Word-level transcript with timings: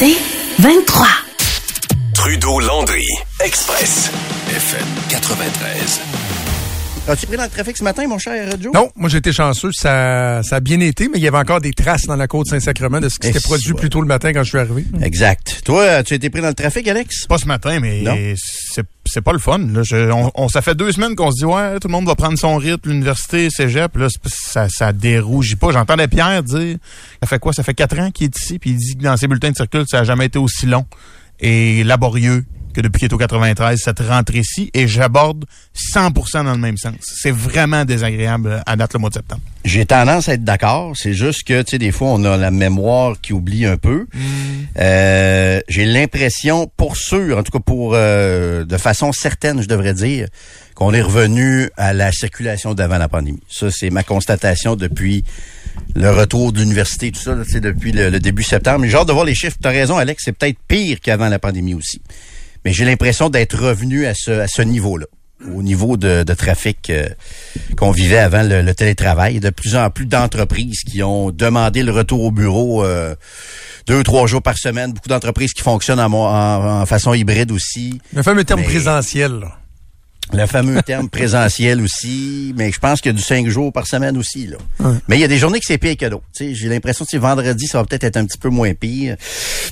C'est 0.00 0.16
23. 0.60 1.06
Trudeau-Landry, 2.14 3.04
Express, 3.44 4.10
FM 4.48 4.86
93. 5.10 6.00
As-tu 7.06 7.26
pris 7.26 7.36
dans 7.36 7.42
le 7.42 7.50
trafic 7.50 7.76
ce 7.76 7.84
matin, 7.84 8.06
mon 8.06 8.16
cher 8.16 8.50
Joe? 8.58 8.72
Non, 8.72 8.90
moi 8.96 9.10
j'étais 9.10 9.32
chanceux, 9.32 9.72
ça, 9.72 10.42
ça 10.42 10.56
a 10.56 10.60
bien 10.60 10.80
été, 10.80 11.08
mais 11.08 11.18
il 11.18 11.22
y 11.22 11.28
avait 11.28 11.36
encore 11.36 11.60
des 11.60 11.74
traces 11.74 12.06
dans 12.06 12.16
la 12.16 12.26
côte 12.28 12.46
Saint-Sacrement 12.46 13.00
de 13.00 13.10
ce 13.10 13.18
qui 13.18 13.26
s'était 13.26 13.40
produit 13.40 13.74
plus 13.74 13.90
tôt 13.90 14.00
le 14.00 14.06
matin 14.06 14.32
quand 14.32 14.42
je 14.42 14.48
suis 14.48 14.58
arrivé. 14.58 14.86
Exact. 15.02 15.60
Toi, 15.66 16.02
tu 16.02 16.14
as 16.14 16.16
été 16.16 16.30
pris 16.30 16.40
dans 16.40 16.48
le 16.48 16.54
trafic, 16.54 16.88
Alex? 16.88 17.26
Pas 17.26 17.36
ce 17.36 17.46
matin, 17.46 17.78
mais 17.80 18.34
c'est 18.38 18.84
c'est 19.12 19.20
pas 19.20 19.32
le 19.32 19.38
fun. 19.38 19.58
Là. 19.58 19.82
On, 20.34 20.48
ça 20.48 20.62
fait 20.62 20.74
deux 20.74 20.92
semaines 20.92 21.16
qu'on 21.16 21.30
se 21.30 21.38
dit 21.38 21.44
ouais, 21.44 21.78
tout 21.80 21.88
le 21.88 21.92
monde 21.92 22.06
va 22.06 22.14
prendre 22.14 22.38
son 22.38 22.56
rythme, 22.56 22.88
l'université, 22.88 23.50
cégep. 23.50 23.96
Là, 23.96 24.08
ça, 24.26 24.68
ça 24.68 24.92
dérougit 24.92 25.56
pas. 25.56 25.72
J'entendais 25.72 26.08
Pierre 26.08 26.42
dire, 26.42 26.76
ça 27.22 27.28
fait 27.28 27.38
quoi? 27.38 27.52
Ça 27.52 27.62
fait 27.62 27.74
quatre 27.74 27.98
ans 27.98 28.10
qu'il 28.10 28.26
est 28.26 28.38
ici, 28.38 28.58
puis 28.58 28.70
il 28.70 28.76
dit 28.76 28.96
que 28.96 29.02
dans 29.02 29.16
ses 29.16 29.26
bulletins 29.28 29.50
de 29.50 29.56
circule, 29.56 29.84
ça 29.88 30.00
a 30.00 30.04
jamais 30.04 30.26
été 30.26 30.38
aussi 30.38 30.66
long 30.66 30.86
et 31.40 31.84
laborieux 31.84 32.44
que 32.80 32.86
depuis 32.86 33.00
qu'il 33.00 33.08
est 33.08 33.14
au 33.14 33.18
93 33.18 33.80
cette 33.82 34.00
rentrée-ci. 34.00 34.70
Et 34.74 34.88
j'aborde 34.88 35.44
100% 35.94 36.44
dans 36.44 36.52
le 36.52 36.58
même 36.58 36.76
sens. 36.76 36.94
C'est 37.00 37.30
vraiment 37.30 37.84
désagréable 37.84 38.62
à 38.66 38.76
date 38.76 38.92
le 38.94 38.98
mois 38.98 39.10
de 39.10 39.14
septembre. 39.14 39.42
J'ai 39.64 39.84
tendance 39.86 40.28
à 40.28 40.34
être 40.34 40.44
d'accord. 40.44 40.92
C'est 40.96 41.12
juste 41.12 41.44
que, 41.44 41.62
tu 41.62 41.72
sais, 41.72 41.78
des 41.78 41.92
fois, 41.92 42.08
on 42.08 42.24
a 42.24 42.36
la 42.36 42.50
mémoire 42.50 43.20
qui 43.20 43.32
oublie 43.32 43.66
un 43.66 43.76
peu. 43.76 44.06
Euh, 44.78 45.60
J'ai 45.68 45.84
l'impression, 45.84 46.70
pour 46.76 46.96
sûr, 46.96 47.38
en 47.38 47.42
tout 47.42 47.52
cas 47.52 47.58
pour 47.60 47.92
euh, 47.94 48.64
de 48.64 48.76
façon 48.78 49.12
certaine, 49.12 49.60
je 49.62 49.68
devrais 49.68 49.94
dire, 49.94 50.28
qu'on 50.74 50.94
est 50.94 51.02
revenu 51.02 51.68
à 51.76 51.92
la 51.92 52.10
circulation 52.12 52.72
d'avant 52.74 52.96
la 52.98 53.08
pandémie. 53.08 53.40
Ça, 53.50 53.70
c'est 53.70 53.90
ma 53.90 54.02
constatation 54.02 54.76
depuis 54.76 55.24
le 55.94 56.10
retour 56.10 56.52
de 56.52 56.60
l'université, 56.60 57.12
tout 57.12 57.20
ça, 57.20 57.34
là, 57.34 57.42
depuis 57.60 57.92
le, 57.92 58.08
le 58.08 58.20
début 58.20 58.42
septembre. 58.42 58.80
Mais 58.80 58.88
j'ai 58.88 58.96
hâte 58.96 59.08
de 59.08 59.12
voir 59.12 59.24
les 59.26 59.34
chiffres. 59.34 59.56
T'as 59.60 59.70
raison, 59.70 59.98
Alex, 59.98 60.22
c'est 60.24 60.32
peut-être 60.32 60.58
pire 60.68 61.00
qu'avant 61.00 61.28
la 61.28 61.38
pandémie 61.38 61.74
aussi. 61.74 62.00
Mais 62.64 62.72
j'ai 62.72 62.84
l'impression 62.84 63.28
d'être 63.30 63.56
revenu 63.58 64.06
à 64.06 64.14
ce, 64.14 64.30
à 64.30 64.48
ce 64.48 64.62
niveau-là 64.62 65.06
au 65.56 65.62
niveau 65.62 65.96
de, 65.96 66.22
de 66.22 66.34
trafic 66.34 66.90
euh, 66.90 67.08
qu'on 67.78 67.92
vivait 67.92 68.18
avant 68.18 68.42
le, 68.42 68.60
le 68.60 68.74
télétravail. 68.74 69.32
Il 69.32 69.42
y 69.42 69.46
a 69.46 69.48
de 69.48 69.54
plus 69.54 69.74
en 69.74 69.88
plus 69.88 70.04
d'entreprises 70.04 70.80
qui 70.80 71.02
ont 71.02 71.30
demandé 71.30 71.82
le 71.82 71.92
retour 71.92 72.22
au 72.24 72.30
bureau 72.30 72.84
euh, 72.84 73.14
deux, 73.86 74.02
trois 74.02 74.26
jours 74.26 74.42
par 74.42 74.58
semaine. 74.58 74.92
Beaucoup 74.92 75.08
d'entreprises 75.08 75.54
qui 75.54 75.62
fonctionnent 75.62 75.98
en, 75.98 76.12
en- 76.12 76.82
en 76.82 76.84
façon 76.84 77.14
hybride 77.14 77.52
aussi. 77.52 78.02
Le 78.14 78.22
fameux 78.22 78.44
terme 78.44 78.60
Mais- 78.60 78.66
présentiel, 78.66 79.32
là. 79.40 79.56
Le 80.32 80.46
fameux 80.46 80.80
terme 80.82 81.08
présentiel 81.08 81.80
aussi, 81.80 82.54
mais 82.56 82.70
je 82.70 82.78
pense 82.78 83.00
qu'il 83.00 83.10
y 83.10 83.14
a 83.14 83.16
du 83.16 83.22
cinq 83.22 83.48
jours 83.48 83.72
par 83.72 83.86
semaine 83.86 84.16
aussi. 84.16 84.46
Là. 84.46 84.58
Mais 85.08 85.16
il 85.16 85.20
y 85.20 85.24
a 85.24 85.28
des 85.28 85.38
journées 85.38 85.58
que 85.58 85.66
c'est 85.66 85.78
pire 85.78 85.96
que 85.96 86.06
d'autres. 86.06 86.24
Tu 86.34 86.46
sais, 86.46 86.54
J'ai 86.54 86.68
l'impression 86.68 87.04
que 87.04 87.16
vendredi, 87.16 87.66
ça 87.66 87.78
va 87.78 87.84
peut-être 87.84 88.04
être 88.04 88.16
un 88.16 88.24
petit 88.24 88.38
peu 88.38 88.48
moins 88.48 88.72
pire. 88.74 89.16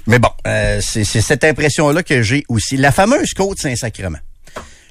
Mais 0.07 0.19
bon, 0.19 0.31
euh, 0.47 0.81
c'est 0.83 1.05
c'est 1.05 1.21
cette 1.21 1.45
impression-là 1.45 2.03
que 2.03 2.23
j'ai 2.23 2.45
aussi. 2.49 2.77
La 2.77 2.91
fameuse 2.93 3.33
côte 3.35 3.59
Saint-Sacrement. 3.59 4.19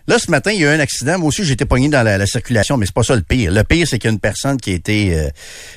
Là, 0.08 0.18
ce 0.20 0.32
matin, 0.32 0.52
il 0.52 0.62
y 0.62 0.66
a 0.66 0.72
eu 0.72 0.76
un 0.76 0.80
accident. 0.80 1.20
Moi 1.20 1.28
aussi, 1.28 1.44
j'étais 1.44 1.66
pogné 1.66 1.90
dans 1.90 2.02
la, 2.02 2.18
la 2.18 2.26
circulation, 2.26 2.78
mais 2.78 2.86
c'est 2.86 2.96
pas 2.96 3.04
ça 3.04 3.16
le 3.16 3.22
pire. 3.22 3.52
Le 3.52 3.64
pire, 3.64 3.86
c'est 3.88 4.00
qu'il 4.00 4.08
y 4.10 4.12
a 4.12 4.14
une 4.14 4.20
personne 4.20 4.58
qui 4.58 4.72
a 4.72 4.76
été 4.76 5.18
euh, 5.18 5.30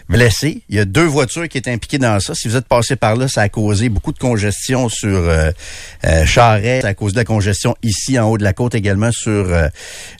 blessée. 0.09 0.63
Il 0.69 0.77
y 0.77 0.79
a 0.79 0.85
deux 0.85 1.05
voitures 1.05 1.49
qui 1.49 1.59
étaient 1.59 1.73
impliquées 1.73 1.99
dans 1.99 2.21
ça. 2.21 2.35
Si 2.35 2.47
vous 2.47 2.57
êtes 2.57 2.67
passé 2.67 2.95
par 2.95 3.17
là, 3.17 3.27
ça 3.27 3.43
a 3.43 3.49
causé 3.49 3.89
beaucoup 3.89 4.13
de 4.13 4.19
congestion 4.19 4.89
sur 4.89 5.09
euh, 5.09 5.51
euh, 6.05 6.27
Charest. 6.27 6.83
Ça 6.83 6.89
a 6.89 6.95
causé 6.95 7.15
de 7.15 7.19
la 7.19 7.25
congestion 7.25 7.75
ici, 7.83 8.19
en 8.19 8.29
haut 8.29 8.39
de 8.39 8.45
la 8.45 8.53
côte 8.53 8.75
également, 8.75 9.11
sur 9.11 9.31
euh, 9.31 9.69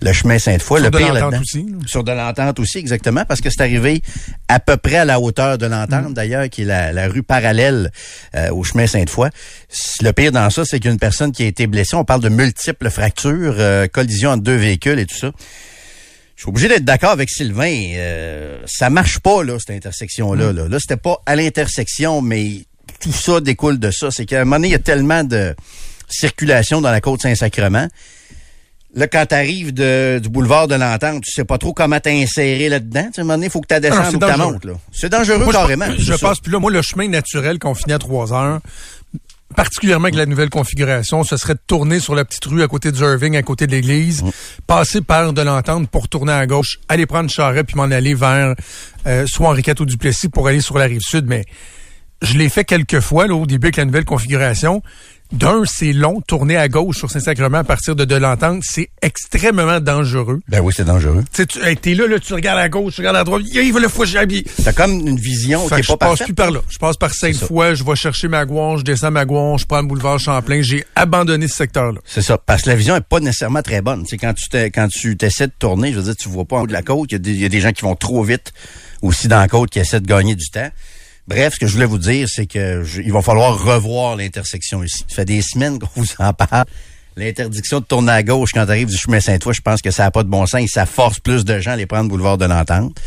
le 0.03 0.13
chemin 0.13 0.39
Sainte-Foy. 0.39 0.81
Sur 0.81 0.87
Le 0.87 0.91
de 0.91 0.99
pire 0.99 1.15
l'entente 1.15 1.41
aussi, 1.41 1.67
là. 1.69 1.79
Sur 1.87 2.05
de 2.05 2.13
l'entente 2.13 2.59
aussi, 2.59 2.79
exactement, 2.79 3.25
parce 3.25 3.41
que 3.41 3.49
c'est 3.49 3.63
arrivé 3.63 4.03
à 4.49 4.59
peu 4.59 4.77
près 4.77 4.97
à 4.97 5.05
la 5.05 5.21
hauteur 5.21 5.57
de 5.57 5.67
l'entente, 5.67 6.15
d'ailleurs, 6.15 6.49
qui 6.49 6.63
est 6.63 6.65
la, 6.65 6.93
la 6.93 7.07
rue 7.07 7.23
parallèle 7.23 7.93
euh, 8.35 8.51
au 8.51 8.65
chemin 8.65 8.87
Sainte-Foy. 8.89 9.29
Le 10.03 10.11
pire 10.13 10.33
dans 10.33 10.51
ça, 10.51 10.65
c'est 10.65 10.79
qu'il 10.79 10.87
y 10.87 10.89
a 10.89 10.93
une 10.93 10.99
personne 10.99 11.31
qui 11.31 11.45
a 11.45 11.47
été 11.47 11.69
blessée. 11.69 11.95
On 11.95 12.05
parle 12.05 12.23
de 12.23 12.29
multiples 12.29 12.91
fractures, 12.91 13.55
euh, 13.59 13.87
collision 14.05 14.31
entre 14.31 14.43
deux 14.43 14.57
véhicules 14.57 14.99
et 14.99 15.07
tout 15.07 15.17
ça. 15.17 15.33
Je 16.37 16.43
suis 16.45 16.49
obligé 16.49 16.69
d'être 16.69 16.85
d'accord 16.85 17.11
avec 17.11 17.29
Sylvain. 17.29 17.71
Euh, 17.97 18.59
ça 18.67 18.89
marche 18.91 19.19
pas, 19.19 19.43
là, 19.45 19.59
cette 19.59 19.77
intersection-là. 19.77 20.53
Là, 20.53 20.69
là 20.69 20.79
c'était 20.81 20.97
pas 20.97 21.19
à 21.27 21.37
l'intersection, 21.37 22.23
mais 22.23 22.65
tout 23.01 23.13
ça 23.13 23.41
découle 23.41 23.79
de 23.79 23.91
ça. 23.91 24.11
C'est 24.11 24.25
qu'à 24.27 24.41
un 24.41 24.45
moment 24.45 24.57
donné, 24.57 24.69
il 24.69 24.73
y 24.73 24.75
a 24.75 24.79
tellement 24.79 25.23
de 25.25 25.55
circulation 26.09 26.81
dans 26.81 26.91
la 26.91 27.01
côte 27.01 27.21
Saint-Sacrement. 27.23 27.89
Là, 28.95 29.07
quand 29.07 29.25
t'arrives 29.27 29.73
du 29.73 30.29
boulevard 30.31 30.67
de 30.67 30.75
l'Entente, 30.75 31.23
tu 31.23 31.31
sais 31.31 31.45
pas 31.45 31.59
trop 31.59 31.73
comment 31.73 32.01
t'insérer 32.01 32.69
là-dedans. 32.69 33.05
Tu 33.05 33.13
sais, 33.13 33.21
à 33.21 33.23
un 33.23 33.25
moment 33.25 33.35
donné, 33.35 33.47
il 33.47 33.51
faut 33.53 33.61
que 33.61 33.69
tu 33.69 33.75
Ah 33.75 33.81
descendes 33.81 34.07
c'est 34.11 34.17
ou 34.17 34.19
que 34.19 34.25
tu 34.25 34.31
dangereux. 34.33 34.53
montes. 34.53 34.81
C'est 34.93 35.09
dangereux 35.09 35.39
Moi, 35.45 35.53
je- 35.53 35.59
carrément. 35.59 35.87
Je, 35.97 36.13
ça. 36.15 36.19
passe 36.19 36.41
plus 36.41 36.51
là. 36.53 36.59
Moi, 36.59 36.73
le 36.73 36.83
chemin 36.83 37.07
naturel 37.07 37.61
qu'on 37.61 37.75
finit 37.75 37.93
à 37.93 37.99
3 38.01 38.33
heures, 38.33 38.61
particulièrement 39.57 40.05
avec 40.05 40.15
la 40.17 40.27
nouvelle 40.27 40.51
configuration, 40.51 41.25
ce 41.25 41.37
serait 41.37 41.55
de 41.55 41.61
tourner 41.67 42.01
sur 42.01 42.15
la 42.15 42.25
petite 42.25 42.45
rue 42.45 42.63
à 42.63 42.69
côté 42.69 42.93
du 42.93 43.01
Irving, 43.01 43.37
à 43.37 43.43
côté 43.43 43.67
de 43.67 43.73
l'église, 43.73 44.23
Mm. 44.23 44.31
passer 44.67 45.01
par 45.01 45.33
de 45.33 45.43
l'entente 45.43 45.89
pour 45.89 46.09
tourner 46.09 46.33
à 46.33 46.47
gauche, 46.47 46.79
aller 46.89 47.07
prendre 47.07 47.31
Charret 47.31 47.65
puis 47.65 47.77
m'en 47.77 47.85
aller 47.85 48.15
vers 48.15 48.55
euh, 49.07 49.27
soit 49.27 49.49
Henri 49.49 49.63
ou 49.79 49.85
Duplessis 49.85 50.29
pour 50.29 50.49
aller 50.49 50.61
sur 50.61 50.79
la 50.79 50.85
rive 50.87 51.01
sud. 51.01 51.27
Mais 51.27 51.45
je 52.23 52.37
l'ai 52.37 52.49
fait 52.49 52.65
quelques 52.65 53.01
fois 53.01 53.27
là, 53.27 53.35
au 53.35 53.47
début 53.47 53.67
avec 53.67 53.77
la 53.77 53.85
nouvelle 53.85 54.05
configuration. 54.05 54.83
D'un, 55.33 55.63
c'est 55.65 55.93
long, 55.93 56.21
tourner 56.21 56.57
à 56.57 56.69
gauche 56.69 56.99
sur 56.99 57.11
Saint-Sacrement 57.11 57.59
à 57.59 57.65
partir 57.65 57.95
de 57.95 58.05
de 58.05 58.17
l'entente, 58.17 58.63
c'est 58.65 58.91
extrêmement 59.01 59.79
dangereux. 59.79 60.41
Ben 60.49 60.61
oui, 60.61 60.73
c'est 60.77 60.85
dangereux. 60.85 61.23
Tu 61.33 61.43
sais, 61.43 61.47
tu 61.47 61.63
hey, 61.63 61.77
t'es 61.77 61.95
là, 61.95 62.09
là, 62.09 62.19
tu 62.19 62.35
regardes 62.35 62.59
à 62.59 62.69
gauche, 62.69 62.95
tu 62.95 63.01
regardes 63.01 63.17
à 63.17 63.25
droite, 63.25 63.43
il 63.53 63.73
va 63.73 63.79
le 63.81 63.89
j'habille. 64.05 64.45
T'as 64.65 64.73
comme 64.73 64.91
une 64.91 65.19
vision 65.19 65.69
qui 65.69 65.75
est 65.75 65.83
je 65.83 65.89
pas 65.89 65.97
passe 65.97 66.09
parfaite. 66.09 66.27
plus 66.27 66.35
par 66.35 66.51
là. 66.51 66.61
Je 66.69 66.79
passe 66.79 66.97
par 66.97 67.15
Sainte-Foy, 67.15 67.77
je 67.77 67.85
vais 67.85 67.95
chercher 67.95 68.27
Magouan, 68.27 68.79
je 68.79 68.83
descends 68.85 69.13
Magouan, 69.13 69.57
je 69.57 69.67
prends 69.67 69.81
le 69.81 69.87
boulevard 69.87 70.19
Champlain. 70.19 70.63
J'ai 70.63 70.85
abandonné 70.97 71.47
ce 71.47 71.57
secteur-là. 71.57 72.01
C'est 72.05 72.23
ça. 72.23 72.37
Parce 72.37 72.63
que 72.63 72.71
la 72.71 72.77
vision 72.77 72.97
est 72.97 73.01
pas 73.01 73.21
nécessairement 73.21 73.63
très 73.63 73.83
bonne. 73.83 74.05
Sais, 74.07 74.19
quand 74.19 74.35
tu 74.35 74.49
quand 74.71 74.89
tu 74.89 75.17
t'essaies 75.17 75.47
de 75.47 75.53
tourner, 75.57 75.93
je 75.93 75.99
veux 75.99 76.05
dire, 76.05 76.17
tu 76.17 76.29
vois 76.29 76.45
pas 76.45 76.57
en 76.57 76.63
haut 76.63 76.67
de 76.67 76.73
la 76.73 76.83
côte. 76.83 77.13
Y, 77.13 77.21
il 77.25 77.41
y 77.41 77.45
a 77.45 77.49
des 77.49 77.61
gens 77.61 77.73
qui 77.73 77.83
vont 77.83 77.95
trop 77.95 78.25
vite 78.25 78.53
aussi 79.03 79.29
dans 79.29 79.39
la 79.39 79.49
côte 79.49 79.71
qui 79.71 79.79
essaient 79.79 80.01
de 80.01 80.07
gagner 80.07 80.35
du 80.35 80.51
temps. 80.51 80.71
Bref, 81.31 81.55
ce 81.55 81.61
que 81.61 81.67
je 81.69 81.73
voulais 81.75 81.87
vous 81.87 81.99
dire, 81.99 82.29
c'est 82.29 82.47
que 82.47 82.83
je- 82.83 83.01
il 83.03 83.13
va 83.13 83.23
falloir 83.23 83.57
revoir 83.65 84.17
l'intersection 84.17 84.83
ici. 84.83 85.05
Ça 85.09 85.15
fait 85.17 85.25
des 85.25 85.43
semaines 85.43 85.79
qu'on 85.79 85.89
vous 85.95 86.07
en 86.19 86.33
parle. 86.33 86.65
L'interdiction 87.17 87.81
de 87.81 87.85
tourner 87.85 88.13
à 88.13 88.23
gauche 88.23 88.51
quand 88.53 88.65
tu 88.67 88.71
arrives 88.73 88.89
du 88.89 88.97
chemin 88.97 89.21
Saint-Foy, 89.21 89.55
je 89.55 89.61
pense 89.61 89.81
que 89.81 89.91
ça 89.91 90.03
n'a 90.05 90.11
pas 90.11 90.23
de 90.25 90.29
bon 90.29 90.45
sens 90.47 90.61
et 90.63 90.67
ça 90.67 90.87
force 90.87 91.21
plus 91.21 91.45
de 91.45 91.59
gens 91.61 91.71
à 91.71 91.75
aller 91.75 91.87
prendre 91.87 92.05
le 92.05 92.09
boulevard 92.09 92.37
de 92.39 92.47
l'Entente. 92.47 93.01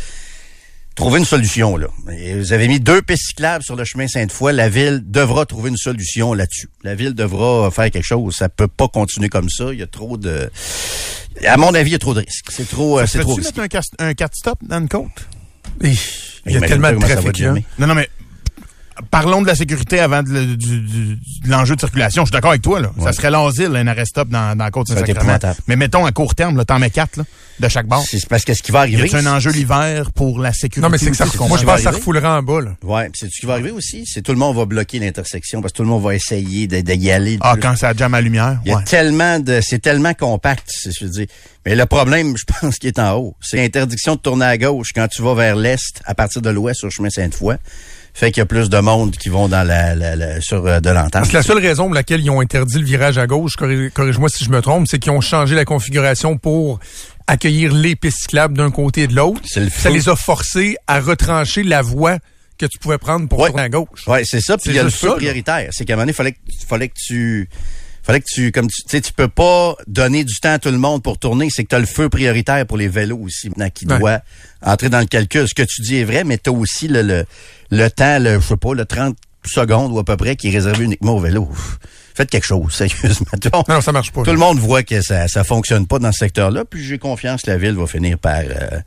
Trouver 0.94 1.18
une 1.18 1.24
solution, 1.24 1.76
là. 1.76 1.88
Et 2.16 2.34
vous 2.38 2.52
avez 2.52 2.68
mis 2.68 2.78
deux 2.80 3.02
pistes 3.02 3.26
cyclables 3.28 3.64
sur 3.64 3.74
le 3.76 3.84
chemin 3.84 4.06
Sainte-Foy. 4.06 4.52
La 4.54 4.68
ville 4.68 5.02
devra 5.04 5.44
trouver 5.44 5.70
une 5.70 5.76
solution 5.76 6.32
là-dessus. 6.34 6.68
La 6.84 6.94
ville 6.94 7.14
devra 7.14 7.70
faire 7.72 7.90
quelque 7.90 8.04
chose. 8.06 8.36
Ça 8.36 8.48
peut 8.48 8.68
pas 8.68 8.86
continuer 8.88 9.28
comme 9.28 9.50
ça. 9.50 9.72
Il 9.72 9.80
y 9.80 9.82
a 9.82 9.86
trop 9.88 10.16
de... 10.16 10.48
À 11.44 11.56
mon 11.56 11.74
avis, 11.74 11.90
il 11.90 11.92
y 11.94 11.96
a 11.96 11.98
trop 11.98 12.14
de 12.14 12.20
risques. 12.20 12.46
C'est 12.50 12.68
trop, 12.68 13.00
euh, 13.00 13.06
c'est 13.06 13.18
trop 13.18 13.34
risqué. 13.34 13.60
mettre 13.60 13.76
un, 13.98 14.06
un 14.10 14.14
4 14.14 14.34
stop 14.36 14.58
dans 14.62 14.78
une 14.78 14.88
côte? 14.88 15.08
Il 15.82 16.52
y 16.52 16.56
a 16.56 16.60
tellement 16.60 16.92
de 16.92 16.98
trafic 16.98 17.38
là. 17.38 17.54
Non, 17.78 17.86
non, 17.86 17.94
mais 17.94 18.08
parlons 19.10 19.42
de 19.42 19.46
la 19.46 19.54
sécurité 19.54 19.98
avant 20.00 20.22
de, 20.22 20.30
le- 20.30 20.56
du- 20.56 20.80
du- 20.80 21.16
de 21.16 21.50
l'enjeu 21.50 21.74
de 21.74 21.80
circulation. 21.80 22.22
Je 22.22 22.26
suis 22.26 22.32
d'accord 22.32 22.50
avec 22.50 22.62
toi. 22.62 22.80
Là. 22.80 22.90
Ça 23.02 23.12
serait 23.12 23.30
l'asile, 23.30 23.74
un 23.76 23.86
arrêt 23.86 24.04
stop 24.04 24.28
dans, 24.28 24.56
dans 24.56 24.64
la 24.64 24.70
côte 24.70 24.88
Saint-Sacrement. 24.88 25.38
Mais 25.66 25.76
mettons 25.76 26.04
à 26.06 26.12
court 26.12 26.34
terme, 26.34 26.56
là, 26.56 26.64
t'en 26.64 26.78
mets 26.78 26.90
quatre 26.90 27.16
là, 27.16 27.24
de 27.60 27.68
chaque 27.68 27.86
bord. 27.86 28.04
C'est 28.08 28.26
parce 28.28 28.44
que 28.44 28.54
ce 28.54 28.62
qui 28.62 28.72
va 28.72 28.80
arriver... 28.80 29.12
a 29.14 29.18
un 29.18 29.26
enjeu 29.26 29.50
l'hiver 29.50 30.12
pour 30.12 30.38
la 30.38 30.52
sécurité? 30.52 30.80
Non, 30.80 30.88
mais 30.90 30.98
c'est 30.98 31.10
que 31.10 31.16
ça, 31.16 31.26
moi, 31.48 31.58
je 31.58 31.64
pense 31.64 31.76
que 31.76 31.82
ça 31.82 31.90
refoulera 31.90 32.38
en 32.38 32.42
bas, 32.42 32.60
là. 32.60 32.76
Ouais, 32.82 33.08
puis 33.10 33.20
c'est 33.20 33.30
ce 33.30 33.40
qui 33.40 33.46
va 33.46 33.54
arriver 33.54 33.70
aussi, 33.70 34.04
c'est 34.06 34.22
tout 34.22 34.32
le 34.32 34.38
monde 34.38 34.56
va 34.56 34.64
bloquer 34.64 34.98
l'intersection 34.98 35.60
parce 35.60 35.72
que 35.72 35.78
tout 35.78 35.82
le 35.82 35.88
monde 35.88 36.02
va 36.02 36.14
essayer 36.14 36.66
de, 36.66 36.80
de 36.80 36.92
y 36.92 37.10
aller. 37.10 37.38
Ah, 37.40 37.56
quand 37.60 37.76
ça 37.76 37.92
jamme 37.94 38.14
à 38.14 38.20
lumière? 38.20 38.60
Il 38.64 38.70
y 38.70 38.72
a 38.72 38.76
Ouais. 38.78 38.84
tellement 38.84 39.38
de, 39.40 39.60
c'est 39.62 39.78
tellement 39.80 40.14
compact, 40.14 40.68
c'est 40.68 40.90
que 40.90 40.96
je 41.00 41.04
veux 41.04 41.10
dire. 41.10 41.26
Mais 41.66 41.74
le 41.74 41.86
problème, 41.86 42.36
je 42.36 42.44
pense, 42.60 42.78
qui 42.78 42.86
est 42.88 42.98
en 42.98 43.14
haut, 43.16 43.34
c'est 43.40 43.56
l'interdiction 43.56 44.14
de 44.16 44.20
tourner 44.20 44.44
à 44.46 44.58
gauche 44.58 44.90
quand 44.94 45.08
tu 45.08 45.22
vas 45.22 45.34
vers 45.34 45.56
l'est, 45.56 46.00
à 46.04 46.14
partir 46.14 46.42
de 46.42 46.50
l'ouest 46.50 46.78
sur 46.78 46.86
le 46.88 46.92
chemin 46.92 47.10
Sainte-Foy, 47.10 47.56
fait 48.14 48.30
qu'il 48.30 48.40
y 48.40 48.42
a 48.42 48.46
plus 48.46 48.70
de 48.70 48.78
monde 48.78 49.16
qui 49.16 49.28
vont 49.28 49.48
dans 49.48 49.66
la, 49.66 49.94
la- 49.94 50.14
la- 50.16 50.40
sur 50.40 50.64
euh, 50.66 50.80
de 50.80 50.88
l'entente. 50.90 51.32
La 51.32 51.42
seule 51.42 51.58
raison 51.58 51.86
pour 51.86 51.94
laquelle 51.94 52.20
ils 52.20 52.30
ont 52.30 52.40
interdit 52.40 52.78
le 52.78 52.84
virage 52.84 53.18
à 53.18 53.26
gauche, 53.26 53.54
corri- 53.58 53.90
corrige-moi 53.90 54.28
si 54.28 54.44
je 54.44 54.50
me 54.50 54.60
trompe, 54.62 54.86
c'est 54.88 54.98
qu'ils 55.00 55.12
ont 55.12 55.20
changé 55.20 55.54
la 55.54 55.64
configuration 55.64 56.38
pour 56.38 56.78
accueillir 57.26 57.72
les 57.74 57.96
pistes 57.96 58.18
cyclables 58.22 58.56
d'un 58.56 58.70
côté 58.70 59.02
et 59.02 59.06
de 59.08 59.14
l'autre. 59.16 59.40
Le 59.56 59.68
Ça 59.68 59.90
les 59.90 60.08
a 60.08 60.14
forcés 60.16 60.76
à 60.86 61.00
retrancher 61.00 61.62
la 61.64 61.82
voie 61.82 62.18
que 62.56 62.66
tu 62.66 62.78
pouvais 62.78 62.98
prendre 62.98 63.28
pour 63.28 63.40
Ouais. 63.40 63.48
tourner 63.48 63.64
à 63.64 63.68
gauche. 63.68 64.06
Ouais, 64.06 64.22
c'est 64.24 64.40
ça. 64.40 64.56
Puis 64.58 64.70
il 64.70 64.76
y 64.76 64.78
a 64.78 64.84
le 64.84 64.90
feu 64.90 65.16
prioritaire. 65.16 65.70
C'est 65.72 65.84
qu'à 65.84 65.94
un 65.94 65.96
moment 65.96 66.04
donné, 66.04 66.12
fallait 66.12 66.32
que, 66.32 66.38
fallait 66.68 66.88
que 66.88 66.94
tu, 66.94 67.48
fallait 68.04 68.20
que 68.20 68.26
tu, 68.32 68.52
comme 68.52 68.68
tu, 68.68 68.82
tu 68.82 68.88
sais, 68.88 69.00
tu 69.00 69.12
peux 69.12 69.28
pas 69.28 69.76
donner 69.86 70.24
du 70.24 70.34
temps 70.40 70.52
à 70.52 70.58
tout 70.58 70.70
le 70.70 70.78
monde 70.78 71.02
pour 71.02 71.18
tourner. 71.18 71.48
C'est 71.50 71.64
que 71.64 71.68
tu 71.70 71.74
as 71.74 71.78
le 71.80 71.86
feu 71.86 72.08
prioritaire 72.08 72.66
pour 72.66 72.76
les 72.76 72.88
vélos 72.88 73.18
aussi, 73.18 73.48
maintenant, 73.48 73.70
qui 73.70 73.86
Ouais. 73.86 73.98
doit 73.98 74.20
entrer 74.62 74.88
dans 74.90 75.00
le 75.00 75.06
calcul. 75.06 75.48
Ce 75.48 75.54
que 75.54 75.62
tu 75.62 75.80
dis 75.82 75.96
est 75.96 76.04
vrai, 76.04 76.24
mais 76.24 76.38
tu 76.38 76.50
as 76.50 76.52
aussi 76.52 76.86
le, 76.88 77.02
le, 77.02 77.24
le 77.70 77.88
temps, 77.90 78.18
le, 78.20 78.38
je 78.40 78.46
sais 78.46 78.56
pas, 78.56 78.74
le 78.74 78.84
30, 78.84 79.16
secondes 79.46 79.92
ou 79.92 79.98
à 79.98 80.04
peu 80.04 80.16
près 80.16 80.36
qui 80.36 80.48
est 80.48 80.50
réservé 80.52 80.84
uniquement 80.84 81.16
au 81.16 81.20
vélo. 81.20 81.48
Faites 82.14 82.30
quelque 82.30 82.46
chose, 82.46 82.72
sérieusement. 82.74 83.26
Non, 83.68 83.80
ça 83.80 83.92
marche 83.92 84.12
pas. 84.12 84.22
Tout 84.22 84.30
le 84.30 84.38
monde 84.38 84.58
voit 84.58 84.82
que 84.82 85.02
ça 85.02 85.28
ça 85.28 85.44
fonctionne 85.44 85.86
pas 85.86 85.98
dans 85.98 86.12
ce 86.12 86.18
secteur-là, 86.18 86.64
puis 86.64 86.84
j'ai 86.84 86.98
confiance 86.98 87.42
que 87.42 87.50
la 87.50 87.56
ville 87.56 87.74
va 87.74 87.86
finir 87.86 88.18
par 88.18 88.40
euh, 88.40 88.80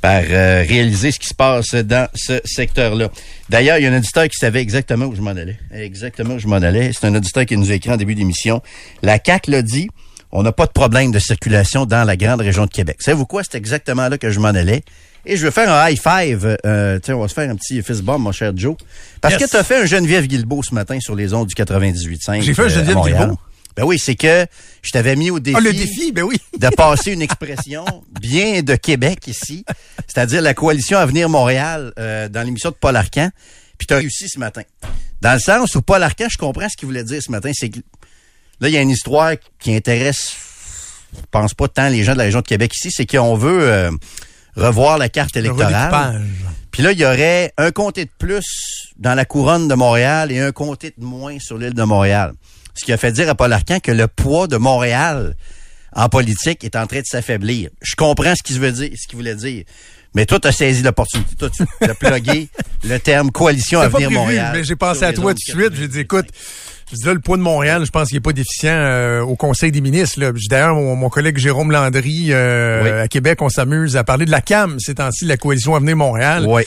par 0.00 0.22
euh, 0.28 0.64
réaliser 0.68 1.10
ce 1.10 1.18
qui 1.18 1.28
se 1.28 1.34
passe 1.34 1.74
dans 1.74 2.08
ce 2.14 2.40
secteur-là. 2.44 3.08
D'ailleurs, 3.48 3.78
il 3.78 3.84
y 3.84 3.86
a 3.86 3.90
un 3.90 3.96
auditeur 3.96 4.24
qui 4.28 4.36
savait 4.36 4.60
exactement 4.60 5.06
où 5.06 5.14
je 5.14 5.22
m'en 5.22 5.30
allais. 5.30 5.58
Exactement 5.72 6.34
où 6.34 6.38
je 6.38 6.46
m'en 6.46 6.56
allais. 6.56 6.92
C'est 6.92 7.06
un 7.06 7.14
auditeur 7.14 7.46
qui 7.46 7.56
nous 7.56 7.70
a 7.70 7.74
écrit 7.74 7.90
en 7.90 7.96
début 7.96 8.14
d'émission. 8.14 8.62
La 9.02 9.18
CAC 9.18 9.46
l'a 9.46 9.62
dit, 9.62 9.88
on 10.32 10.42
n'a 10.42 10.52
pas 10.52 10.66
de 10.66 10.72
problème 10.72 11.10
de 11.10 11.18
circulation 11.18 11.86
dans 11.86 12.04
la 12.04 12.16
grande 12.16 12.40
région 12.40 12.66
de 12.66 12.70
Québec. 12.70 12.96
Savez-vous 13.00 13.26
quoi? 13.26 13.42
C'est 13.42 13.56
exactement 13.56 14.08
là 14.08 14.18
que 14.18 14.30
je 14.30 14.38
m'en 14.38 14.48
allais. 14.48 14.82
Et 15.26 15.36
je 15.36 15.44
veux 15.44 15.50
faire 15.50 15.70
un 15.72 15.88
high 15.88 15.98
five. 16.00 16.56
Euh, 16.64 16.98
tiens, 16.98 17.16
on 17.16 17.20
va 17.20 17.28
se 17.28 17.34
faire 17.34 17.48
un 17.50 17.56
petit 17.56 17.82
fist 17.82 18.02
bump, 18.02 18.20
mon 18.20 18.32
cher 18.32 18.52
Joe. 18.54 18.76
Parce 19.20 19.34
Yes. 19.34 19.44
que 19.44 19.50
tu 19.50 19.56
as 19.56 19.64
fait 19.64 19.82
un 19.82 19.86
Geneviève 19.86 20.26
Guilbeault 20.26 20.62
ce 20.62 20.74
matin 20.74 20.98
sur 21.00 21.14
les 21.14 21.32
ondes 21.34 21.46
du 21.48 21.54
98.5. 21.54 22.42
J'ai 22.42 22.54
fait 22.54 22.62
un 22.62 22.64
euh, 22.66 22.68
Geneviève 22.68 22.94
Montréal. 22.96 23.18
Guilbeault? 23.20 23.38
Ben 23.76 23.84
oui, 23.84 23.98
c'est 23.98 24.16
que 24.16 24.46
je 24.82 24.90
t'avais 24.90 25.14
mis 25.16 25.30
au 25.30 25.38
défi, 25.38 25.56
Ah, 25.56 25.60
le 25.60 25.72
défi, 25.72 26.10
ben 26.12 26.22
oui. 26.24 26.36
de 26.58 26.68
passer 26.70 27.12
une 27.12 27.22
expression 27.22 27.84
bien 28.20 28.62
de 28.62 28.74
Québec 28.74 29.26
ici, 29.28 29.64
c'est-à-dire 30.08 30.42
la 30.42 30.54
coalition 30.54 30.98
Avenir 30.98 31.28
Montréal 31.28 31.92
euh, 31.98 32.28
dans 32.28 32.42
l'émission 32.42 32.70
de 32.70 32.74
Paul 32.74 32.96
Arcan. 32.96 33.30
Puis 33.78 33.86
tu 33.86 33.94
as 33.94 33.98
réussi 33.98 34.28
ce 34.28 34.38
matin. 34.38 34.62
Dans 35.22 35.32
le 35.34 35.38
sens 35.38 35.74
où 35.76 35.82
Paul 35.82 36.02
Arcan, 36.02 36.26
je 36.30 36.36
comprends 36.36 36.68
ce 36.68 36.76
qu'il 36.76 36.86
voulait 36.86 37.04
dire 37.04 37.22
ce 37.22 37.30
matin, 37.30 37.50
c'est 37.54 37.70
que 37.70 37.78
là, 38.60 38.68
il 38.68 38.74
y 38.74 38.76
a 38.76 38.80
une 38.80 38.90
histoire 38.90 39.32
qui 39.60 39.74
intéresse, 39.74 40.32
je 41.14 41.20
pense 41.30 41.54
pas 41.54 41.68
tant 41.68 41.88
les 41.88 42.02
gens 42.04 42.12
de 42.12 42.18
la 42.18 42.24
région 42.24 42.40
de 42.40 42.46
Québec 42.46 42.72
ici, 42.74 42.90
c'est 42.90 43.06
qu'on 43.06 43.36
veut 43.36 43.62
euh, 43.62 43.90
revoir 44.56 44.98
la 44.98 45.08
carte 45.08 45.34
Le 45.36 45.40
électorale. 45.44 46.22
Puis 46.70 46.82
là, 46.82 46.92
il 46.92 46.98
y 46.98 47.04
aurait 47.04 47.52
un 47.58 47.72
comté 47.72 48.04
de 48.04 48.10
plus 48.18 48.92
dans 48.98 49.14
la 49.14 49.24
couronne 49.24 49.68
de 49.68 49.74
Montréal 49.74 50.30
et 50.30 50.40
un 50.40 50.52
comté 50.52 50.94
de 50.96 51.04
moins 51.04 51.38
sur 51.40 51.58
l'île 51.58 51.74
de 51.74 51.82
Montréal. 51.82 52.32
Ce 52.74 52.84
qui 52.84 52.92
a 52.92 52.96
fait 52.96 53.12
dire 53.12 53.28
à 53.28 53.34
Paul 53.34 53.52
Arcan 53.52 53.80
que 53.80 53.90
le 53.92 54.06
poids 54.06 54.46
de 54.46 54.56
Montréal 54.56 55.34
en 55.92 56.08
politique 56.08 56.62
est 56.64 56.76
en 56.76 56.86
train 56.86 57.00
de 57.00 57.06
s'affaiblir. 57.06 57.70
Je 57.82 57.94
comprends 57.96 58.34
ce 58.36 58.42
qu'il 58.42 58.60
veut 58.60 58.72
dire, 58.72 58.90
ce 58.96 59.08
qu'il 59.08 59.16
voulait 59.16 59.34
dire. 59.34 59.64
Mais 60.14 60.26
toi, 60.26 60.40
tu 60.40 60.48
as 60.48 60.52
saisi 60.52 60.82
l'opportunité. 60.82 61.34
Toi, 61.36 61.50
tu 61.50 61.64
as 61.90 61.94
plugué 61.94 62.48
le 62.84 62.98
terme 62.98 63.30
coalition 63.30 63.80
Avenir 63.80 64.08
prévu, 64.08 64.14
Montréal. 64.14 64.52
mais 64.54 64.64
j'ai 64.64 64.76
pensé 64.76 65.04
à 65.04 65.12
toi 65.12 65.34
tout 65.34 65.38
de 65.38 65.60
suite. 65.60 65.74
J'ai 65.74 65.88
dit, 65.88 66.00
écoute, 66.00 66.26
là, 67.04 67.14
le 67.14 67.20
poids 67.20 67.36
de 67.36 67.42
Montréal, 67.42 67.84
je 67.84 67.90
pense 67.90 68.08
qu'il 68.08 68.16
est 68.16 68.20
pas 68.20 68.32
déficient 68.32 68.70
euh, 68.72 69.20
au 69.22 69.36
Conseil 69.36 69.72
des 69.72 69.80
ministres. 69.80 70.18
D'ailleurs, 70.48 70.74
mon, 70.74 70.96
mon 70.96 71.08
collègue 71.08 71.38
Jérôme 71.38 71.70
Landry, 71.70 72.28
euh, 72.30 72.82
Oui. 72.82 72.90
à 72.90 73.08
Québec, 73.08 73.40
on 73.42 73.48
s'amuse 73.48 73.96
à 73.96 74.04
parler 74.04 74.24
de 74.26 74.30
la 74.30 74.40
CAM 74.40 74.78
ces 74.80 74.94
temps-ci, 74.96 75.24
la 75.24 75.36
coalition 75.36 75.74
Avenir 75.74 75.96
Montréal. 75.96 76.44
Oui. 76.48 76.62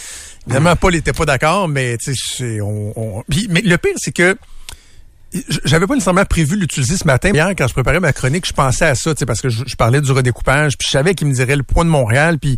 Évidemment, 0.47 0.75
Paul 0.75 0.93
n'était 0.93 1.13
pas 1.13 1.25
d'accord, 1.25 1.67
mais 1.67 1.97
tu 1.97 2.13
sais, 2.13 2.21
c'est- 2.37 2.61
on, 2.61 2.93
on- 2.95 3.23
Puis, 3.29 3.47
mais 3.49 3.61
le 3.61 3.77
pire, 3.77 3.93
c'est 3.97 4.11
que 4.11 4.35
j'avais 5.65 5.87
pas 5.87 5.95
nécessairement 5.95 6.25
prévu 6.25 6.55
l'utiliser 6.57 6.95
ce 6.97 7.07
matin. 7.07 7.31
Hier, 7.33 7.49
quand 7.57 7.67
je 7.67 7.73
préparais 7.73 7.99
ma 7.99 8.13
chronique, 8.13 8.45
je 8.45 8.53
pensais 8.53 8.85
à 8.85 8.93
ça, 8.95 9.15
tu 9.15 9.19
sais, 9.19 9.25
parce 9.25 9.41
que 9.41 9.49
je, 9.49 9.63
je 9.65 9.75
parlais 9.75 9.99
du 9.99 10.11
redécoupage, 10.11 10.77
puis 10.77 10.85
je 10.87 10.91
savais 10.91 11.15
qu'il 11.15 11.27
me 11.27 11.33
dirait 11.33 11.55
le 11.55 11.63
poids 11.63 11.83
de 11.83 11.89
Montréal, 11.89 12.37
puis 12.39 12.57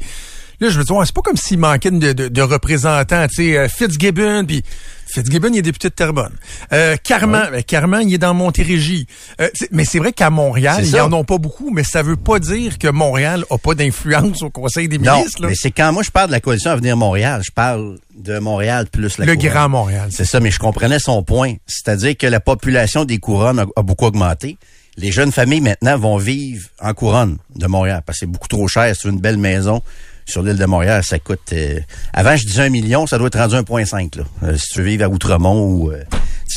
là, 0.60 0.69
je 0.69 0.80
me 0.80 0.92
ouais, 0.92 1.06
c'est 1.06 1.16
pas 1.16 1.22
comme 1.22 1.38
s'il 1.38 1.60
manquait 1.60 1.92
de, 1.92 2.13
de, 2.13 2.28
de 2.28 2.42
représentants, 2.42 3.28
tu 3.28 3.36
sais, 3.52 3.57
euh, 3.57 3.68
Fitzgibbon, 3.68 4.46
puis 4.46 4.63
Fitzgibbon, 5.07 5.50
il 5.54 5.60
est 5.60 5.62
député 5.62 5.90
de 5.90 5.94
Terrebonne. 5.94 6.34
Euh, 6.74 6.96
Carman, 7.04 7.50
ben, 7.52 7.63
Carman, 7.63 8.07
il 8.10 8.16
est 8.16 8.18
dans 8.18 8.34
Montérégie. 8.34 9.07
Euh, 9.40 9.50
mais 9.72 9.86
c'est 9.86 10.00
vrai 10.00 10.12
qu'à 10.13 10.30
Montréal, 10.30 10.84
ils 10.84 11.00
en 11.00 11.12
ont 11.13 11.24
pas 11.24 11.38
beaucoup, 11.38 11.69
mais 11.72 11.84
ça 11.84 12.02
veut 12.02 12.16
pas 12.18 12.40
dire 12.40 12.78
que 12.78 12.88
Montréal 12.88 13.46
a 13.50 13.57
pas 13.57 13.75
d'influence 13.75 14.42
au 14.42 14.50
Conseil 14.50 14.88
des 14.88 14.98
Non, 14.98 15.18
ministres. 15.18 15.42
là. 15.44 15.50
mais 15.50 15.56
c'est 15.56 15.72
quand 15.72 15.94
moi 15.94 16.04
je 16.04 16.12
parle 16.12 16.28
de 16.28 16.31
la 16.34 16.40
coalition 16.42 16.72
Avenir 16.72 16.98
Montréal, 16.98 17.42
je 17.46 17.52
parle 17.52 17.98
de 18.18 18.40
Montréal 18.40 18.88
plus 18.92 19.18
la 19.18 19.25
Le 19.25 19.36
couronne. 19.36 19.50
Grand 19.52 19.69
Montréal. 19.69 20.10
C'est 20.12 20.25
ça, 20.25 20.40
mais 20.40 20.52
je 20.52 20.60
comprenais 20.60 21.00
son 21.00 21.24
point. 21.24 21.54
C'est-à-dire 21.68 22.18
que 22.18 22.28
la 22.28 22.40
population 22.40 23.06
des 23.06 23.19
couronnes 23.19 23.60
a, 23.60 23.66
a 23.75 23.81
beaucoup 23.84 24.06
augmenté. 24.06 24.57
Les 24.98 25.12
jeunes 25.12 25.31
familles 25.34 25.62
maintenant 25.62 25.98
vont 25.98 26.18
vivre 26.18 26.68
en 26.81 26.94
couronne 26.94 27.38
de 27.56 27.68
Montréal 27.68 28.02
parce 28.06 28.18
que 28.18 28.25
c'est 28.25 28.31
beaucoup 28.31 28.48
trop 28.48 28.68
cher. 28.68 28.94
Veux 29.04 29.12
une 29.12 29.19
belle 29.19 29.38
maison 29.38 29.81
sur 30.25 30.42
l'île 30.42 30.57
de 30.57 30.66
Montréal, 30.66 31.04
ça 31.04 31.19
coûte... 31.19 31.54
euh, 31.54 31.80
avant, 32.13 32.36
je 32.36 32.45
disais 32.45 32.63
un 32.63 32.69
million, 32.69 33.06
ça 33.07 33.18
doit 33.18 33.27
être 33.27 33.38
rendu 33.38 33.56
1,5. 33.56 34.18
là. 34.18 34.24
Euh, 34.44 34.57
si 34.57 34.69
tu 34.69 34.80
veux 34.80 34.86
vivre 34.86 35.06
à 35.06 35.10
Outremont 35.10 35.66
ou 35.68 35.92
euh, 35.92 36.04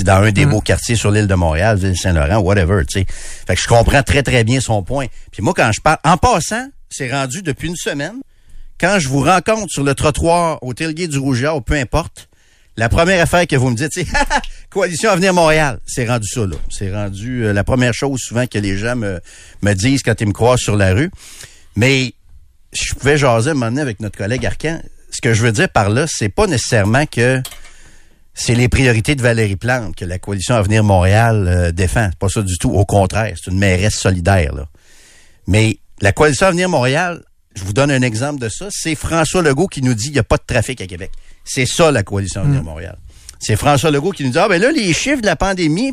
dans 0.00 0.22
un 0.22 0.32
des 0.32 0.46
beaux 0.46 0.60
quartiers 0.60 0.96
sur 0.96 1.10
l'île 1.10 1.26
de 1.26 1.34
Montréal, 1.34 1.78
Ville-Saint-Laurent, 1.78 2.38
whatever, 2.38 2.84
tu 2.86 3.00
sais. 3.00 3.06
Fait 3.46 3.54
que 3.54 3.60
je 3.60 3.66
comprends 3.66 4.02
très, 4.02 4.22
très 4.22 4.44
bien 4.44 4.60
son 4.60 4.82
point. 4.82 5.06
Puis 5.32 5.42
moi, 5.42 5.54
quand 5.56 5.70
je 5.72 5.80
parle... 5.80 5.98
En 6.04 6.16
passant, 6.16 6.68
c'est 6.88 7.10
rendu 7.10 7.42
depuis 7.42 7.68
une 7.68 7.76
semaine 7.76 8.14
quand 8.80 8.98
je 8.98 9.08
vous 9.08 9.22
rencontre 9.22 9.66
sur 9.70 9.82
le 9.82 9.94
trottoir 9.94 10.62
au 10.62 10.72
tailgate 10.72 11.10
du 11.10 11.18
Rougeard, 11.18 11.56
ou 11.56 11.60
peu 11.60 11.74
importe, 11.74 12.28
la 12.76 12.88
première 12.88 13.20
affaire 13.20 13.46
que 13.46 13.56
vous 13.56 13.70
me 13.70 13.74
dites, 13.74 13.90
c'est 13.92 14.06
Coalition 14.70 15.10
Avenir 15.10 15.34
Montréal. 15.34 15.80
C'est 15.84 16.06
rendu 16.06 16.28
ça, 16.28 16.46
là. 16.46 16.54
C'est 16.70 16.94
rendu 16.94 17.44
euh, 17.44 17.52
la 17.52 17.64
première 17.64 17.92
chose 17.92 18.20
souvent 18.20 18.46
que 18.46 18.58
les 18.58 18.76
gens 18.76 18.94
me, 18.94 19.20
me 19.62 19.74
disent 19.74 20.02
quand 20.04 20.20
ils 20.20 20.28
me 20.28 20.32
croisent 20.32 20.62
sur 20.62 20.76
la 20.76 20.94
rue. 20.94 21.10
Mais 21.74 22.14
je 22.72 22.94
pouvais 22.94 23.16
jaser 23.16 23.50
un 23.50 23.54
moment 23.54 23.66
donné 23.66 23.80
avec 23.80 24.00
notre 24.00 24.18
collègue 24.18 24.44
Arcan. 24.46 24.80
Ce 25.10 25.20
que 25.20 25.34
je 25.34 25.42
veux 25.42 25.52
dire 25.52 25.68
par 25.68 25.88
là, 25.88 26.06
c'est 26.08 26.28
pas 26.28 26.46
nécessairement 26.46 27.06
que 27.06 27.42
c'est 28.34 28.54
les 28.54 28.68
priorités 28.68 29.14
de 29.14 29.22
Valérie 29.22 29.56
Plante 29.56 29.96
que 29.96 30.04
la 30.04 30.18
Coalition 30.18 30.54
Avenir 30.54 30.84
Montréal 30.84 31.46
euh, 31.48 31.72
défend. 31.72 32.08
C'est 32.10 32.18
pas 32.18 32.28
ça 32.28 32.42
du 32.42 32.56
tout. 32.58 32.70
Au 32.70 32.84
contraire, 32.84 33.34
c'est 33.36 33.50
une 33.50 33.58
mairesse 33.58 33.96
solidaire, 33.96 34.54
là. 34.54 34.68
Mais 35.46 35.78
la 36.00 36.12
Coalition 36.12 36.46
Avenir 36.46 36.68
Montréal, 36.68 37.22
je 37.56 37.64
vous 37.64 37.72
donne 37.72 37.90
un 37.90 38.02
exemple 38.02 38.38
de 38.38 38.48
ça, 38.48 38.68
c'est 38.70 38.94
François 38.94 39.42
Legault 39.42 39.66
qui 39.66 39.82
nous 39.82 39.94
dit 39.94 40.04
qu'il 40.04 40.12
n'y 40.12 40.18
a 40.18 40.24
pas 40.24 40.36
de 40.36 40.44
trafic 40.46 40.80
à 40.80 40.86
Québec. 40.86 41.10
C'est 41.44 41.66
ça, 41.66 41.90
la 41.90 42.02
Coalition 42.02 42.42
Avenir 42.42 42.62
Montréal. 42.62 42.98
C'est 43.40 43.56
François 43.56 43.90
Legault 43.90 44.12
qui 44.12 44.24
nous 44.24 44.30
dit, 44.30 44.38
ah 44.38 44.48
ben 44.48 44.60
là, 44.60 44.70
les 44.70 44.92
chiffres 44.92 45.20
de 45.20 45.26
la 45.26 45.36
pandémie, 45.36 45.92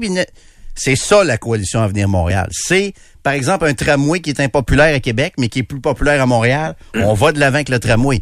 c'est 0.76 0.96
ça, 0.96 1.24
la 1.24 1.38
Coalition 1.38 1.82
Avenir 1.82 2.08
Montréal. 2.10 2.48
C'est, 2.52 2.94
par 3.24 3.34
exemple, 3.34 3.66
un 3.66 3.74
tramway 3.74 4.20
qui 4.20 4.30
est 4.30 4.40
impopulaire 4.40 4.94
à 4.94 5.00
Québec, 5.00 5.34
mais 5.38 5.48
qui 5.48 5.60
est 5.60 5.64
plus 5.64 5.80
populaire 5.80 6.22
à 6.22 6.26
Montréal. 6.26 6.76
On 6.96 7.14
va 7.14 7.32
de 7.32 7.40
l'avant 7.40 7.56
avec 7.56 7.70
le 7.70 7.80
tramway. 7.80 8.22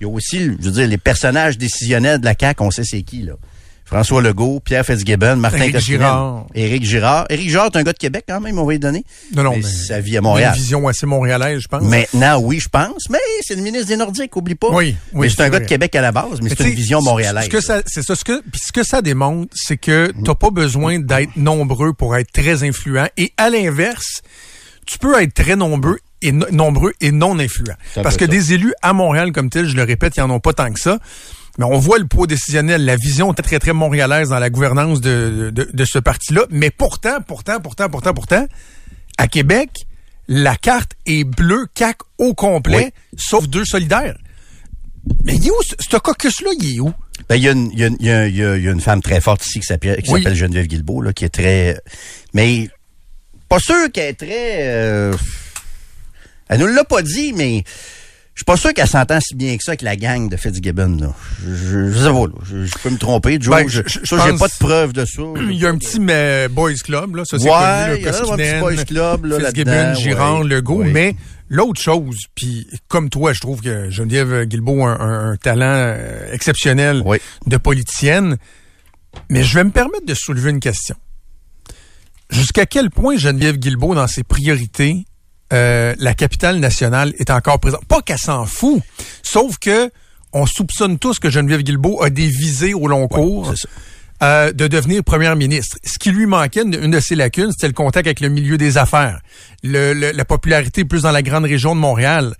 Il 0.00 0.04
y 0.04 0.10
a 0.10 0.12
aussi, 0.12 0.38
je 0.38 0.64
veux 0.64 0.72
dire, 0.72 0.88
les 0.88 0.98
personnages 0.98 1.56
décisionnels 1.58 2.20
de 2.20 2.24
la 2.24 2.34
CAQ, 2.38 2.62
on 2.62 2.70
sait 2.70 2.84
c'est 2.84 3.02
qui, 3.02 3.22
là. 3.22 3.34
François 3.84 4.22
Legault, 4.22 4.60
Pierre 4.64 4.84
Fitzgibbon, 4.84 5.36
Martin 5.36 5.70
Girard. 5.78 6.46
Éric 6.54 6.84
Girard. 6.84 7.26
Éric 7.28 7.50
Girard 7.50 7.66
est 7.66 7.76
un 7.76 7.82
gars 7.82 7.92
de 7.92 7.98
Québec 7.98 8.24
quand 8.26 8.40
même, 8.40 8.58
on 8.58 8.64
va 8.64 8.72
lui 8.72 8.78
donner. 8.78 9.04
Non, 9.36 9.42
non, 9.42 9.50
Mais 9.50 9.56
mais 9.58 9.62
sa 9.62 10.00
vie 10.00 10.16
à 10.16 10.20
Montréal. 10.22 10.54
Une 10.56 10.60
vision 10.62 10.88
assez 10.88 11.06
montréalaise, 11.06 11.60
je 11.60 11.68
pense. 11.68 11.82
Maintenant, 11.82 12.38
oui, 12.40 12.60
je 12.60 12.68
pense, 12.68 13.10
mais 13.10 13.18
c'est 13.42 13.54
le 13.54 13.62
ministre 13.62 13.88
des 13.88 13.96
Nordiques, 13.96 14.34
oublie 14.36 14.54
pas. 14.54 14.68
Oui, 14.70 14.96
oui, 15.12 15.26
Mais 15.26 15.28
c'est 15.28 15.42
un 15.42 15.50
gars 15.50 15.60
de 15.60 15.66
Québec 15.66 15.94
à 15.96 16.00
la 16.00 16.12
base, 16.12 16.40
mais, 16.42 16.48
Mais 16.50 16.56
c'est 16.56 16.64
une 16.68 16.74
vision 16.74 17.02
montréalaise. 17.02 17.44
Ce 17.44 17.50
que 17.50 17.60
ça, 17.60 17.82
c'est 17.86 18.02
ça. 18.02 18.14
Ce 18.16 18.24
que, 18.24 18.40
puis 18.40 18.60
ce 18.64 18.72
que 18.72 18.82
ça 18.82 19.02
démontre, 19.02 19.52
c'est 19.54 19.76
que 19.76 20.12
t'as 20.24 20.34
pas 20.34 20.50
besoin 20.50 20.98
d'être 20.98 21.36
nombreux 21.36 21.92
pour 21.92 22.16
être 22.16 22.32
très 22.32 22.62
influent. 22.64 23.06
Et 23.16 23.32
à 23.36 23.50
l'inverse, 23.50 24.22
tu 24.86 24.98
peux 24.98 25.20
être 25.22 25.34
très 25.34 25.56
nombreux 25.56 25.98
et 26.22 26.32
no- 26.32 26.46
nombreux 26.50 26.94
et 27.00 27.12
non 27.12 27.38
un 27.38 27.46
Parce 28.02 28.16
que 28.16 28.24
ça. 28.24 28.30
des 28.30 28.54
élus 28.54 28.72
à 28.82 28.92
Montréal 28.92 29.32
comme 29.32 29.50
tel, 29.50 29.68
je 29.68 29.76
le 29.76 29.82
répète, 29.82 30.16
ils 30.16 30.22
en 30.22 30.30
ont 30.30 30.40
pas 30.40 30.52
tant 30.54 30.72
que 30.72 30.80
ça. 30.80 30.98
Mais 31.58 31.64
on 31.64 31.78
voit 31.78 31.98
le 31.98 32.06
poids 32.06 32.26
décisionnel, 32.26 32.84
la 32.84 32.96
vision 32.96 33.32
très, 33.32 33.42
très, 33.44 33.58
très 33.60 33.72
montréalaise 33.72 34.30
dans 34.30 34.38
la 34.40 34.50
gouvernance 34.50 35.00
de, 35.00 35.50
de, 35.54 35.70
de 35.72 35.84
ce 35.84 35.98
parti-là. 35.98 36.42
Mais 36.50 36.70
pourtant, 36.70 37.18
pourtant, 37.26 37.60
pourtant, 37.60 37.88
pourtant, 37.88 38.12
pourtant, 38.12 38.46
à 39.18 39.28
Québec, 39.28 39.86
la 40.26 40.56
carte 40.56 40.92
est 41.06 41.22
bleue, 41.24 41.66
CAC 41.74 41.98
au 42.18 42.34
complet, 42.34 42.92
sauf 43.16 43.46
deux 43.48 43.64
solidaires. 43.64 44.16
Mais 45.24 45.36
il 45.36 45.46
est 45.46 45.50
où, 45.50 45.54
ce 45.78 45.96
caucus-là, 45.96 46.50
il 46.60 46.76
est 46.76 46.80
où? 46.80 46.92
Ben, 47.28 47.36
il 47.36 47.42
y, 47.44 47.48
a 47.48 47.52
une- 47.52 47.70
il 47.72 47.78
y 47.78 47.84
a 47.84 47.86
une- 47.86 47.96
il 48.00 48.34
y 48.34 48.38
y 48.38 48.42
a- 48.68 48.72
une 48.72 48.80
femme 48.80 49.00
très 49.02 49.20
forte 49.20 49.46
ici 49.46 49.60
qui 49.60 49.66
s'appelle 49.66 50.02
qui 50.02 50.10
Oui. 50.10 50.22
s'appelle 50.22 50.36
Geneviève 50.36 50.66
Guilbeault, 50.66 51.02
là, 51.02 51.12
qui 51.12 51.24
est 51.24 51.28
très... 51.28 51.78
Mais 52.32 52.68
pas 53.48 53.58
sûr 53.60 53.92
qu'elle 53.92 54.08
est 54.10 54.14
très... 54.14 54.66
euh, 54.66 55.14
Elle 56.48 56.60
nous 56.60 56.66
l'a 56.66 56.84
pas 56.84 57.02
dit, 57.02 57.32
mais 57.34 57.62
je 58.34 58.40
suis 58.40 58.44
pas 58.44 58.56
sûr 58.56 58.74
qu'elle 58.74 58.88
s'entend 58.88 59.20
si 59.20 59.34
bien 59.36 59.56
que 59.56 59.62
ça 59.62 59.70
avec 59.72 59.82
la 59.82 59.94
gang 59.96 60.28
de 60.28 60.36
Fitzgibbon. 60.36 60.96
Là. 61.00 61.12
Je, 61.46 61.54
je, 61.54 61.90
je 61.92 61.98
sais 61.98 62.04
pas, 62.10 62.26
là. 62.26 62.32
Je, 62.44 62.64
je 62.64 62.74
peux 62.82 62.90
me 62.90 62.98
tromper, 62.98 63.38
Joe. 63.40 63.54
Ben, 63.54 63.68
je, 63.68 63.80
ça, 64.04 64.16
j'ai 64.26 64.36
pas 64.36 64.48
de 64.48 64.58
preuve 64.58 64.92
de 64.92 65.04
ça. 65.04 65.22
Il 65.50 65.56
y 65.56 65.64
a 65.66 65.68
un 65.70 65.78
petit 65.78 66.00
mais, 66.00 66.48
boys 66.48 66.74
club, 66.82 67.14
là, 67.16 67.24
ça 67.24 67.38
c'est 67.38 67.44
Ouais, 67.44 67.50
connu, 67.50 67.98
il 68.00 68.02
y 68.04 68.08
a 68.08 68.10
là, 68.10 68.18
un 68.18 68.20
petit 68.20 68.28
Koskinen, 68.28 68.60
boys 68.60 68.84
club, 68.84 69.24
là, 69.26 69.38
Fitzgibbon, 69.40 69.94
Girard, 69.94 70.40
ouais. 70.40 70.48
Legault, 70.48 70.82
mais 70.84 71.14
l'autre 71.48 71.80
chose, 71.80 72.16
puis 72.34 72.66
comme 72.88 73.08
toi, 73.08 73.32
je 73.32 73.40
trouve 73.40 73.60
que 73.60 73.88
Geneviève 73.90 74.44
Guilbeault 74.46 74.84
a 74.84 74.88
un, 74.88 75.00
un- 75.00 75.30
un 75.32 75.36
talent 75.36 75.72
euh, 75.74 76.32
exceptionnel 76.32 77.04
de 77.46 77.56
politicienne, 77.56 78.36
mais 79.30 79.44
je 79.44 79.54
vais 79.54 79.62
me 79.64 79.70
permettre 79.70 80.06
de 80.06 80.14
soulever 80.14 80.50
une 80.50 80.58
question. 80.60 80.96
Jusqu'à 82.30 82.66
quel 82.66 82.90
point 82.90 83.16
Geneviève 83.16 83.58
Guilbeault, 83.58 83.94
dans 83.94 84.08
ses 84.08 84.24
priorités, 84.24 85.04
euh, 85.52 85.94
la 85.98 86.14
capitale 86.14 86.58
nationale 86.58 87.12
est 87.18 87.30
encore 87.30 87.60
présente? 87.60 87.84
Pas 87.86 88.00
qu'elle 88.02 88.18
s'en 88.18 88.46
fout, 88.46 88.82
sauf 89.22 89.58
que 89.58 89.90
on 90.32 90.46
soupçonne 90.46 90.98
tous 90.98 91.18
que 91.18 91.30
Geneviève 91.30 91.62
Guilbeault 91.62 92.02
a 92.02 92.10
des 92.10 92.26
visées 92.26 92.74
au 92.74 92.88
long 92.88 93.06
cours 93.06 93.54
euh, 94.22 94.52
de 94.52 94.66
devenir 94.66 95.04
première 95.04 95.36
ministre. 95.36 95.76
Ce 95.84 95.98
qui 95.98 96.10
lui 96.10 96.26
manquait, 96.26 96.62
une, 96.62 96.90
de 96.90 97.00
ses 97.00 97.14
lacunes, 97.14 97.52
c'était 97.52 97.68
le 97.68 97.72
contact 97.72 98.06
avec 98.06 98.20
le 98.20 98.28
milieu 98.30 98.58
des 98.58 98.76
affaires, 98.78 99.20
le, 99.62 99.92
le- 99.92 100.10
la 100.12 100.24
popularité 100.24 100.84
plus 100.84 101.02
dans 101.02 101.12
la 101.12 101.22
grande 101.22 101.44
région 101.44 101.74
de 101.76 101.80
Montréal. 101.80 102.34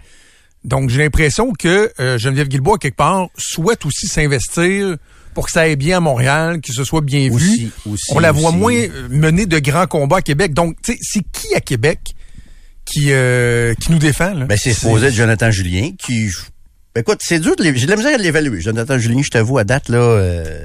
Donc, 0.64 0.88
j'ai 0.90 1.02
l'impression 1.02 1.52
que 1.52 1.92
euh, 2.00 2.16
Geneviève 2.18 2.49
Guilbeault, 2.49 2.78
quelque 2.78 2.96
part, 2.96 3.28
souhaite 3.37 3.84
aussi 3.87 4.06
s'investir 4.08 4.96
pour 5.34 5.46
que 5.46 5.52
ça 5.52 5.62
aille 5.62 5.76
bien 5.76 5.99
à 5.99 6.00
Montréal, 6.00 6.61
que 6.62 6.73
ce 6.73 6.84
soit 6.84 7.00
bien 7.02 7.28
vu. 7.28 7.34
Aussi, 7.34 7.70
aussi, 7.90 8.12
On 8.12 8.18
la 8.18 8.32
voit 8.32 8.49
aussi. 8.49 8.58
moins 8.58 8.80
mener 9.11 9.46
de 9.46 9.58
grands 9.58 9.87
combats 9.87 10.16
à 10.18 10.23
Québec. 10.23 10.54
Donc, 10.54 10.76
tu 10.82 10.92
sais, 10.94 10.99
c'est 11.02 11.23
qui 11.32 11.54
à 11.54 11.61
Québec 11.61 12.14
qui 12.85 13.09
euh, 13.12 13.75
qui 13.75 13.93
nous 13.93 13.99
défend 13.99 14.35
là 14.35 14.45
Ben, 14.47 14.57
c'est 14.57 14.73
supposé 14.73 15.07
être 15.09 15.14
Jonathan 15.14 15.50
Julien 15.50 15.91
qui. 15.99 16.29
Ben, 16.95 17.00
écoute, 17.00 17.19
c'est 17.23 17.41
dur 17.41 17.57
de 17.57 17.64
J'ai 17.64 17.87
de 17.87 17.91
la 17.91 17.97
misère 17.97 18.14
à 18.14 18.19
l'évaluer. 18.19 18.61
Jonathan 18.61 18.99
Julien, 18.99 19.21
je 19.25 19.31
t'avoue, 19.31 19.59
à 19.59 19.64
date, 19.64 19.88
là, 19.88 19.99
euh, 19.99 20.62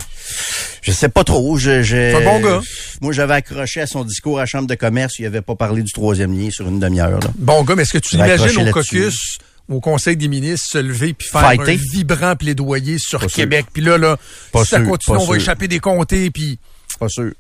je 0.84 0.92
sais 0.92 1.10
pas 1.10 1.24
trop. 1.24 1.58
Je, 1.58 1.82
je- 1.82 1.96
C'est 1.96 2.16
un 2.16 2.22
bon 2.24 2.40
gars. 2.40 2.62
Moi, 3.02 3.14
j'avais 3.14 3.34
accroché 3.34 3.82
à 3.82 3.88
son 3.88 4.04
discours 4.04 4.38
à 4.38 4.44
la 4.44 4.46
Chambre 4.46 4.68
de 4.68 4.76
commerce. 4.76 5.18
Il 5.18 5.26
avait 5.26 5.42
pas 5.42 5.56
parlé 5.56 5.82
du 5.82 5.92
troisième 5.92 6.38
lien 6.40 6.50
sur 6.52 6.68
une 6.68 6.80
demi-heure. 6.80 7.20
Bon 7.38 7.64
gars, 7.64 7.74
mais 7.76 7.82
est-ce 7.82 7.94
que 7.94 7.98
tu 7.98 8.16
imagines 8.16 8.68
au 8.68 8.72
caucus, 8.72 9.40
au 9.68 9.80
Conseil 9.80 10.18
des 10.18 10.28
ministres, 10.28 10.68
se 10.72 10.78
lever 10.78 11.14
puis 11.14 11.28
faire 11.28 11.42
Fighter. 11.42 11.72
un 11.74 11.78
vibrant 11.94 12.36
plaidoyer 12.36 12.98
sur 13.00 13.22
Pas. 13.22 13.28
Québec? 13.28 13.66
Puis 13.74 13.82
là, 13.82 13.98
là, 13.98 14.18
Pas 14.52 14.64
si 14.66 14.70
ça 14.70 14.82
continue, 14.82 15.18
on 15.18 15.22
va 15.22 15.26
sûr. 15.26 15.36
échapper 15.36 15.68
des 15.68 15.80
comtés. 15.80 16.30
Puis 16.30 16.60
Pas 17.00 17.10
sûr. 17.10 17.32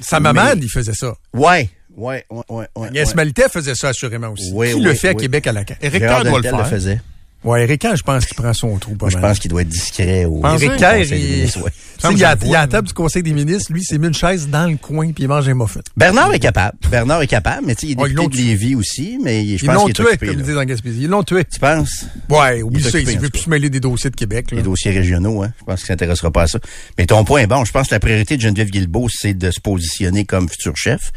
sa 0.00 0.18
mamade, 0.18 0.58
il 0.62 0.68
faisait 0.70 0.94
ça. 0.94 1.14
Ouais, 1.32 1.70
ouais, 1.96 2.24
ouais, 2.30 2.42
ouais. 2.48 2.66
ouais, 2.76 2.90
ouais. 2.90 3.14
Maltais 3.14 3.48
faisait 3.48 3.74
ça 3.74 3.88
assurément 3.88 4.28
aussi. 4.28 4.50
Oui, 4.52 4.68
qui 4.68 4.74
oui, 4.74 4.82
le 4.82 4.94
fait 4.94 5.08
à 5.08 5.12
oui. 5.12 5.22
Québec 5.22 5.46
à 5.46 5.52
la? 5.52 5.64
Éric 5.80 6.00
Gérard 6.00 6.22
Kerr 6.22 6.30
doit 6.30 6.40
le 6.40 6.48
faire. 6.48 6.68
faisait. 6.68 7.00
Ouais, 7.44 7.62
Eric 7.64 7.82
Kerr, 7.82 7.96
je 7.96 8.02
pense 8.02 8.24
qu'il 8.24 8.36
prend 8.36 8.54
son 8.54 8.78
trou 8.78 8.94
pas 8.94 9.10
je 9.10 9.18
pense 9.18 9.38
qu'il 9.38 9.50
doit 9.50 9.60
être 9.60 9.68
discret 9.68 10.24
au 10.24 10.40
Kerr, 10.40 10.56
des 10.58 10.64
il, 10.64 11.62
ouais. 11.62 11.70
il, 12.04 12.12
il 12.12 12.18
y 12.18 12.24
a 12.24 12.36
la 12.62 12.66
table 12.66 12.88
du 12.88 12.94
Conseil 12.94 13.22
des 13.22 13.34
ministres, 13.34 13.70
lui, 13.70 13.84
s'est 13.84 13.98
mis 13.98 14.06
une 14.06 14.14
chaise 14.14 14.48
dans 14.48 14.66
le 14.66 14.78
coin 14.78 15.12
puis 15.12 15.24
il 15.24 15.28
mange 15.28 15.46
un 15.46 15.52
muffin. 15.52 15.80
Bernard 15.94 16.32
est 16.32 16.38
capable. 16.38 16.78
Bernard 16.90 17.20
est 17.20 17.26
capable, 17.26 17.66
mais 17.66 17.74
tu 17.74 17.86
sais, 17.86 17.92
il 17.92 18.00
est 18.00 18.14
député 18.14 18.28
de. 18.28 18.48
Lévis 18.48 18.74
aussi, 18.76 19.18
mais 19.22 19.58
je 19.58 19.66
pense 19.66 19.82
qu'il 19.82 19.90
est 19.90 19.92
tué, 19.92 20.04
occupé, 20.04 20.26
comme 20.28 20.38
ils 20.38 20.42
disent 20.42 20.56
en 20.56 20.64
Gaspésie. 20.64 21.02
Ils 21.02 21.10
l'ont 21.10 21.22
tué. 21.22 21.44
Tu 21.44 21.60
penses? 21.60 22.06
Ouais, 22.30 22.62
oublie 22.62 22.80
est 22.80 22.90
ça, 22.90 22.98
il 22.98 23.10
en 23.14 23.20
veut 23.20 23.28
plus 23.28 23.42
se 23.42 23.50
mêler 23.50 23.68
des 23.68 23.80
dossiers 23.80 24.08
de 24.08 24.16
Québec. 24.16 24.46
les 24.50 24.62
dossiers 24.62 24.92
régionaux, 24.92 25.42
hein. 25.42 25.52
Je 25.60 25.64
pense 25.64 25.80
qu'il 25.80 25.88
s'intéressera 25.88 26.30
pas 26.30 26.42
à 26.42 26.46
ça. 26.46 26.58
Mais 26.96 27.04
ton 27.04 27.24
point 27.24 27.42
est 27.42 27.46
bon. 27.46 27.66
Je 27.66 27.72
pense 27.72 27.88
que 27.88 27.94
la 27.94 28.00
priorité 28.00 28.38
de 28.38 28.40
Geneviève 28.40 28.70
Guilbeault, 28.70 29.08
c'est 29.10 29.34
de 29.34 29.50
se 29.50 29.60
positionner 29.60 30.24
comme 30.24 30.48
futur 30.48 30.74
chef. 30.78 31.12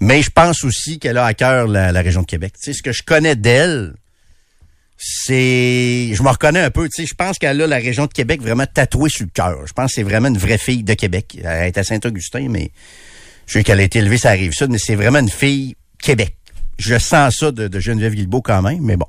Mais 0.00 0.22
je 0.22 0.30
pense 0.30 0.64
aussi 0.64 0.98
qu'elle 0.98 1.18
a 1.18 1.24
à 1.24 1.34
cœur 1.34 1.66
la, 1.66 1.90
région 2.00 2.22
de 2.22 2.26
Québec. 2.26 2.54
Tu 2.62 2.72
ce 2.72 2.82
que 2.82 2.92
je 2.92 3.02
connais 3.02 3.36
d'elle, 3.36 3.94
c'est... 4.96 6.10
Je 6.12 6.22
me 6.22 6.28
reconnais 6.28 6.60
un 6.60 6.70
peu. 6.70 6.88
Je 6.96 7.14
pense 7.14 7.38
qu'elle 7.38 7.60
a 7.60 7.66
la 7.66 7.76
région 7.76 8.06
de 8.06 8.12
Québec 8.12 8.40
vraiment 8.40 8.66
tatouée 8.66 9.10
sur 9.10 9.24
le 9.24 9.30
cœur. 9.32 9.66
Je 9.66 9.72
pense 9.72 9.90
que 9.90 9.94
c'est 9.96 10.02
vraiment 10.02 10.28
une 10.28 10.38
vraie 10.38 10.58
fille 10.58 10.84
de 10.84 10.94
Québec. 10.94 11.38
Elle 11.42 11.68
est 11.68 11.78
à 11.78 11.84
Saint-Augustin, 11.84 12.46
mais 12.48 12.70
je 13.46 13.54
sais 13.54 13.64
qu'elle 13.64 13.80
a 13.80 13.82
été 13.82 13.98
élevée, 13.98 14.18
ça 14.18 14.30
arrive 14.30 14.52
ça, 14.52 14.66
mais 14.68 14.78
c'est 14.78 14.94
vraiment 14.94 15.18
une 15.18 15.30
fille 15.30 15.74
Québec. 16.00 16.36
Je 16.78 16.98
sens 16.98 17.36
ça 17.38 17.50
de, 17.50 17.66
de 17.66 17.80
Geneviève 17.80 18.14
Guilbeault 18.14 18.42
quand 18.42 18.62
même, 18.62 18.82
mais 18.82 18.96
bon. 18.96 19.08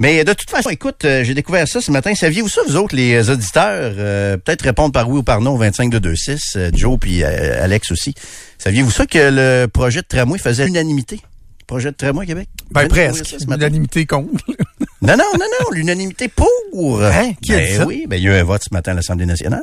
Mais 0.00 0.22
de 0.24 0.32
toute 0.32 0.48
façon, 0.48 0.70
écoute, 0.70 1.04
euh, 1.04 1.24
j'ai 1.24 1.34
découvert 1.34 1.66
ça 1.66 1.80
ce 1.80 1.90
matin. 1.90 2.14
Saviez-vous 2.14 2.48
ça, 2.48 2.60
vous 2.68 2.76
autres, 2.76 2.94
les 2.94 3.14
euh, 3.14 3.32
auditeurs? 3.32 3.94
Euh, 3.98 4.36
Peut-être 4.36 4.62
répondre 4.62 4.92
par 4.92 5.08
oui 5.10 5.18
ou 5.18 5.22
par 5.24 5.40
non 5.40 5.54
au 5.54 5.58
25226, 5.58 6.52
euh, 6.56 6.70
Joe 6.72 6.98
puis 7.00 7.24
euh, 7.24 7.64
Alex 7.64 7.90
aussi. 7.90 8.14
Saviez-vous 8.58 8.92
ça 8.92 9.06
que 9.06 9.18
le 9.18 9.66
projet 9.66 10.02
de 10.02 10.06
tramway 10.06 10.38
faisait 10.38 10.66
l'unanimité? 10.66 11.20
Projet 11.66 11.90
de 11.90 11.96
tramway 11.96 12.26
Québec? 12.26 12.48
Ben, 12.70 12.84
de 12.84 12.88
presque. 12.88 13.36
L'unanimité 13.48 14.06
compte. 14.06 14.30
Non, 15.00 15.16
non, 15.16 15.24
non, 15.38 15.46
non, 15.60 15.70
l'unanimité 15.70 16.26
pour. 16.26 17.04
Hein? 17.04 17.30
Qui 17.40 17.52
a 17.54 17.58
ben 17.58 17.66
dit 17.68 17.76
ça? 17.76 17.86
oui, 17.86 18.06
ben 18.08 18.16
il 18.16 18.24
y 18.24 18.28
a 18.28 18.32
eu 18.36 18.40
un 18.40 18.42
vote 18.42 18.62
ce 18.68 18.74
matin 18.74 18.90
à 18.90 18.94
l'Assemblée 18.94 19.26
nationale. 19.26 19.62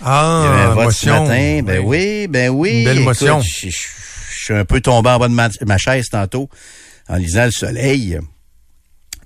Il 0.00 0.04
y 0.04 0.08
a 0.08 0.10
eu 0.10 0.14
Ah, 0.14 0.68
un 0.70 0.74
vote 0.74 0.84
motion. 0.84 1.26
ce 1.26 1.30
matin. 1.30 1.62
Ben 1.64 1.80
oui, 1.84 2.28
ben 2.28 2.48
oui. 2.48 2.78
Une 2.78 2.84
belle 2.84 2.96
Écoute, 2.98 3.06
motion. 3.20 3.40
Je, 3.40 3.70
suis 3.70 4.54
un 4.54 4.64
peu 4.64 4.80
tombé 4.80 5.10
en 5.10 5.18
bas 5.18 5.26
de 5.26 5.34
ma, 5.34 5.48
ma 5.66 5.78
chaise 5.78 6.06
tantôt 6.12 6.48
en 7.08 7.16
lisant 7.16 7.46
le 7.46 7.50
soleil. 7.50 8.20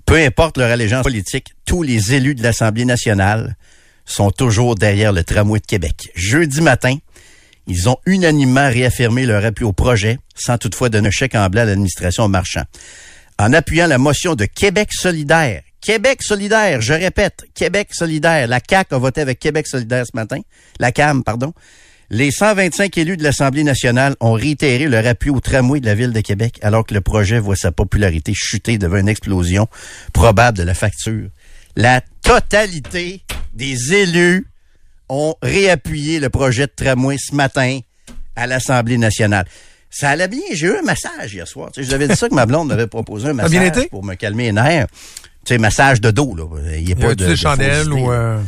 Peu 0.06 0.16
importe 0.16 0.56
leur 0.56 0.70
allégeance 0.70 1.02
politique, 1.02 1.54
tous 1.64 1.82
les 1.82 2.14
élus 2.14 2.36
de 2.36 2.42
l'Assemblée 2.42 2.84
nationale 2.84 3.56
sont 4.04 4.30
toujours 4.30 4.76
derrière 4.76 5.12
le 5.12 5.24
tramway 5.24 5.58
de 5.58 5.66
Québec. 5.66 6.12
Jeudi 6.14 6.60
matin, 6.60 6.96
ils 7.66 7.88
ont 7.88 7.96
unanimement 8.06 8.68
réaffirmé 8.68 9.26
leur 9.26 9.44
appui 9.44 9.64
au 9.64 9.72
projet, 9.72 10.18
sans 10.36 10.58
toutefois 10.58 10.90
donner 10.90 11.10
chèque 11.10 11.34
en 11.34 11.48
blanc 11.48 11.62
à 11.62 11.64
l'administration 11.64 12.28
marchand. 12.28 12.62
En 13.40 13.52
appuyant 13.52 13.88
la 13.88 13.98
motion 13.98 14.36
de 14.36 14.44
Québec 14.44 14.90
solidaire. 14.92 15.62
Québec 15.80 16.22
solidaire, 16.22 16.80
je 16.80 16.92
répète, 16.92 17.44
Québec 17.54 17.88
solidaire. 17.92 18.46
La 18.46 18.60
CAQ 18.60 18.94
a 18.94 18.98
voté 18.98 19.20
avec 19.20 19.40
Québec 19.40 19.66
solidaire 19.66 20.04
ce 20.06 20.16
matin. 20.16 20.40
La 20.78 20.92
CAM, 20.92 21.24
pardon. 21.24 21.52
Les 22.10 22.30
125 22.30 22.96
élus 22.98 23.16
de 23.16 23.24
l'Assemblée 23.24 23.64
nationale 23.64 24.14
ont 24.20 24.32
réitéré 24.32 24.86
leur 24.86 25.04
appui 25.06 25.30
au 25.30 25.40
tramway 25.40 25.80
de 25.80 25.86
la 25.86 25.94
ville 25.96 26.12
de 26.12 26.20
Québec, 26.20 26.58
alors 26.62 26.86
que 26.86 26.94
le 26.94 27.00
projet 27.00 27.40
voit 27.40 27.56
sa 27.56 27.72
popularité 27.72 28.32
chuter 28.34 28.78
devant 28.78 28.96
une 28.98 29.08
explosion 29.08 29.66
probable 30.12 30.56
de 30.58 30.62
la 30.62 30.74
facture. 30.74 31.28
La 31.74 32.00
totalité 32.22 33.22
des 33.54 33.92
élus 33.92 34.46
ont 35.08 35.34
réappuyé 35.42 36.20
le 36.20 36.30
projet 36.30 36.66
de 36.66 36.72
tramway 36.74 37.16
ce 37.18 37.34
matin 37.34 37.80
à 38.36 38.46
l'Assemblée 38.46 38.98
nationale. 38.98 39.46
Ça 39.90 40.10
allait 40.10 40.28
bien. 40.28 40.40
J'ai 40.52 40.66
eu 40.66 40.76
un 40.76 40.82
massage 40.82 41.34
hier 41.34 41.48
soir. 41.48 41.70
Tu 41.72 41.80
sais, 41.80 41.86
je 41.86 41.90
l'avais 41.92 42.06
dit 42.06 42.16
ça 42.16 42.28
que 42.28 42.34
ma 42.34 42.46
blonde 42.46 42.68
m'avait 42.68 42.86
proposé 42.86 43.26
un 43.28 43.30
a 43.30 43.34
massage 43.34 43.50
bien 43.50 43.64
été? 43.64 43.86
pour 43.88 44.04
me 44.04 44.14
calmer 44.14 44.44
les 44.44 44.52
nerfs. 44.52 44.86
Tu 45.44 45.54
sais, 45.54 45.58
massage 45.58 46.00
de 46.00 46.10
dos, 46.10 46.34
là. 46.36 46.44
Il 46.76 46.84
n'y 46.84 46.92
a 46.92 46.94
Y 46.94 46.94
pas 46.94 47.14
de, 47.14 47.34
fausseté, 47.34 47.88
ou... 47.88 48.10
euh, 48.12 48.38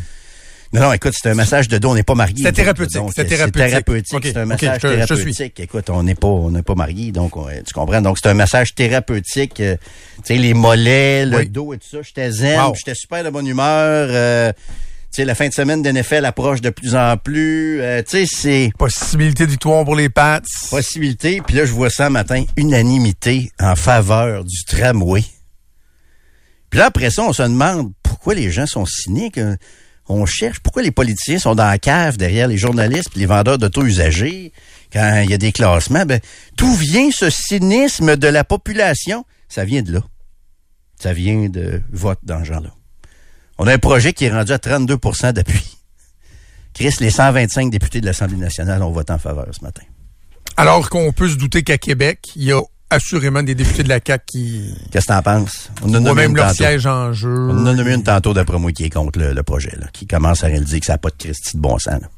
Non, 0.73 0.83
non, 0.83 0.93
écoute, 0.93 1.15
c'est 1.19 1.31
un 1.31 1.35
massage 1.35 1.67
de 1.69 1.79
dos, 1.79 1.91
on 1.91 1.95
n'est 1.95 2.03
pas 2.03 2.15
mariés. 2.15 2.35
C'était 2.37 2.51
donc, 2.51 2.77
thérapeutique, 2.77 3.01
C'est 3.17 3.25
thérapeutique. 3.25 3.55
thérapeutique, 3.71 4.15
Ok, 4.15 4.23
c'est 4.25 4.37
un 4.37 4.45
massage 4.45 4.81
je 4.83 4.89
je 4.89 4.95
thérapeutique. 4.95 5.61
Écoute, 5.61 5.89
on 5.89 6.03
n'est 6.03 6.15
pas, 6.15 6.29
on 6.29 6.51
n'est 6.51 6.63
pas 6.63 6.75
mariés, 6.75 7.11
donc 7.11 7.39
on- 7.39 7.47
tu 7.49 7.73
comprends? 7.73 8.03
Donc 8.03 8.19
c'est 8.23 8.29
un 8.29 8.35
massage 8.35 8.75
thérapeutique. 8.75 9.61
euh, 9.61 9.77
tu 10.17 10.23
sais, 10.25 10.37
les 10.37 10.53
mollets, 10.53 11.25
le 11.25 11.39
Oui. 11.39 11.49
dos 11.49 11.73
et 11.73 11.79
tout 11.79 11.89
ça. 11.91 12.03
J'étais 12.03 12.31
zen, 12.31 12.61
Wow. 12.61 12.75
j'étais 12.75 12.95
super 12.95 13.25
de 13.25 13.31
bonne 13.31 13.47
humeur. 13.47 14.09
euh, 14.11 14.53
tu 14.53 14.59
sais, 15.11 15.25
la 15.25 15.35
fin 15.35 15.49
de 15.49 15.55
semaine 15.55 15.81
d'NFL 15.81 16.27
approche 16.27 16.61
de 16.61 16.69
plus 16.69 16.95
en 16.95 17.17
plus. 17.17 17.81
euh, 17.81 18.03
tu 18.03 18.27
sais, 18.27 18.27
c'est 18.31 18.71
Possibilité 18.79 19.47
de 19.47 19.51
victoire 19.53 19.87
pour 19.87 19.97
les 19.97 20.11
Pats. 20.11 20.43
possibilité. 20.69 21.41
Puis 21.47 21.57
là, 21.57 21.65
je 21.65 21.73
vois 21.73 21.89
ça 21.89 22.09
un 22.09 22.11
matin, 22.11 22.45
unanimité 22.59 23.51
en 23.59 23.75
faveur 23.75 24.45
du 24.45 24.65
tramway. 24.67 25.25
Puis 26.69 26.79
là, 26.79 26.87
après 26.87 27.11
ça, 27.11 27.23
on 27.23 27.33
se 27.33 27.43
demande 27.43 27.91
pourquoi 28.03 28.35
les 28.35 28.51
gens 28.51 28.67
sont 28.67 28.85
cyniques. 28.85 29.41
On 30.09 30.25
cherche 30.25 30.61
pourquoi 30.61 30.83
les 30.83 30.91
politiciens 30.91 31.39
sont 31.39 31.55
dans 31.55 31.67
la 31.67 31.79
cave 31.79 32.17
derrière 32.17 32.49
les 32.49 32.57
journalistes 32.57 33.11
et 33.15 33.19
les 33.19 33.27
vendeurs 33.27 33.59
d'auto 33.59 33.85
usagers 33.85 34.53
quand 34.93 35.23
il 35.23 35.31
y 35.31 35.35
a 35.35 35.39
des 35.39 35.53
classements? 35.53 36.07
Ben, 36.07 36.21
d'où 36.57 36.73
vient 36.75 37.11
ce 37.11 37.29
cynisme 37.29 38.17
de 38.17 38.29
la 38.29 38.45
population? 38.45 39.25
Ça 39.49 39.65
vient 39.65 39.83
de 39.83 39.93
là. 39.93 40.01
Ça 40.99 41.13
vient 41.13 41.49
de 41.49 41.83
vote 41.91 42.21
dans 42.23 42.41
ce 42.41 42.45
genre-là. 42.45 42.71
On 43.59 43.67
a 43.67 43.73
un 43.75 43.79
projet 43.79 44.13
qui 44.13 44.25
est 44.25 44.31
rendu 44.31 44.53
à 44.53 44.59
32% 44.59 45.33
d'appui. 45.33 45.79
Chris, 46.75 46.95
les 47.01 47.11
125 47.11 47.71
députés 47.71 48.01
de 48.01 48.07
l'Assemblée 48.07 48.37
nationale 48.37 48.83
ont 48.83 48.93
voté 48.93 49.13
en 49.13 49.19
faveur 49.19 49.47
ce 49.53 49.63
matin. 49.63 49.83
Alors 50.57 50.89
qu'on 50.91 51.13
peut 51.13 51.29
se 51.29 51.37
douter 51.37 51.63
qu'à 51.63 51.79
Québec, 51.79 52.21
il 52.37 52.45
y 52.45 52.53
a 52.53 52.61
assurément 52.91 53.43
des 53.43 53.55
députés 53.55 53.83
de 53.83 53.89
la 53.89 54.01
CAQ 54.05 54.25
qui 54.27 54.75
Qu'est-ce 54.91 55.07
que 55.07 55.13
t'en 55.13 55.23
penses? 55.23 55.71
On 55.83 55.95
en 55.95 56.05
a 56.07 56.15
même 56.15 56.35
leur 56.35 56.47
tantôt. 56.47 56.57
siège 56.57 56.87
en 56.87 57.13
jeu. 57.13 57.49
On 57.51 57.59
en 57.63 57.67
a 57.67 57.75
nommé 57.75 57.95
une 57.95 58.03
tantôt 58.03 58.33
d'après 58.35 58.59
moi 58.59 58.73
qui 58.73 58.85
est 58.85 58.91
contre 58.91 59.19
le, 59.19 59.33
le 59.33 59.43
projet, 59.43 59.75
là, 59.79 59.87
qui 59.93 60.07
commence 60.07 60.45
à 60.45 60.47
réaliser 60.49 60.81
que 60.81 60.87
ça 60.87 60.95
n'a 60.95 60.99
pas 60.99 61.11
de 61.11 61.17
Christie 61.17 61.57
de 61.57 61.63
bon 61.63 61.79
sens. 61.79 62.01
là. 62.01 62.09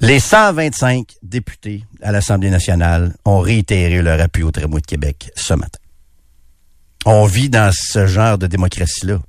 Les 0.00 0.18
125 0.18 1.06
députés 1.22 1.84
à 2.02 2.10
l'Assemblée 2.10 2.50
nationale 2.50 3.14
ont 3.24 3.38
réitéré 3.38 4.02
leur 4.02 4.20
appui 4.20 4.42
au 4.42 4.50
tramway 4.50 4.80
de 4.80 4.86
Québec 4.86 5.30
ce 5.36 5.54
matin. 5.54 5.78
On 7.04 7.24
vit 7.26 7.48
dans 7.48 7.70
ce 7.72 8.06
genre 8.06 8.36
de 8.38 8.46
démocratie-là. 8.48 9.20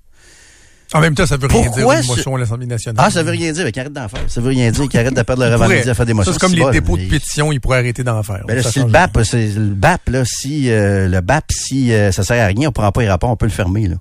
En 0.94 1.02
même 1.02 1.16
temps, 1.16 1.26
ça 1.26 1.38
veut 1.38 1.48
rien 1.48 1.64
Pourquoi 1.64 1.96
dire 1.96 2.04
une 2.04 2.08
motion 2.08 2.36
à 2.36 2.40
l'Assemblée 2.40 2.68
nationale. 2.68 3.06
Ah, 3.08 3.12
ça 3.12 3.24
veut 3.24 3.32
rien 3.32 3.52
dire, 3.52 3.72
qu'il 3.72 3.80
arrête 3.80 3.94
d'en 3.94 4.08
faire. 4.08 4.20
Ça 4.28 4.42
veut 4.42 4.50
rien 4.50 4.70
dire 4.72 4.88
qu'il 4.88 5.00
arrête 5.00 5.14
de 5.16 5.22
perdre 5.22 5.44
le 5.44 5.50
Il 5.50 5.54
revendiquer 5.54 5.80
pourrait. 5.80 5.90
à 5.92 5.94
faire 5.96 6.06
des 6.06 6.14
motions. 6.14 6.32
Ça, 6.34 6.40
c'est 6.40 6.46
comme 6.46 6.56
les 6.56 6.72
dépôts 6.72 6.98
de 6.98 7.06
pétition, 7.06 7.52
ils 7.52 7.60
pourraient 7.60 7.80
arrêter 7.80 8.04
d'en 8.04 8.22
faire. 8.24 8.44
Ben 8.48 8.56
là, 8.56 8.64
Ça 8.64 8.72
si 8.72 8.80
le 8.80 8.86
BAP, 8.86 9.20
c'est 9.24 9.48
le 9.48 9.74
BAP, 9.74 10.10
là, 10.10 10.24
si 10.26 10.70
euh, 10.72 11.08
le 11.08 11.22
BAP, 11.22 11.46
si 11.52 11.94
euh, 11.94 12.12
ça 12.12 12.24
sert 12.24 12.44
à 12.44 12.48
rien, 12.48 12.70
on 12.70 12.72
pourra 12.72 12.92
pas 12.92 13.04
y 13.04 13.10
répondre, 13.10 13.34
on 13.34 13.38
peut 13.38 13.46
le 13.48 13.52
fermer, 13.52 13.88
là. 13.88 13.96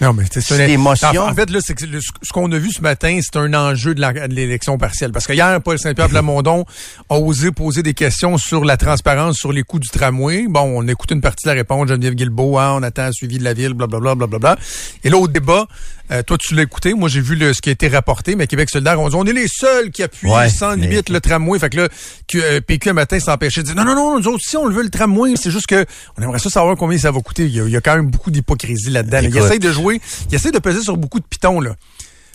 Non, 0.00 0.12
mais 0.12 0.24
c'est 0.30 0.40
C'est 0.40 0.66
des 0.66 0.76
motions. 0.76 1.08
En 1.22 1.34
fait, 1.34 1.48
là, 1.50 1.60
c'est 1.62 1.78
ce 1.78 2.32
qu'on 2.32 2.50
a 2.50 2.58
vu 2.58 2.72
ce 2.72 2.80
matin, 2.80 3.20
c'est 3.22 3.38
un 3.38 3.54
enjeu 3.54 3.94
de 3.94 4.02
l'élection 4.26 4.76
partielle. 4.76 5.12
Parce 5.12 5.24
que 5.26 5.32
hier, 5.32 5.60
Paul 5.62 5.78
Saint-Pierre 5.78 6.08
Plamondon 6.10 6.64
a 7.08 7.14
osé 7.14 7.52
poser 7.52 7.84
des 7.84 7.94
questions 7.94 8.36
sur 8.36 8.64
la 8.64 8.76
transparence 8.76 9.36
sur 9.36 9.52
les 9.52 9.62
coûts 9.62 9.78
du 9.78 9.88
tramway. 9.88 10.46
Bon, 10.48 10.62
on 10.62 10.88
a 10.88 10.90
écouté 10.90 11.14
une 11.14 11.20
partie 11.20 11.44
de 11.44 11.50
la 11.50 11.54
réponse, 11.54 11.88
Geneviève 11.88 12.14
Guilbeault, 12.14 12.58
hein, 12.58 12.72
on 12.74 12.82
attend 12.82 13.02
un 13.02 13.12
suivi 13.12 13.38
de 13.38 13.44
la 13.44 13.54
ville, 13.54 13.72
blablabla, 13.74 14.16
blablabla. 14.16 14.56
Et 15.04 15.10
là, 15.10 15.16
au 15.16 15.28
débat, 15.28 15.68
euh, 16.10 16.22
toi, 16.22 16.36
tu 16.38 16.54
l'as 16.54 16.62
écouté. 16.62 16.94
Moi, 16.94 17.08
j'ai 17.08 17.20
vu 17.20 17.34
le, 17.34 17.52
ce 17.54 17.60
qui 17.62 17.70
a 17.70 17.72
été 17.72 17.88
rapporté, 17.88 18.36
mais 18.36 18.46
Québec 18.46 18.68
solidaire, 18.70 19.00
on 19.00 19.08
dit, 19.08 19.14
on 19.16 19.24
est 19.24 19.32
les 19.32 19.48
seuls 19.48 19.90
qui 19.90 20.02
appuient 20.02 20.28
Ouais, 20.28 20.48
sans 20.50 20.76
mais- 20.76 20.86
limite 20.86 21.08
le 21.08 21.20
tramway. 21.20 21.58
Fait 21.58 21.70
que 21.70 21.76
là, 21.78 21.88
que, 22.28 22.38
euh, 22.38 22.60
PQ 22.60 22.90
un 22.90 22.92
matin 22.92 23.18
s'empêchait 23.20 23.62
de 23.62 23.66
dire, 23.68 23.74
non, 23.74 23.84
non, 23.84 23.94
non, 23.94 24.18
nous 24.20 24.28
autres, 24.28 24.44
si 24.46 24.56
on 24.56 24.66
le 24.66 24.74
veut, 24.74 24.82
le 24.82 24.90
tramway, 24.90 25.34
c'est 25.36 25.50
juste 25.50 25.66
que 25.66 25.84
on 26.18 26.22
aimerait 26.22 26.38
ça 26.38 26.50
savoir 26.50 26.76
combien 26.76 26.98
ça 26.98 27.10
va 27.10 27.20
coûter. 27.20 27.44
Il 27.46 27.54
y 27.54 27.60
a, 27.60 27.64
il 27.64 27.70
y 27.72 27.76
a 27.76 27.80
quand 27.80 27.96
même 27.96 28.10
beaucoup 28.10 28.30
d'hypocrisie 28.30 28.90
là-dedans. 28.90 29.20
là. 29.22 29.28
Il 29.28 29.36
essaie 29.36 29.58
de 29.58 29.72
jouer, 29.72 30.00
il 30.30 30.34
essaie 30.34 30.50
de 30.50 30.58
peser 30.58 30.82
sur 30.82 30.96
beaucoup 30.96 31.20
de 31.20 31.24
pitons, 31.28 31.60
là. 31.60 31.74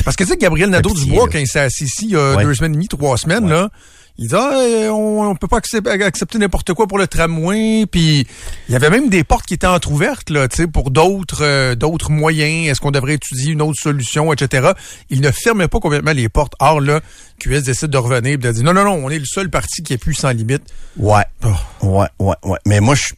Parce 0.05 0.15
que 0.15 0.23
tu 0.23 0.29
sais, 0.31 0.37
Gabriel 0.37 0.69
Nadeau-Dubois, 0.69 1.27
quand 1.29 1.39
il 1.39 1.47
s'est 1.47 1.59
assis 1.59 1.83
ici 1.83 2.05
il 2.05 2.11
y 2.11 2.15
a 2.15 2.35
Ouais. 2.37 2.43
deux 2.43 2.53
semaines 2.55 2.71
et 2.71 2.75
demie, 2.75 2.87
trois 2.87 3.17
semaines, 3.17 3.49
là, 3.49 3.69
Il 4.21 4.27
dit 4.27 4.35
ah, 4.35 4.51
euh, 4.53 4.89
on, 4.89 5.29
on 5.29 5.35
peut 5.35 5.47
pas 5.47 5.57
accepter, 5.57 5.91
accepter 5.91 6.37
n'importe 6.39 6.73
quoi 6.73 6.87
pour 6.87 6.97
le 6.97 7.07
tramway. 7.07 7.85
Puis 7.89 8.27
il 8.67 8.73
y 8.73 8.75
avait 8.75 8.89
même 8.89 9.07
des 9.07 9.23
portes 9.23 9.45
qui 9.45 9.53
étaient 9.53 9.65
entrouvertes 9.65 10.29
là, 10.29 10.49
tu 10.49 10.57
sais, 10.57 10.67
pour 10.67 10.91
d'autres 10.91 11.41
euh, 11.41 11.75
d'autres 11.75 12.11
moyens. 12.11 12.67
Est-ce 12.67 12.81
qu'on 12.81 12.91
devrait 12.91 13.13
étudier 13.13 13.53
une 13.53 13.61
autre 13.61 13.79
solution, 13.81 14.33
etc. 14.33 14.73
Il 15.09 15.21
ne 15.21 15.31
fermait 15.31 15.69
pas 15.69 15.79
complètement 15.79 16.11
les 16.11 16.27
portes. 16.27 16.51
Or 16.59 16.81
là, 16.81 16.99
QS 17.39 17.61
décide 17.61 17.91
de 17.91 17.97
revenir 17.97 18.33
et 18.33 18.37
de 18.37 18.51
dire 18.51 18.63
non 18.65 18.73
non 18.73 18.83
non, 18.83 19.01
on 19.05 19.09
est 19.09 19.19
le 19.19 19.25
seul 19.25 19.49
parti 19.49 19.83
qui 19.83 19.93
est 19.93 19.97
plus 19.97 20.15
sans 20.15 20.31
limite. 20.31 20.63
Ouais. 20.97 21.23
Oh. 21.45 21.87
Ouais, 21.87 22.07
ouais, 22.19 22.35
ouais. 22.43 22.59
Mais 22.65 22.81
moi, 22.81 22.95
je 22.95 23.13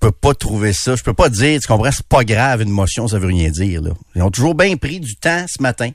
peux 0.00 0.10
pas 0.10 0.34
trouver 0.34 0.72
ça. 0.72 0.96
Je 0.96 1.04
peux 1.04 1.14
pas 1.14 1.28
dire, 1.28 1.60
tu 1.60 1.68
comprends, 1.68 1.92
c'est 1.92 2.06
pas 2.06 2.24
grave, 2.24 2.62
une 2.62 2.70
motion, 2.70 3.06
ça 3.06 3.20
veut 3.20 3.28
rien 3.28 3.50
dire, 3.50 3.82
là. 3.82 3.90
Ils 4.16 4.22
ont 4.22 4.30
toujours 4.30 4.56
bien 4.56 4.76
pris 4.76 4.98
du 4.98 5.14
temps 5.14 5.44
ce 5.46 5.62
matin 5.62 5.90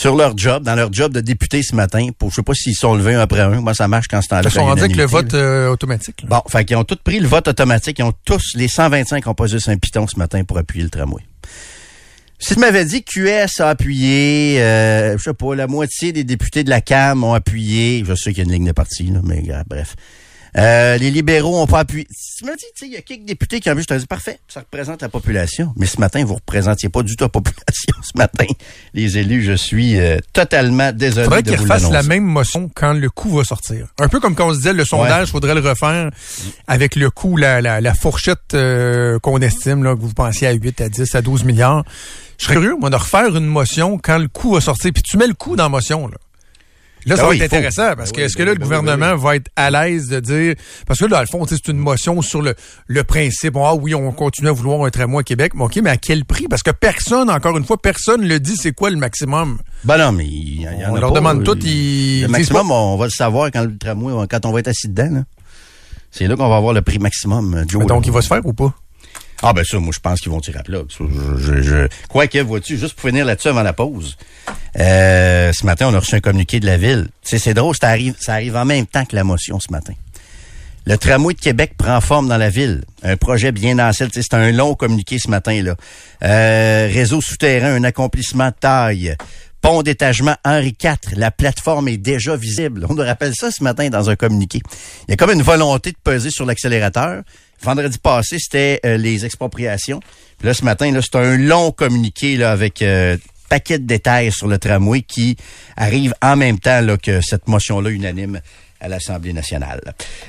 sur 0.00 0.16
leur 0.16 0.34
job, 0.34 0.62
dans 0.62 0.74
leur 0.74 0.90
job 0.90 1.12
de 1.12 1.20
député 1.20 1.62
ce 1.62 1.74
matin, 1.74 2.08
pour 2.18 2.30
je 2.30 2.36
sais 2.36 2.42
pas 2.42 2.54
s'ils 2.54 2.74
sont 2.74 2.94
levés 2.94 3.16
un 3.16 3.20
après 3.20 3.40
un. 3.40 3.60
Moi, 3.60 3.74
ça 3.74 3.86
marche 3.86 4.08
quand 4.08 4.22
c'est 4.22 4.32
en 4.32 4.40
Ils 4.40 4.50
sont 4.50 4.64
rendus 4.64 4.80
avec 4.80 4.96
le 4.96 5.04
vote 5.04 5.34
euh, 5.34 5.68
automatique. 5.68 6.22
là. 6.22 6.28
Bon, 6.30 6.42
fait 6.48 6.64
qu'ils 6.64 6.78
ont 6.78 6.84
tous 6.84 6.96
pris 6.96 7.20
le 7.20 7.28
vote 7.28 7.48
automatique. 7.48 7.98
Ils 7.98 8.04
ont 8.04 8.14
tous, 8.24 8.54
les 8.54 8.66
125 8.66 9.26
ont 9.26 9.34
posé 9.34 9.58
un 9.66 9.76
piton 9.76 10.06
ce 10.06 10.18
matin 10.18 10.42
pour 10.44 10.56
appuyer 10.56 10.84
le 10.84 10.88
tramway. 10.88 11.22
Si 12.38 12.54
tu 12.54 12.60
m'avais 12.60 12.86
dit 12.86 13.04
que 13.04 13.10
QS 13.10 13.60
a 13.60 13.68
appuyé, 13.68 14.62
euh, 14.62 15.18
je 15.18 15.22
sais 15.22 15.34
pas, 15.34 15.54
la 15.54 15.66
moitié 15.66 16.12
des 16.12 16.24
députés 16.24 16.64
de 16.64 16.70
la 16.70 16.80
CAM 16.80 17.22
ont 17.22 17.34
appuyé, 17.34 18.02
je 18.06 18.14
sais 18.14 18.32
qu'il 18.32 18.38
y 18.38 18.40
a 18.40 18.44
une 18.44 18.52
ligne 18.52 18.68
de 18.68 18.72
parti, 18.72 19.04
là, 19.04 19.20
mais 19.22 19.44
euh, 19.50 19.62
bref. 19.68 19.96
Euh, 20.56 20.96
les 20.98 21.10
libéraux 21.10 21.60
ont 21.60 21.66
pas 21.66 21.80
appuyé. 21.80 22.06
Tu 22.06 22.44
tu 22.44 22.50
sais, 22.74 22.86
il 22.86 22.92
y 22.92 22.96
a 22.96 23.02
quelques 23.02 23.24
députés 23.24 23.60
qui 23.60 23.70
ont 23.70 23.74
vu, 23.74 23.82
je 23.82 23.86
te 23.86 23.94
dis, 23.94 24.06
parfait, 24.06 24.40
ça 24.48 24.60
représente 24.60 25.02
la 25.02 25.08
population. 25.08 25.72
Mais 25.76 25.86
ce 25.86 26.00
matin, 26.00 26.24
vous 26.24 26.34
représentiez 26.34 26.88
pas 26.88 27.02
du 27.02 27.14
tout 27.16 27.24
la 27.24 27.28
population 27.28 27.94
ce 28.02 28.16
matin. 28.16 28.46
Les 28.94 29.18
élus, 29.18 29.42
je 29.42 29.52
suis 29.52 29.98
euh, 29.98 30.18
totalement 30.32 30.92
désolé 30.92 31.24
faudrait 31.24 31.42
de 31.42 31.48
qu'ils 31.50 31.58
vous 31.58 31.64
refassent 31.64 31.82
la 31.82 31.88
l'annoncer. 31.90 32.08
même 32.08 32.24
motion 32.24 32.70
quand 32.74 32.92
le 32.92 33.10
coup 33.10 33.30
va 33.36 33.44
sortir. 33.44 33.86
Un 33.98 34.08
peu 34.08 34.20
comme 34.20 34.34
quand 34.34 34.48
on 34.48 34.52
se 34.52 34.58
disait 34.58 34.72
le 34.72 34.84
sondage, 34.84 35.28
faudrait 35.30 35.54
le 35.54 35.60
refaire 35.60 36.10
avec 36.66 36.96
le 36.96 37.10
coût, 37.10 37.36
la, 37.36 37.60
la, 37.60 37.80
la 37.80 37.94
fourchette 37.94 38.54
euh, 38.54 39.18
qu'on 39.20 39.40
estime, 39.40 39.84
là, 39.84 39.94
que 39.94 40.00
vous 40.00 40.12
pensiez 40.14 40.48
à 40.48 40.52
8, 40.52 40.80
à 40.80 40.88
10, 40.88 41.14
à 41.14 41.22
12 41.22 41.44
milliards. 41.44 41.84
Je 42.38 42.44
serais 42.46 42.54
curieux, 42.54 42.76
moi, 42.80 42.90
de 42.90 42.96
refaire 42.96 43.36
une 43.36 43.46
motion 43.46 43.98
quand 43.98 44.18
le 44.18 44.28
coût 44.28 44.54
va 44.54 44.60
sortir. 44.60 44.90
Puis 44.92 45.02
tu 45.02 45.16
mets 45.16 45.26
le 45.26 45.34
coût 45.34 45.56
dans 45.56 45.64
la 45.64 45.68
motion, 45.68 46.08
là. 46.08 46.16
Là, 47.06 47.16
ça 47.16 47.22
Ah 47.22 47.24
va 47.24 47.30
oui, 47.30 47.36
être 47.40 47.48
faut. 47.50 47.56
intéressant 47.56 47.94
parce 47.96 48.10
Ben 48.10 48.16
que 48.16 48.16
oui, 48.20 48.22
est-ce 48.26 48.34
que 48.36 48.42
ben 48.42 48.46
là, 48.46 48.52
le 48.52 48.58
ben 48.58 48.68
ben 48.68 48.76
gouvernement 48.80 49.16
va 49.16 49.36
être 49.36 49.48
à 49.56 49.70
l'aise 49.70 50.08
de 50.08 50.20
dire... 50.20 50.54
Parce 50.86 50.98
que 51.00 51.04
là, 51.06 51.10
dans 51.10 51.20
le 51.20 51.26
fond, 51.26 51.46
c'est 51.48 51.68
une 51.68 51.78
motion 51.78 52.20
sur 52.22 52.42
le, 52.42 52.54
le 52.86 53.04
principe. 53.04 53.56
Ah 53.56 53.74
oui, 53.74 53.94
on 53.94 54.12
continue 54.12 54.48
à 54.48 54.52
vouloir 54.52 54.84
un 54.84 54.90
tramway 54.90 55.20
à 55.20 55.22
Québec. 55.22 55.52
Mais 55.54 55.64
OK, 55.64 55.78
mais 55.82 55.90
à 55.90 55.96
quel 55.96 56.24
prix? 56.24 56.46
Parce 56.48 56.62
que 56.62 56.70
personne, 56.70 57.30
encore 57.30 57.56
une 57.56 57.64
fois, 57.64 57.80
personne 57.80 58.26
le 58.26 58.38
dit 58.40 58.56
c'est 58.56 58.72
quoi 58.72 58.90
le 58.90 58.96
maximum? 58.96 59.58
Ben 59.84 59.96
non, 59.98 60.12
mais 60.12 60.26
il 60.26 60.60
y, 60.62 60.68
en- 60.68 60.72
il 60.72 60.80
y 60.80 60.84
en 60.84 60.92
On 60.92 60.96
a 60.96 61.00
leur 61.00 61.12
pas. 61.12 61.18
demande 61.20 61.42
tout, 61.44 61.54
Le- 61.54 61.64
ils 61.66 62.22
Le 62.22 62.28
maximum, 62.28 62.70
on 62.70 62.96
va 62.96 63.06
le 63.06 63.10
savoir 63.10 63.50
quand 63.50 63.62
le 63.64 63.76
tramway, 63.78 64.26
quand 64.30 64.44
on 64.46 64.52
va 64.52 64.60
être 64.60 64.68
assis 64.68 64.88
dedans. 64.88 65.10
là. 65.10 65.20
C'est 66.10 66.26
là 66.26 66.34
qu'on 66.36 66.48
va 66.48 66.56
avoir 66.56 66.72
le 66.74 66.82
prix 66.82 66.98
maximum, 66.98 67.54
euh, 67.54 67.64
Joe. 67.68 67.80
Mais 67.82 67.86
donc, 67.86 68.04
il 68.06 68.12
va 68.12 68.20
se 68.20 68.26
faire 68.26 68.44
ou 68.44 68.52
pas? 68.52 68.74
Ah 69.42 69.52
ben 69.52 69.64
ça, 69.64 69.78
moi 69.78 69.92
je 69.94 70.00
pense 70.00 70.20
qu'ils 70.20 70.30
vont 70.30 70.40
tirer 70.40 70.58
à 70.58 70.62
plat. 70.62 70.80
Je, 70.88 71.62
je. 71.62 71.88
Quoique, 72.08 72.38
vois-tu, 72.38 72.76
juste 72.76 72.94
pour 72.94 73.08
finir 73.08 73.24
là-dessus 73.24 73.48
avant 73.48 73.62
la 73.62 73.72
pause, 73.72 74.16
euh, 74.78 75.50
ce 75.58 75.64
matin, 75.64 75.88
on 75.90 75.94
a 75.94 75.98
reçu 75.98 76.14
un 76.14 76.20
communiqué 76.20 76.60
de 76.60 76.66
la 76.66 76.76
ville. 76.76 77.08
C'est 77.22 77.54
drôle, 77.54 77.74
ça 77.76 77.88
arrive, 77.88 78.56
en 78.56 78.64
même 78.64 78.86
temps 78.86 79.04
que 79.04 79.16
la 79.16 79.24
motion 79.24 79.58
ce 79.58 79.72
matin. 79.72 79.94
Le 80.86 80.96
tramway 80.96 81.34
de 81.34 81.40
Québec 81.40 81.72
prend 81.76 82.00
forme 82.00 82.28
dans 82.28 82.38
la 82.38 82.48
ville. 82.48 82.82
Un 83.02 83.16
projet 83.16 83.52
bien 83.52 83.78
ancien. 83.78 84.08
C'est 84.12 84.34
un 84.34 84.50
long 84.50 84.74
communiqué 84.74 85.18
ce 85.18 85.28
matin. 85.30 85.62
là. 85.62 85.76
Euh, 86.22 86.88
réseau 86.92 87.20
souterrain, 87.20 87.74
un 87.74 87.84
accomplissement 87.84 88.48
de 88.48 88.54
taille. 88.58 89.16
Pont 89.60 89.82
d'étagement 89.82 90.36
Henri 90.42 90.74
IV. 90.82 90.96
La 91.16 91.30
plateforme 91.30 91.88
est 91.88 91.98
déjà 91.98 92.34
visible. 92.34 92.86
On 92.88 92.94
nous 92.94 93.02
rappelle 93.02 93.34
ça 93.34 93.50
ce 93.50 93.62
matin 93.62 93.90
dans 93.90 94.08
un 94.08 94.16
communiqué. 94.16 94.62
Il 95.06 95.10
y 95.10 95.14
a 95.14 95.16
comme 95.16 95.32
une 95.32 95.42
volonté 95.42 95.92
de 95.92 95.98
peser 96.02 96.30
sur 96.30 96.46
l'accélérateur. 96.46 97.22
Vendredi 97.62 97.98
passé, 97.98 98.38
c'était 98.38 98.80
euh, 98.84 98.96
les 98.96 99.24
expropriations. 99.24 100.00
Puis 100.38 100.46
là, 100.48 100.54
ce 100.54 100.64
matin, 100.64 100.90
là, 100.92 101.00
c'est 101.02 101.16
un 101.18 101.36
long 101.36 101.72
communiqué 101.72 102.36
là, 102.36 102.52
avec 102.52 102.80
euh, 102.82 103.16
paquet 103.48 103.78
de 103.78 103.86
détails 103.86 104.32
sur 104.32 104.46
le 104.48 104.58
tramway 104.58 105.02
qui 105.02 105.36
arrive 105.76 106.14
en 106.22 106.36
même 106.36 106.58
temps 106.58 106.80
là, 106.80 106.96
que 106.96 107.20
cette 107.20 107.48
motion-là 107.48 107.90
unanime 107.90 108.40
à 108.82 108.88
l'Assemblée 108.88 109.34
nationale. 109.34 109.82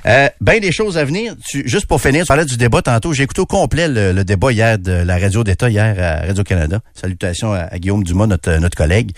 Euh, 0.05 0.27
ben 0.41 0.59
des 0.59 0.73
choses 0.73 0.97
à 0.97 1.05
venir. 1.05 1.35
Tu- 1.47 1.65
juste 1.69 1.85
pour 1.85 2.01
finir, 2.01 2.23
tu 2.25 2.27
parlais 2.27 2.43
du 2.43 2.57
débat 2.57 2.81
tantôt. 2.81 3.13
J'ai 3.13 3.23
écouté 3.23 3.39
au 3.39 3.45
complet 3.45 3.87
le, 3.87 4.11
le 4.11 4.25
débat 4.25 4.51
hier 4.51 4.77
de 4.77 4.91
la 4.91 5.17
radio 5.17 5.45
d'État 5.45 5.69
hier 5.69 5.95
à 5.97 6.25
Radio-Canada. 6.27 6.81
Salutations 6.93 7.53
à, 7.53 7.69
Guillaume 7.79 8.03
Dumas, 8.03 8.27
notre, 8.27 8.51
notre 8.57 8.75
collègue. 8.75 9.11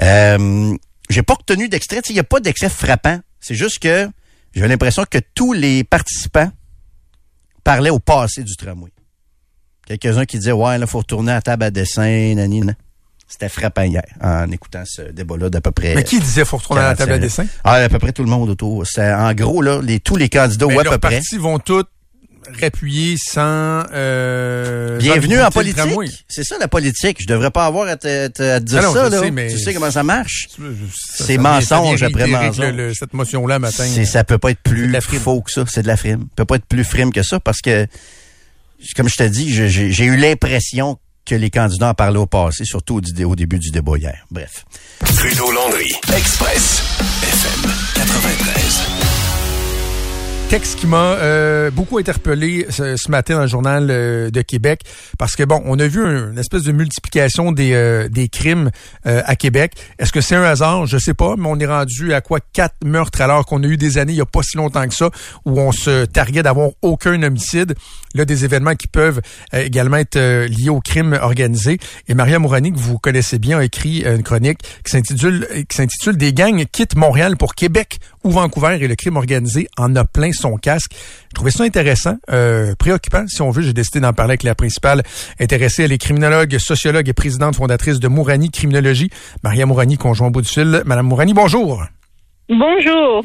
Euh, 0.00 0.74
j'ai 1.08 1.22
pas 1.22 1.34
retenu 1.34 1.68
d'extrait. 1.68 2.00
Il 2.08 2.14
n'y 2.14 2.18
a 2.18 2.24
pas 2.24 2.40
d'extrait 2.40 2.70
frappant. 2.70 3.20
C'est 3.38 3.54
juste 3.54 3.78
que 3.78 4.08
j'ai 4.54 4.66
l'impression 4.66 5.04
que 5.08 5.18
tous 5.34 5.52
les 5.52 5.84
participants 5.84 6.50
parlaient 7.64 7.90
au 7.90 7.98
passé 7.98 8.42
du 8.42 8.56
tramway. 8.56 8.90
Quelques-uns 9.86 10.24
qui 10.24 10.38
disaient 10.38 10.52
Ouais, 10.52 10.78
là, 10.78 10.86
faut 10.86 10.98
retourner 10.98 11.32
à 11.32 11.36
la 11.36 11.42
table 11.42 11.64
à 11.64 11.70
dessin, 11.70 12.34
nani, 12.34 12.60
nan. 12.60 12.76
C'était 13.26 13.48
frappant 13.48 13.82
hier 13.82 14.02
en 14.20 14.50
écoutant 14.50 14.82
ce 14.84 15.02
débat-là 15.10 15.48
d'à 15.48 15.62
peu 15.62 15.70
près. 15.72 15.94
Mais 15.94 16.04
qui 16.04 16.20
disait 16.20 16.44
faut 16.44 16.58
retourner 16.58 16.82
à 16.82 16.90
la 16.90 16.96
table 16.96 17.12
à 17.12 17.18
45 17.18 17.20
dessin? 17.20 17.46
Ah, 17.64 17.76
à 17.76 17.88
peu 17.88 17.98
près 17.98 18.12
tout 18.12 18.24
le 18.24 18.28
monde 18.28 18.50
autour. 18.50 18.86
C'est 18.86 19.10
en 19.10 19.32
gros 19.32 19.62
là, 19.62 19.80
les 19.82 20.00
tous 20.00 20.16
les 20.16 20.28
candidats 20.28 20.66
Mais 20.66 20.76
ou 20.76 20.80
à 20.80 20.84
peu 20.84 20.98
près. 20.98 21.16
partis 21.16 21.38
vont 21.38 21.58
tous 21.58 21.84
réappuyer 22.48 23.16
sans... 23.18 23.82
Euh, 23.92 24.98
Bienvenue 24.98 25.36
sans 25.38 25.46
en 25.46 25.50
politique. 25.50 26.22
C'est 26.28 26.44
ça 26.44 26.56
la 26.58 26.68
politique. 26.68 27.18
Je 27.20 27.26
devrais 27.26 27.50
pas 27.50 27.66
avoir 27.66 27.88
à 27.88 27.96
te, 27.96 28.28
te- 28.28 28.42
à 28.42 28.60
te 28.60 28.64
dire 28.64 28.80
Ah 28.82 28.86
non, 28.86 28.94
ça 28.94 29.08
là. 29.08 29.20
sais, 29.20 29.30
mais- 29.30 29.48
Tu 29.50 29.58
sais 29.58 29.74
comment 29.74 29.90
ça 29.90 30.02
marche 30.02 30.48
C'est 31.18 31.38
mensonge 31.38 32.02
après 32.02 32.26
mensonge. 32.26 32.56
que 32.56 32.62
le- 32.62 32.70
le- 32.88 32.94
cette 32.94 33.12
motion-là 33.14 33.58
matin. 33.58 33.84
C'est 33.86 34.04
ça 34.04 34.24
peut 34.24 34.38
pas 34.38 34.50
être 34.50 34.62
plus 34.62 34.86
de 34.88 34.92
la 34.92 35.00
frime. 35.00 35.20
faux 35.20 35.40
que 35.42 35.50
ça. 35.50 35.64
C'est 35.68 35.82
de 35.82 35.88
la 35.88 35.96
frime. 35.96 36.20
Ça 36.20 36.26
peut 36.36 36.44
pas 36.44 36.56
être 36.56 36.66
plus 36.66 36.84
frime 36.84 37.12
que 37.12 37.22
ça 37.22 37.40
parce 37.40 37.60
que 37.60 37.86
comme 38.96 39.08
je 39.08 39.16
te 39.16 39.22
dis, 39.24 39.52
j'ai 39.52 40.04
eu 40.04 40.16
l'impression 40.16 40.98
que 41.24 41.36
les 41.36 41.50
candidats 41.50 41.90
en 41.90 41.94
parlaient 41.94 42.18
au 42.18 42.26
passé, 42.26 42.64
surtout 42.64 42.96
au, 43.00 43.24
au 43.24 43.36
début 43.36 43.60
du 43.60 43.70
débat 43.70 43.96
hier. 43.96 44.26
Bref. 44.32 44.64
Trudeau 45.16 45.52
Landry, 45.52 45.86
Express, 46.12 46.82
FM 47.22 47.70
93. 47.94 49.11
Texte 50.52 50.80
qui 50.80 50.86
m'a 50.86 51.14
euh, 51.14 51.70
beaucoup 51.70 51.96
interpellé 51.96 52.66
ce, 52.68 53.10
matin 53.10 53.36
dans 53.36 53.40
le 53.40 53.46
journal 53.46 53.88
euh, 53.90 54.28
de 54.28 54.42
Québec 54.42 54.82
parce 55.16 55.34
que 55.34 55.44
bon, 55.44 55.62
on 55.64 55.78
a 55.78 55.86
vu 55.86 56.04
un- 56.04 56.30
une 56.32 56.38
espèce 56.38 56.64
de 56.64 56.72
multiplication 56.72 57.52
des, 57.52 57.72
euh, 57.72 58.10
des 58.10 58.28
crimes 58.28 58.70
à 59.04 59.34
Québec. 59.34 59.72
Est-ce 59.98 60.12
que 60.12 60.20
c'est 60.20 60.34
un 60.34 60.42
hasard? 60.42 60.84
Je 60.84 60.98
sais 60.98 61.14
pas, 61.14 61.36
mais 61.38 61.46
on 61.46 61.58
est 61.58 61.66
rendu 61.66 62.12
à 62.12 62.20
quoi? 62.20 62.38
Quatre 62.52 62.74
meurtres 62.84 63.22
alors 63.22 63.46
qu'on 63.46 63.62
a 63.62 63.66
eu 63.66 63.78
des 63.78 63.96
années 63.96 64.12
il 64.12 64.18
y 64.18 64.20
a 64.20 64.26
pas 64.26 64.42
si 64.42 64.58
longtemps 64.58 64.86
que 64.86 64.94
ça 64.94 65.08
où 65.46 65.58
on 65.58 65.72
se 65.72 66.04
targuait 66.04 66.42
d'avoir 66.42 66.68
aucun 66.82 67.22
homicide. 67.22 67.74
Là, 68.14 68.26
des 68.26 68.44
événements 68.44 68.74
qui 68.74 68.88
peuvent 68.88 69.22
également 69.54 69.96
être 69.96 70.18
liés 70.18 70.68
au 70.68 70.80
crime 70.80 71.18
organisé. 71.22 71.78
Et 72.08 72.14
Maria 72.14 72.38
Mourani, 72.38 72.70
que 72.70 72.78
vous 72.78 72.98
connaissez 72.98 73.38
bien, 73.38 73.58
a 73.58 73.64
écrit 73.64 74.04
une 74.04 74.22
chronique 74.22 74.58
qui 74.84 74.90
s'intitule 74.90 75.48
qui 75.66 75.74
s'intitule 75.74 76.18
Des 76.18 76.34
gangs 76.34 76.62
quittent 76.70 76.94
Montréal 76.94 77.38
pour 77.38 77.54
Québec 77.54 78.00
ou 78.24 78.30
Vancouver 78.30 78.78
et 78.80 78.88
le 78.88 78.94
crime 78.96 79.16
organisé 79.16 79.68
en 79.76 79.94
a 79.96 80.04
plein 80.04 80.32
son 80.32 80.56
casque. 80.56 80.92
Je 81.30 81.34
trouvais 81.34 81.50
ça 81.50 81.64
intéressant, 81.64 82.16
euh, 82.30 82.74
préoccupant, 82.78 83.24
si 83.26 83.42
on 83.42 83.50
veut. 83.50 83.62
J'ai 83.62 83.72
décidé 83.72 84.00
d'en 84.00 84.12
parler 84.12 84.32
avec 84.32 84.42
la 84.42 84.54
principale 84.54 85.02
intéressée. 85.40 85.84
Elle 85.84 85.92
est 85.92 85.98
criminologue, 85.98 86.56
sociologue 86.58 87.08
et 87.08 87.12
présidente 87.12 87.56
fondatrice 87.56 88.00
de 88.00 88.08
Mourani 88.08 88.50
Criminologie. 88.50 89.10
Maria 89.42 89.66
Mourani, 89.66 89.96
conjoint 89.96 90.30
bout 90.30 90.42
du 90.42 90.48
fil. 90.48 90.82
Madame 90.84 91.06
Mourani, 91.06 91.34
bonjour. 91.34 91.84
Bonjour. 92.48 93.24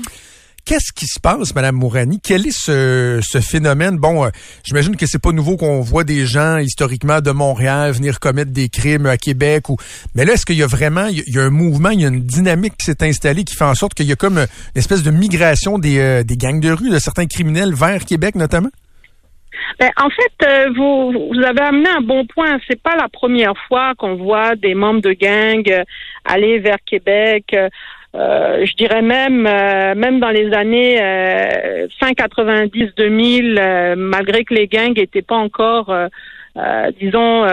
Qu'est-ce 0.68 0.92
qui 0.92 1.08
se 1.08 1.18
passe, 1.22 1.56
Madame 1.56 1.78
Mourani? 1.78 2.20
Quel 2.22 2.46
est 2.46 2.52
ce, 2.52 3.22
phénomène? 3.40 3.96
Bon, 3.96 4.26
euh, 4.26 4.30
j'imagine 4.66 4.98
que 4.98 5.06
c'est 5.06 5.22
pas 5.22 5.32
nouveau 5.32 5.56
qu'on 5.56 5.80
voit 5.80 6.04
des 6.04 6.26
gens 6.26 6.58
historiquement 6.58 7.22
de 7.22 7.32
Montréal 7.32 7.94
venir 7.94 8.20
commettre 8.20 8.52
des 8.52 8.68
crimes 8.68 9.06
à 9.06 9.16
Québec. 9.16 9.70
ou 9.70 9.78
Mais 10.14 10.26
là, 10.26 10.34
est-ce 10.34 10.46
qu'il 10.46 10.58
y 10.58 10.64
a 10.64 10.68
vraiment, 10.68 11.06
il 11.06 11.24
y 11.26 11.40
a- 11.40 11.44
un 11.44 11.52
mouvement, 11.52 11.92
il 11.92 12.02
y 12.02 12.06
a 12.06 12.10
une 12.10 12.20
dynamique 12.20 12.74
qui 12.78 12.84
s'est 12.86 13.02
installée 13.02 13.46
qui 13.46 13.56
fait 13.56 13.64
en 13.64 13.76
sorte 13.76 13.94
qu'il 13.94 14.08
y 14.08 14.12
a 14.12 14.18
comme 14.18 14.40
euh, 14.40 14.46
une 14.76 14.80
espèce 14.80 15.04
de 15.04 15.10
migration 15.12 15.80
des, 15.80 16.00
euh, 16.00 16.24
des 16.24 16.36
gangs 16.36 16.60
de 16.60 16.72
rue, 16.74 16.90
de 16.90 17.00
certains 17.00 17.28
criminels 17.28 17.74
vers 17.74 18.04
Québec 18.04 18.36
notamment? 18.36 18.72
Ben, 19.80 19.90
en 19.96 20.10
fait, 20.10 20.68
vous, 20.76 21.14
vous 21.34 21.44
avez 21.46 21.62
amené 21.62 21.88
un 21.90 22.02
bon 22.02 22.26
point. 22.26 22.58
C'est 22.68 22.82
pas 22.82 22.98
la 22.98 23.08
première 23.08 23.54
fois 23.70 23.94
qu'on 23.98 24.16
voit 24.18 24.58
des 24.58 24.74
membres 24.76 25.02
de 25.02 25.14
gangs 25.14 25.84
aller 26.26 26.60
vers 26.60 26.78
Québec. 26.86 27.56
Euh, 28.16 28.66
je 28.66 28.74
dirais 28.76 29.02
même, 29.02 29.46
euh, 29.46 29.94
même 29.96 30.20
dans 30.20 30.30
les 30.30 30.52
années 30.54 31.02
euh, 31.02 31.88
fin 32.00 32.12
90-2000, 32.12 33.58
euh, 33.60 33.96
malgré 33.96 34.44
que 34.44 34.54
les 34.54 34.68
gangs 34.68 34.96
n'étaient 34.96 35.22
pas 35.22 35.36
encore, 35.36 35.90
euh, 35.90 36.08
disons, 37.00 37.46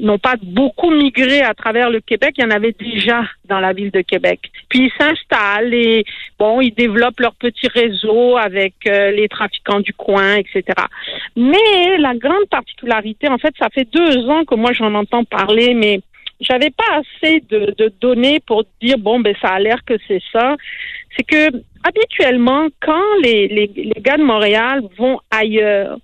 n'ont 0.00 0.18
pas 0.18 0.34
beaucoup 0.42 0.90
migré 0.90 1.42
à 1.42 1.54
travers 1.54 1.88
le 1.90 2.00
Québec, 2.00 2.34
il 2.36 2.42
y 2.42 2.44
en 2.44 2.50
avait 2.50 2.72
déjà 2.72 3.22
dans 3.48 3.60
la 3.60 3.72
ville 3.72 3.92
de 3.92 4.00
Québec. 4.00 4.40
Puis 4.68 4.86
ils 4.86 4.92
s'installent 4.98 5.72
et 5.72 6.04
bon, 6.36 6.60
ils 6.60 6.74
développent 6.74 7.20
leur 7.20 7.36
petit 7.36 7.68
réseau 7.68 8.36
avec 8.36 8.74
les 8.86 9.28
trafiquants 9.28 9.78
du 9.78 9.92
coin, 9.92 10.34
etc. 10.34 10.64
Mais 11.36 11.96
la 11.98 12.16
grande 12.16 12.48
particularité, 12.50 13.28
en 13.28 13.38
fait, 13.38 13.54
ça 13.56 13.68
fait 13.72 13.86
deux 13.92 14.28
ans 14.28 14.44
que 14.44 14.56
moi 14.56 14.72
j'en 14.72 14.94
entends 14.94 15.22
parler, 15.22 15.74
mais 15.74 16.00
j'avais 16.40 16.70
pas 16.70 17.00
assez 17.00 17.40
de, 17.48 17.92
données 18.00 18.40
pour 18.40 18.64
dire 18.80 18.98
bon 18.98 19.20
ben 19.20 19.34
ça 19.40 19.48
a 19.48 19.60
l'air 19.60 19.84
que 19.84 19.94
c'est 20.06 20.22
ça. 20.32 20.56
c'est 21.16 21.24
que 21.24 21.62
habituellement, 21.84 22.68
quand 22.80 23.02
les, 23.22 23.70
gars 23.98 24.16
de 24.16 24.24
Montréal 24.24 24.82
vont 24.96 25.20
ailleurs, 25.30 25.98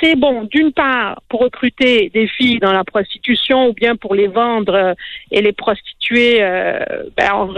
c'est 0.00 0.16
bon, 0.16 0.44
d'une 0.44 0.72
part, 0.72 1.22
pour 1.28 1.40
recruter 1.40 2.10
des 2.12 2.26
filles 2.26 2.58
dans 2.58 2.72
la 2.72 2.82
prostitution 2.82 3.68
ou 3.68 3.72
bien 3.72 3.94
pour 3.94 4.14
les 4.14 4.26
vendre 4.26 4.74
euh, 4.74 4.94
et 5.30 5.42
les 5.42 5.52
prostituer, 5.52 6.42
euh, 6.42 6.78
ben, 7.16 7.48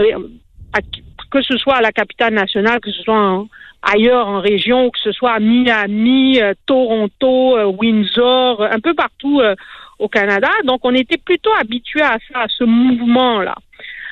que 1.31 1.41
ce 1.41 1.57
soit 1.57 1.75
à 1.75 1.81
la 1.81 1.91
capitale 1.91 2.33
nationale, 2.33 2.79
que 2.81 2.91
ce 2.91 3.01
soit 3.03 3.17
en- 3.17 3.47
ailleurs 3.85 4.27
en 4.27 4.39
région, 4.39 4.89
que 4.89 4.99
ce 4.99 5.11
soit 5.11 5.33
à 5.33 5.39
Miami, 5.39 6.41
euh, 6.41 6.53
Toronto, 6.65 7.57
euh, 7.57 7.65
Windsor, 7.65 8.61
un 8.63 8.79
peu 8.79 8.93
partout 8.93 9.39
euh, 9.39 9.55
au 9.99 10.09
Canada. 10.09 10.49
Donc, 10.65 10.81
on 10.83 10.93
était 10.93 11.17
plutôt 11.17 11.51
habitué 11.59 12.01
à 12.01 12.17
ça, 12.31 12.41
à 12.41 12.47
ce 12.49 12.63
mouvement-là. 12.63 13.55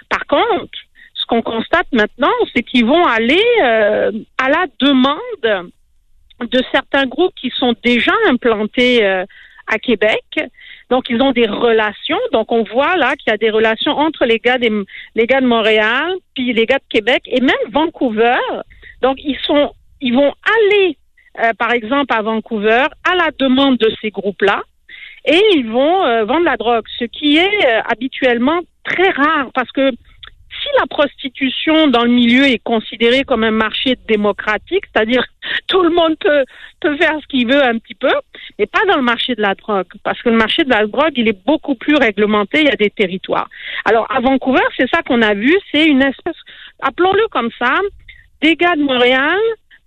Par 0.10 0.26
contre, 0.28 0.78
ce 1.16 1.26
qu'on 1.26 1.42
constate 1.42 1.88
maintenant, 1.92 2.32
c'est 2.54 2.64
qu'ils 2.64 2.86
vont 2.86 3.06
aller 3.06 3.42
à 3.62 4.50
la 4.50 4.66
demande 4.80 5.66
de 6.42 6.64
certains 6.72 7.06
groupes 7.06 7.34
qui 7.36 7.50
sont 7.50 7.74
déjà 7.84 8.12
implantés 8.28 9.06
à 9.06 9.80
Québec. 9.82 10.24
Donc, 10.90 11.10
ils 11.10 11.22
ont 11.22 11.32
des 11.32 11.48
relations. 11.48 12.20
Donc, 12.34 12.52
on 12.52 12.64
voit 12.64 12.96
là 12.98 13.16
qu'il 13.16 13.32
y 13.32 13.34
a 13.34 13.38
des 13.38 13.50
relations 13.50 13.94
entre 13.94 14.26
les 14.26 14.40
gars, 14.40 14.58
des, 14.58 14.72
les 15.16 15.26
gars 15.26 15.42
de 15.42 15.48
Montréal, 15.48 16.14
puis 16.36 16.54
les 16.54 16.66
gars 16.66 16.80
de 16.80 16.90
Québec 16.90 17.24
et 17.26 17.42
même 17.42 17.56
Vancouver. 17.72 18.36
Donc, 19.04 19.18
ils 19.24 19.38
sont, 19.44 19.74
ils 20.02 20.16
vont 20.16 20.34
aller, 20.58 20.98
euh, 21.40 21.52
par 21.60 21.72
exemple, 21.74 22.14
à 22.14 22.22
Vancouver 22.22 22.86
à 23.04 23.16
la 23.16 23.30
demande 23.38 23.78
de 23.78 23.92
ces 24.02 24.10
groupes-là 24.10 24.64
et 25.26 25.42
ils 25.56 25.70
vont 25.70 26.06
euh, 26.06 26.24
vendre 26.24 26.46
la 26.46 26.58
drogue, 26.58 26.86
ce 26.98 27.06
qui 27.06 27.38
est 27.38 27.66
euh, 27.66 27.82
habituellement 27.90 28.62
très 28.84 29.10
rare 29.10 29.50
parce 29.54 29.72
que 29.72 29.92
si 30.62 30.68
la 30.80 30.86
prostitution 30.88 31.88
dans 31.88 32.04
le 32.04 32.12
milieu 32.12 32.46
est 32.46 32.64
considérée 32.64 33.24
comme 33.24 33.44
un 33.44 33.52
marché 33.52 33.98
démocratique, 34.08 34.86
c'est-à-dire 34.94 35.26
tout 35.68 35.82
le 35.82 35.90
monde 35.90 36.16
peut, 36.20 36.46
peut 36.80 36.96
faire 36.96 37.18
ce 37.22 37.28
qu'il 37.28 37.48
veut 37.48 37.64
un 37.64 37.78
petit 37.80 37.96
peu, 37.96 38.14
mais 38.58 38.68
pas 38.68 38.86
dans 38.88 38.96
le 38.96 39.02
marché 39.02 39.36
de 39.36 39.42
la 39.42 39.56
drogue, 39.56 39.88
parce 40.04 40.22
que 40.22 40.30
le 40.30 40.38
marché 40.38 40.64
de 40.64 40.70
la 40.70 40.86
drogue, 40.86 41.14
il 41.16 41.28
est 41.28 41.46
beaucoup 41.46 41.76
plus 41.76 41.96
réglementé, 41.96 42.62
il 42.62 42.68
y 42.68 42.72
a 42.72 42.76
des 42.76 42.90
territoires. 42.90 43.50
Alors 43.84 44.06
à 44.10 44.22
Vancouver, 44.22 44.64
c'est 44.78 44.90
ça 44.90 45.02
qu'on 45.02 45.22
a 45.22 45.34
vu, 45.34 45.54
c'est 45.72 45.88
une 45.88 46.04
espèce, 46.04 46.38
appelons-le 46.82 47.28
comme 47.30 47.50
ça, 47.60 47.80
des 48.44 48.56
gars 48.58 48.76
de 48.76 48.84
Montréal, 48.84 49.40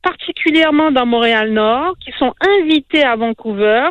particulièrement 0.02 0.90
dans 0.90 1.04
Montréal-Nord, 1.04 1.94
qui 2.02 2.10
sont 2.18 2.34
invités 2.40 3.04
à 3.04 3.14
Vancouver 3.14 3.88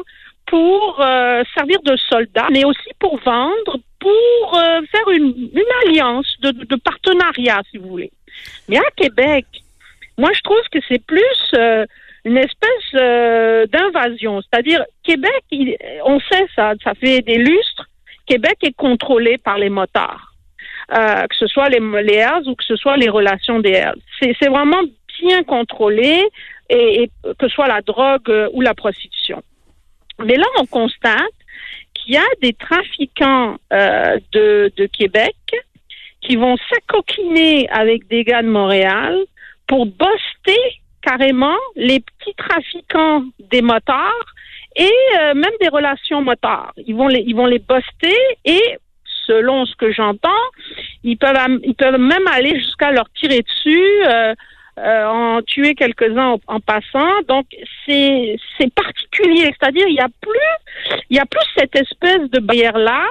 pour 0.47 0.99
euh, 1.01 1.43
servir 1.55 1.79
de 1.83 1.95
soldats, 1.97 2.47
mais 2.51 2.65
aussi 2.65 2.89
pour 2.99 3.19
vendre, 3.19 3.77
pour 3.99 4.59
euh, 4.59 4.81
faire 4.91 5.09
une, 5.13 5.49
alliance 5.85 6.35
de, 6.41 6.75
partenariat, 6.77 7.61
si 7.69 7.77
vous 7.77 7.89
voulez. 7.89 8.11
Mais 8.67 8.77
à 8.77 8.89
Québec, 8.95 9.45
moi, 10.17 10.31
je 10.33 10.41
trouve 10.41 10.61
que 10.71 10.79
c'est 10.87 11.03
plus 11.05 11.51
euh, 11.55 11.85
une 12.25 12.37
espèce 12.37 13.69
d'invasion. 13.69 14.41
C'est-à-dire, 14.41 14.83
Québec, 15.03 15.43
on 16.05 16.19
sait 16.19 16.47
ça, 16.55 16.73
ça 16.83 16.95
fait 16.95 17.21
des 17.21 17.37
lustres. 17.37 17.87
Québec 18.25 18.57
est 18.63 18.75
contrôlé 18.75 19.37
par 19.37 19.59
les 19.59 19.69
motards, 19.69 20.33
euh, 20.93 21.25
que 21.27 21.35
ce 21.35 21.47
soit 21.47 21.69
les, 21.69 21.79
les 21.79 22.27
ou 22.45 22.55
que 22.55 22.63
ce 22.63 22.75
soit 22.75 22.97
les 22.97 23.09
relations 23.09 23.59
des 23.59 23.71
Hells. 23.71 24.01
C'est 24.21 24.47
vraiment 24.47 24.81
bien 25.19 25.43
contrôlé, 25.43 26.23
et, 26.69 27.09
que 27.23 27.47
ce 27.47 27.55
soit 27.55 27.67
la 27.67 27.81
drogue 27.81 28.29
euh, 28.29 28.49
ou 28.53 28.61
la 28.61 28.73
prostitution. 28.73 29.41
Mais 30.23 30.35
là, 30.35 30.45
on 30.59 30.65
constate 30.65 31.19
qu'il 31.93 32.13
y 32.13 32.17
a 32.17 32.25
des 32.41 32.53
trafiquants 32.53 33.57
euh, 33.73 34.19
de, 34.31 34.85
Québec 34.87 35.35
qui 36.21 36.35
vont 36.35 36.55
s'acoquiner 36.69 37.67
avec 37.69 38.07
des 38.07 38.23
gars 38.23 38.41
de 38.41 38.47
Montréal 38.47 39.17
pour 39.67 39.85
buster 39.85 40.59
carrément 41.01 41.57
les 41.75 41.99
petits 41.99 42.33
trafiquants 42.35 43.23
des 43.39 43.61
motards 43.61 44.33
et 44.75 44.91
même 45.35 45.53
des 45.61 45.69
relations 45.69 46.21
motards. 46.21 46.73
Ils 46.77 46.95
vont 46.95 47.07
les, 47.07 47.23
ils 47.25 47.35
vont 47.35 47.45
les 47.45 47.59
buster 47.59 48.17
et 48.43 48.77
selon 49.25 49.65
ce 49.65 49.75
que 49.75 49.91
j'entends, 49.91 50.29
ils 51.03 51.17
peuvent, 51.17 51.37
ils 51.63 51.75
peuvent 51.75 51.99
même 51.99 52.27
aller 52.27 52.57
jusqu'à 52.59 52.91
leur 52.91 53.09
tirer 53.11 53.41
dessus, 53.41 54.03
euh, 54.05 54.33
euh, 54.77 55.05
en 55.05 55.41
tuer 55.41 55.73
quelques-uns 55.73 56.33
en, 56.33 56.39
en 56.47 56.59
passant. 56.59 57.21
Donc 57.27 57.45
c'est 57.85 58.37
c'est 58.57 58.73
particulier, 58.73 59.53
c'est-à-dire 59.59 59.87
il 59.87 59.95
y 59.95 60.01
a 60.01 60.09
plus 60.21 60.99
il 61.09 61.17
y 61.17 61.19
a 61.19 61.25
plus 61.25 61.45
cette 61.57 61.75
espèce 61.75 62.29
de 62.29 62.39
barrière 62.39 62.77
là 62.77 63.05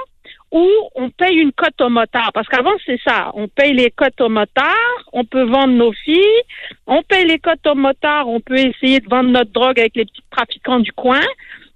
où 0.54 0.70
on 0.94 1.10
paye 1.10 1.36
une 1.36 1.52
cote 1.52 1.80
au 1.80 1.88
motard. 1.88 2.30
Parce 2.32 2.46
qu'avant, 2.46 2.74
c'est 2.86 3.00
ça. 3.04 3.32
On 3.34 3.48
paye 3.48 3.72
les 3.72 3.90
cotes 3.90 4.20
au 4.20 4.28
motard, 4.28 4.94
on 5.12 5.24
peut 5.24 5.42
vendre 5.42 5.74
nos 5.74 5.92
filles, 5.92 6.42
on 6.86 7.02
paye 7.02 7.26
les 7.26 7.40
cotes 7.40 7.66
au 7.66 7.74
motard, 7.74 8.28
on 8.28 8.40
peut 8.40 8.58
essayer 8.58 9.00
de 9.00 9.08
vendre 9.08 9.30
notre 9.30 9.50
drogue 9.50 9.80
avec 9.80 9.96
les 9.96 10.04
petits 10.04 10.22
trafiquants 10.30 10.78
du 10.78 10.92
coin. 10.92 11.20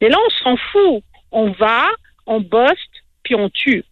Mais 0.01 0.09
là, 0.09 0.17
on 0.25 0.31
s'en 0.31 0.57
fout. 0.57 1.03
On 1.33 1.51
va, 1.51 1.89
on 2.27 2.41
bosse, 2.41 2.87
puis 3.25 3.35
on 3.35 3.51
tue. 3.51 3.85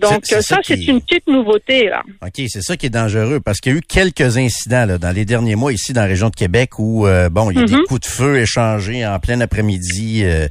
Donc 0.00 0.26
ça, 0.26 0.42
ça 0.42 0.58
c'est 0.64 0.76
qui- 0.76 0.86
une 0.86 1.00
petite 1.00 1.26
nouveauté, 1.26 1.88
là. 1.88 2.02
OK, 2.22 2.42
c'est 2.48 2.62
ça 2.62 2.76
qui 2.76 2.86
est 2.86 2.90
dangereux 2.90 3.40
parce 3.40 3.60
qu'il 3.60 3.72
y 3.72 3.74
a 3.74 3.78
eu 3.78 3.82
quelques 3.82 4.36
incidents 4.36 4.84
là, 4.86 4.98
dans 4.98 5.10
les 5.10 5.24
derniers 5.24 5.56
mois 5.56 5.72
ici 5.72 5.92
dans 5.92 6.02
la 6.02 6.06
région 6.06 6.28
de 6.30 6.34
Québec 6.36 6.78
où 6.78 7.06
euh, 7.06 7.28
bon, 7.28 7.50
il 7.50 7.58
y 7.58 7.62
a 7.62 7.64
des 7.66 7.74
Mhm. 7.74 7.82
coups 7.88 8.00
de 8.00 8.06
feu 8.06 8.38
échangés 8.38 9.06
en 9.06 9.18
plein 9.18 9.40
après-midi 9.40 10.22
euh, 10.24 10.48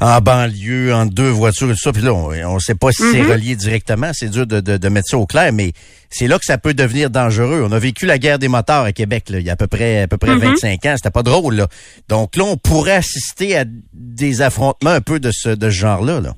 en 0.00 0.20
banlieue 0.20 0.94
entre 0.94 1.12
deux 1.14 1.28
voitures 1.30 1.68
et 1.70 1.74
tout 1.74 1.80
ça. 1.80 1.92
Puis 1.92 2.02
là, 2.02 2.12
on, 2.14 2.30
on 2.32 2.58
sait 2.58 2.74
pas 2.74 2.90
si 2.92 3.02
c'est 3.10 3.22
Mhm. 3.22 3.30
relié 3.30 3.56
directement, 3.56 4.10
c'est 4.12 4.28
dur 4.30 4.46
de, 4.46 4.60
de, 4.60 4.76
de 4.76 4.88
mettre 4.88 5.08
ça 5.08 5.18
au 5.18 5.26
clair, 5.26 5.52
mais 5.52 5.72
c'est 6.08 6.26
là 6.26 6.38
que 6.38 6.44
ça 6.44 6.58
peut 6.58 6.74
devenir 6.74 7.10
dangereux. 7.10 7.62
On 7.68 7.72
a 7.72 7.78
vécu 7.78 8.06
la 8.06 8.18
guerre 8.18 8.38
des 8.38 8.48
motards 8.48 8.84
à 8.84 8.92
Québec 8.92 9.28
là, 9.30 9.38
il 9.38 9.46
y 9.46 9.50
a 9.50 9.52
à 9.52 9.56
peu 9.56 9.66
près 9.66 10.02
à 10.02 10.08
peu 10.08 10.16
près 10.18 10.34
Mhm. 10.34 10.40
25 10.40 10.86
ans, 10.86 10.94
c'était 10.96 11.10
pas 11.10 11.22
drôle 11.22 11.54
là. 11.56 11.68
Donc 12.08 12.36
là, 12.36 12.44
on 12.44 12.56
pourrait 12.56 12.96
assister 12.96 13.56
à 13.56 13.64
des 13.92 14.42
affrontements 14.42 14.90
un 14.90 15.00
peu 15.00 15.20
de 15.20 15.30
ce 15.32 15.50
de 15.50 15.70
ce 15.70 15.74
genre-là 15.76 16.20
là. 16.20 16.34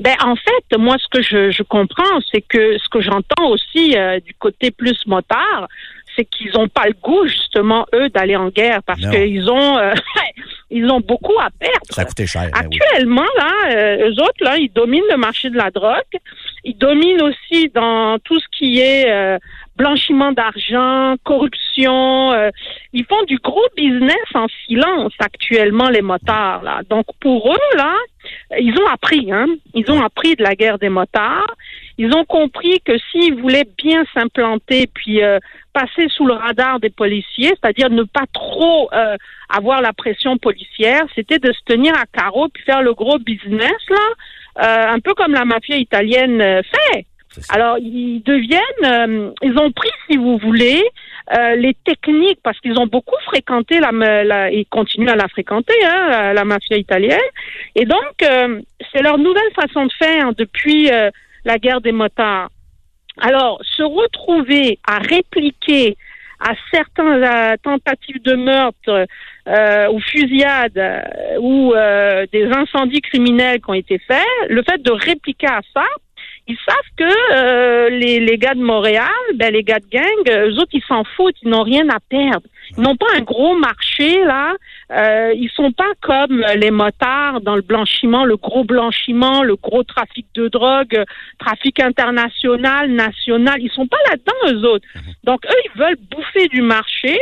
Ben 0.00 0.16
en 0.24 0.36
fait, 0.36 0.78
moi 0.78 0.96
ce 0.98 1.08
que 1.08 1.22
je, 1.22 1.50
je 1.50 1.62
comprends, 1.62 2.20
c'est 2.30 2.42
que 2.42 2.78
ce 2.78 2.88
que 2.88 3.00
j'entends 3.00 3.48
aussi 3.48 3.96
euh, 3.96 4.20
du 4.20 4.34
côté 4.34 4.70
plus 4.70 5.06
motard, 5.06 5.68
c'est 6.16 6.24
qu'ils 6.24 6.56
ont 6.58 6.68
pas 6.68 6.86
le 6.86 6.94
goût 7.02 7.26
justement 7.26 7.86
eux 7.94 8.08
d'aller 8.08 8.36
en 8.36 8.48
guerre 8.48 8.82
parce 8.84 9.00
qu'ils 9.00 9.50
ont 9.50 9.78
euh, 9.78 9.92
ils 10.72 10.90
ont 10.90 11.00
beaucoup 11.00 11.38
à 11.38 11.50
perdre. 11.50 11.86
Ça 11.90 12.02
a 12.02 12.04
coûté 12.04 12.26
cher. 12.26 12.44
oui. 12.44 12.50
Actuellement, 12.54 13.26
là, 13.36 13.52
euh, 13.70 14.08
eux 14.08 14.22
autres, 14.22 14.42
là, 14.42 14.56
ils 14.56 14.72
dominent 14.72 15.04
le 15.10 15.18
marché 15.18 15.50
de 15.50 15.56
la 15.56 15.70
drogue. 15.70 16.00
Ils 16.64 16.76
dominent 16.76 17.22
aussi 17.22 17.68
dans 17.68 18.18
tout 18.20 18.38
ce 18.40 18.46
qui 18.56 18.80
est 18.80 19.10
euh, 19.10 19.38
blanchiment 19.76 20.32
d'argent, 20.32 21.16
corruption. 21.24 22.32
euh, 22.32 22.50
ils 22.92 23.04
font 23.04 23.22
du 23.24 23.36
gros 23.36 23.66
business 23.76 24.26
en 24.34 24.46
silence 24.66 25.12
actuellement, 25.18 25.88
les 25.88 26.02
motards. 26.02 26.62
Là. 26.62 26.80
Donc, 26.88 27.06
pour 27.20 27.52
eux, 27.52 27.76
là, 27.76 27.94
ils 28.58 28.74
ont 28.80 28.86
appris. 28.86 29.30
Hein? 29.32 29.46
Ils 29.74 29.90
ont 29.90 30.02
appris 30.02 30.36
de 30.36 30.42
la 30.42 30.54
guerre 30.54 30.78
des 30.78 30.88
motards. 30.88 31.54
Ils 31.98 32.14
ont 32.14 32.24
compris 32.24 32.80
que 32.84 32.96
s'ils 33.10 33.34
voulaient 33.34 33.68
bien 33.76 34.04
s'implanter, 34.14 34.86
puis 34.92 35.22
euh, 35.22 35.38
passer 35.72 36.08
sous 36.08 36.26
le 36.26 36.34
radar 36.34 36.80
des 36.80 36.90
policiers, 36.90 37.52
c'est-à-dire 37.60 37.90
ne 37.90 38.02
pas 38.02 38.26
trop 38.32 38.90
euh, 38.92 39.16
avoir 39.48 39.80
la 39.82 39.92
pression 39.92 40.36
policière, 40.36 41.02
c'était 41.14 41.38
de 41.38 41.52
se 41.52 41.60
tenir 41.64 41.94
à 41.94 42.04
carreau 42.12 42.48
puis 42.48 42.62
faire 42.64 42.82
le 42.82 42.94
gros 42.94 43.18
business 43.18 43.80
là, 43.88 44.06
euh, 44.64 44.94
un 44.94 45.00
peu 45.00 45.14
comme 45.14 45.32
la 45.32 45.44
mafia 45.44 45.76
italienne 45.76 46.40
euh, 46.40 46.62
fait. 46.62 47.06
Alors 47.48 47.78
ils 47.78 48.22
deviennent, 48.22 48.84
euh, 48.84 49.30
ils 49.40 49.56
ont 49.58 49.72
pris, 49.72 49.88
si 50.06 50.18
vous 50.18 50.36
voulez, 50.36 50.82
euh, 51.34 51.54
les 51.56 51.74
techniques 51.84 52.40
parce 52.42 52.60
qu'ils 52.60 52.78
ont 52.78 52.86
beaucoup 52.86 53.16
fréquenté 53.24 53.80
la, 53.80 53.90
la 54.24 54.50
et 54.50 54.66
continuent 54.66 55.08
à 55.08 55.16
la 55.16 55.28
fréquenter, 55.28 55.72
hein, 55.84 56.08
la, 56.10 56.34
la 56.34 56.44
mafia 56.44 56.76
italienne. 56.76 57.18
Et 57.74 57.86
donc 57.86 58.14
euh, 58.22 58.60
c'est 58.92 59.02
leur 59.02 59.16
nouvelle 59.16 59.52
façon 59.54 59.86
de 59.86 59.92
faire 59.92 60.34
depuis 60.34 60.90
euh, 60.90 61.10
la 61.46 61.56
guerre 61.58 61.80
des 61.80 61.92
motards. 61.92 62.50
Alors, 63.18 63.60
se 63.62 63.82
retrouver 63.82 64.78
à 64.86 64.98
répliquer 64.98 65.96
à 66.40 66.54
certaines 66.72 67.22
euh, 67.22 67.56
tentatives 67.62 68.20
de 68.22 68.34
meurtre 68.34 69.06
euh, 69.46 69.88
ou 69.92 70.00
fusillades 70.00 70.76
euh, 70.76 71.00
ou 71.38 71.72
euh, 71.72 72.26
des 72.32 72.46
incendies 72.46 73.00
criminels 73.00 73.60
qui 73.60 73.70
ont 73.70 73.74
été 73.74 73.98
faits, 73.98 74.26
le 74.48 74.62
fait 74.62 74.82
de 74.82 74.90
répliquer 74.90 75.46
à 75.46 75.60
ça, 75.72 75.84
ils 76.48 76.58
savent 76.66 76.76
que 76.96 77.34
euh, 77.34 77.90
les, 77.90 78.18
les 78.20 78.38
gars 78.38 78.54
de 78.54 78.62
Montréal, 78.62 79.08
ben, 79.36 79.52
les 79.52 79.62
gars 79.62 79.78
de 79.78 79.86
gang, 79.86 80.02
euh, 80.28 80.50
eux 80.50 80.58
autres, 80.58 80.72
ils 80.72 80.82
s'en 80.88 81.04
foutent, 81.04 81.36
ils 81.42 81.48
n'ont 81.48 81.62
rien 81.62 81.88
à 81.88 82.00
perdre. 82.00 82.46
Ils 82.76 82.82
n'ont 82.82 82.96
pas 82.96 83.06
un 83.16 83.20
gros 83.20 83.56
marché, 83.56 84.24
là. 84.24 84.54
Euh, 84.90 85.32
ils 85.36 85.50
sont 85.50 85.72
pas 85.72 85.92
comme 86.00 86.42
euh, 86.42 86.54
les 86.54 86.70
motards 86.70 87.40
dans 87.42 87.54
le 87.54 87.62
blanchiment, 87.62 88.24
le 88.24 88.36
gros 88.36 88.64
blanchiment, 88.64 89.42
le 89.42 89.56
gros 89.56 89.84
trafic 89.84 90.26
de 90.34 90.48
drogue, 90.48 91.04
trafic 91.38 91.80
international, 91.80 92.90
national. 92.90 93.60
Ils 93.60 93.70
sont 93.70 93.86
pas 93.86 93.98
là-dedans, 94.10 94.52
eux 94.52 94.68
autres. 94.68 94.86
Donc, 95.24 95.44
eux, 95.46 95.60
ils 95.66 95.80
veulent 95.80 95.98
bouffer 96.10 96.48
du 96.48 96.62
marché. 96.62 97.18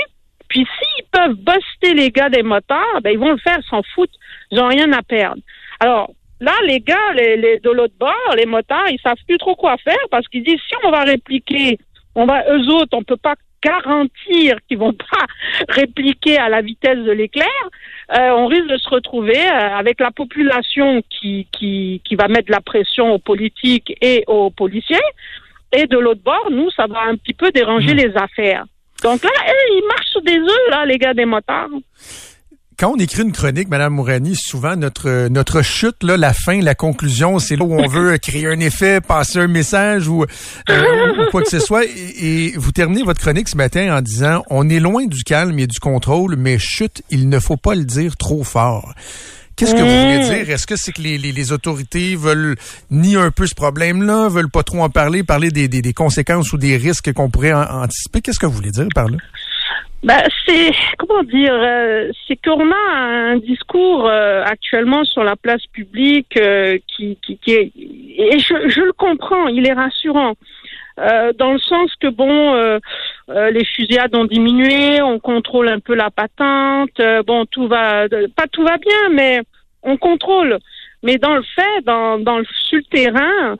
Puis 0.48 0.66
s'ils 0.66 1.04
peuvent 1.12 1.36
buster 1.36 1.94
les 1.94 2.10
gars 2.10 2.28
des 2.28 2.42
motards, 2.42 3.00
ben 3.02 3.10
ils 3.10 3.18
vont 3.18 3.30
le 3.30 3.38
faire, 3.38 3.58
ils 3.58 3.68
s'en 3.68 3.82
foutent. 3.94 4.10
Ils 4.50 4.58
n'ont 4.58 4.66
rien 4.66 4.92
à 4.92 5.02
perdre. 5.02 5.40
Alors, 5.78 6.10
là, 6.40 6.52
les 6.66 6.80
gars 6.80 7.12
les, 7.14 7.36
les- 7.36 7.58
de 7.60 7.70
l'autre 7.70 7.94
bord, 7.98 8.34
les 8.36 8.46
motards, 8.46 8.88
ils 8.90 9.00
savent 9.00 9.16
plus 9.28 9.38
trop 9.38 9.54
quoi 9.56 9.76
faire 9.78 9.96
parce 10.10 10.26
qu'ils 10.28 10.42
disent 10.44 10.60
si 10.68 10.74
on 10.84 10.90
va 10.90 11.04
répliquer, 11.04 11.78
on 12.14 12.26
va 12.26 12.44
eux 12.52 12.66
autres, 12.68 12.96
on 12.96 13.02
peut 13.02 13.16
pas 13.16 13.34
garantir 13.62 14.56
qu'ils 14.66 14.78
vont 14.78 14.92
pas 15.12 15.26
répliquer 15.68 16.38
à 16.38 16.48
la 16.48 16.62
vitesse 16.62 16.98
de 16.98 17.12
l'éclair, 17.12 17.46
euh, 18.16 18.30
on 18.30 18.46
risque 18.46 18.66
de 18.68 18.78
se 18.78 18.88
retrouver 18.88 19.38
euh, 19.38 19.76
avec 19.76 20.00
la 20.00 20.10
population 20.10 21.02
qui, 21.10 21.46
qui, 21.52 22.00
qui 22.04 22.14
va 22.16 22.28
mettre 22.28 22.50
la 22.50 22.60
pression 22.60 23.12
aux 23.12 23.18
politiques 23.18 23.92
et 24.00 24.24
aux 24.26 24.50
policiers. 24.50 24.96
Et 25.72 25.86
de 25.86 25.98
l'autre 25.98 26.22
bord, 26.24 26.48
nous, 26.50 26.70
ça 26.70 26.86
va 26.88 27.02
un 27.02 27.16
petit 27.16 27.34
peu 27.34 27.50
déranger 27.52 27.92
Hmm. 27.94 27.98
les 27.98 28.16
affaires. 28.16 28.64
Donc 29.04 29.22
là, 29.22 29.30
eh, 29.46 29.72
ils 29.76 29.86
marchent 29.86 30.08
sur 30.10 30.20
des 30.22 30.36
œufs, 30.38 30.68
là, 30.70 30.84
les 30.84 30.98
gars 30.98 31.14
des 31.14 31.24
motards. 31.26 31.68
Quand 32.80 32.92
on 32.92 32.96
écrit 32.96 33.20
une 33.24 33.32
chronique, 33.32 33.68
Madame 33.68 33.92
Mourani, 33.92 34.34
souvent 34.34 34.74
notre 34.74 35.28
notre 35.28 35.60
chute, 35.60 36.02
là, 36.02 36.16
la 36.16 36.32
fin, 36.32 36.62
la 36.62 36.74
conclusion, 36.74 37.38
c'est 37.38 37.56
là 37.56 37.64
où 37.66 37.74
on 37.78 37.86
veut 37.86 38.16
créer 38.16 38.46
un 38.46 38.58
effet, 38.58 39.02
passer 39.02 39.38
un 39.38 39.48
message 39.48 40.08
ou, 40.08 40.24
euh, 40.70 41.12
ou 41.18 41.30
quoi 41.30 41.42
que 41.42 41.50
ce 41.50 41.58
soit. 41.58 41.84
Et, 41.84 42.46
et 42.46 42.52
vous 42.56 42.72
terminez 42.72 43.02
votre 43.02 43.20
chronique 43.20 43.50
ce 43.50 43.56
matin 43.58 43.94
en 43.94 44.00
disant 44.00 44.44
on 44.48 44.70
est 44.70 44.80
loin 44.80 45.04
du 45.04 45.24
calme 45.24 45.58
et 45.58 45.66
du 45.66 45.78
contrôle, 45.78 46.36
mais 46.36 46.58
chute, 46.58 47.02
il 47.10 47.28
ne 47.28 47.38
faut 47.38 47.58
pas 47.58 47.74
le 47.74 47.84
dire 47.84 48.16
trop 48.16 48.44
fort. 48.44 48.94
Qu'est-ce 49.56 49.74
que 49.74 49.82
vous 49.82 49.84
voulez 50.00 50.18
Mmh. 50.20 50.44
dire? 50.44 50.50
Est-ce 50.54 50.66
que 50.66 50.74
c'est 50.74 50.92
que 50.92 51.02
les, 51.02 51.18
les, 51.18 51.32
les 51.32 51.52
autorités 51.52 52.16
veulent 52.16 52.56
nier 52.90 53.16
un 53.18 53.30
peu 53.30 53.46
ce 53.46 53.54
problème-là, 53.54 54.30
veulent 54.30 54.48
pas 54.48 54.62
trop 54.62 54.82
en 54.82 54.88
parler, 54.88 55.22
parler 55.22 55.50
des, 55.50 55.68
des, 55.68 55.82
des 55.82 55.92
conséquences 55.92 56.54
ou 56.54 56.56
des 56.56 56.78
risques 56.78 57.12
qu'on 57.12 57.28
pourrait 57.28 57.52
en- 57.52 57.82
anticiper? 57.82 58.22
Qu'est-ce 58.22 58.38
que 58.38 58.46
vous 58.46 58.54
voulez 58.54 58.70
dire 58.70 58.86
par 58.94 59.08
là? 59.10 59.18
Ben, 60.02 60.22
c'est 60.46 60.72
comment 60.98 61.22
dire, 61.22 61.52
euh, 61.52 62.10
c'est 62.26 62.36
qu'on 62.36 62.70
a 62.70 62.90
un 62.96 63.36
discours 63.36 64.08
euh, 64.08 64.42
actuellement 64.44 65.04
sur 65.04 65.22
la 65.24 65.36
place 65.36 65.66
publique 65.66 66.38
euh, 66.38 66.78
qui, 66.86 67.18
qui, 67.20 67.36
qui 67.36 67.52
est 67.52 67.70
et 67.76 68.38
je, 68.38 68.68
je 68.68 68.80
le 68.80 68.94
comprends, 68.94 69.48
il 69.48 69.66
est 69.66 69.74
rassurant. 69.74 70.34
Euh, 70.98 71.32
dans 71.34 71.52
le 71.52 71.58
sens 71.58 71.94
que 72.00 72.08
bon, 72.08 72.54
euh, 72.54 72.78
euh, 73.28 73.50
les 73.50 73.64
fusillades 73.64 74.14
ont 74.14 74.24
diminué, 74.24 75.02
on 75.02 75.18
contrôle 75.18 75.68
un 75.68 75.80
peu 75.80 75.94
la 75.94 76.10
patente, 76.10 77.00
bon 77.26 77.44
tout 77.44 77.68
va, 77.68 78.08
pas 78.08 78.46
tout 78.50 78.62
va 78.62 78.78
bien, 78.78 79.10
mais 79.12 79.40
on 79.82 79.98
contrôle. 79.98 80.58
Mais 81.02 81.18
dans 81.18 81.34
le 81.34 81.42
fait, 81.42 81.84
dans, 81.84 82.18
dans 82.18 82.38
le 82.38 82.46
sur 82.68 82.78
le 82.78 82.84
terrain, 82.84 83.56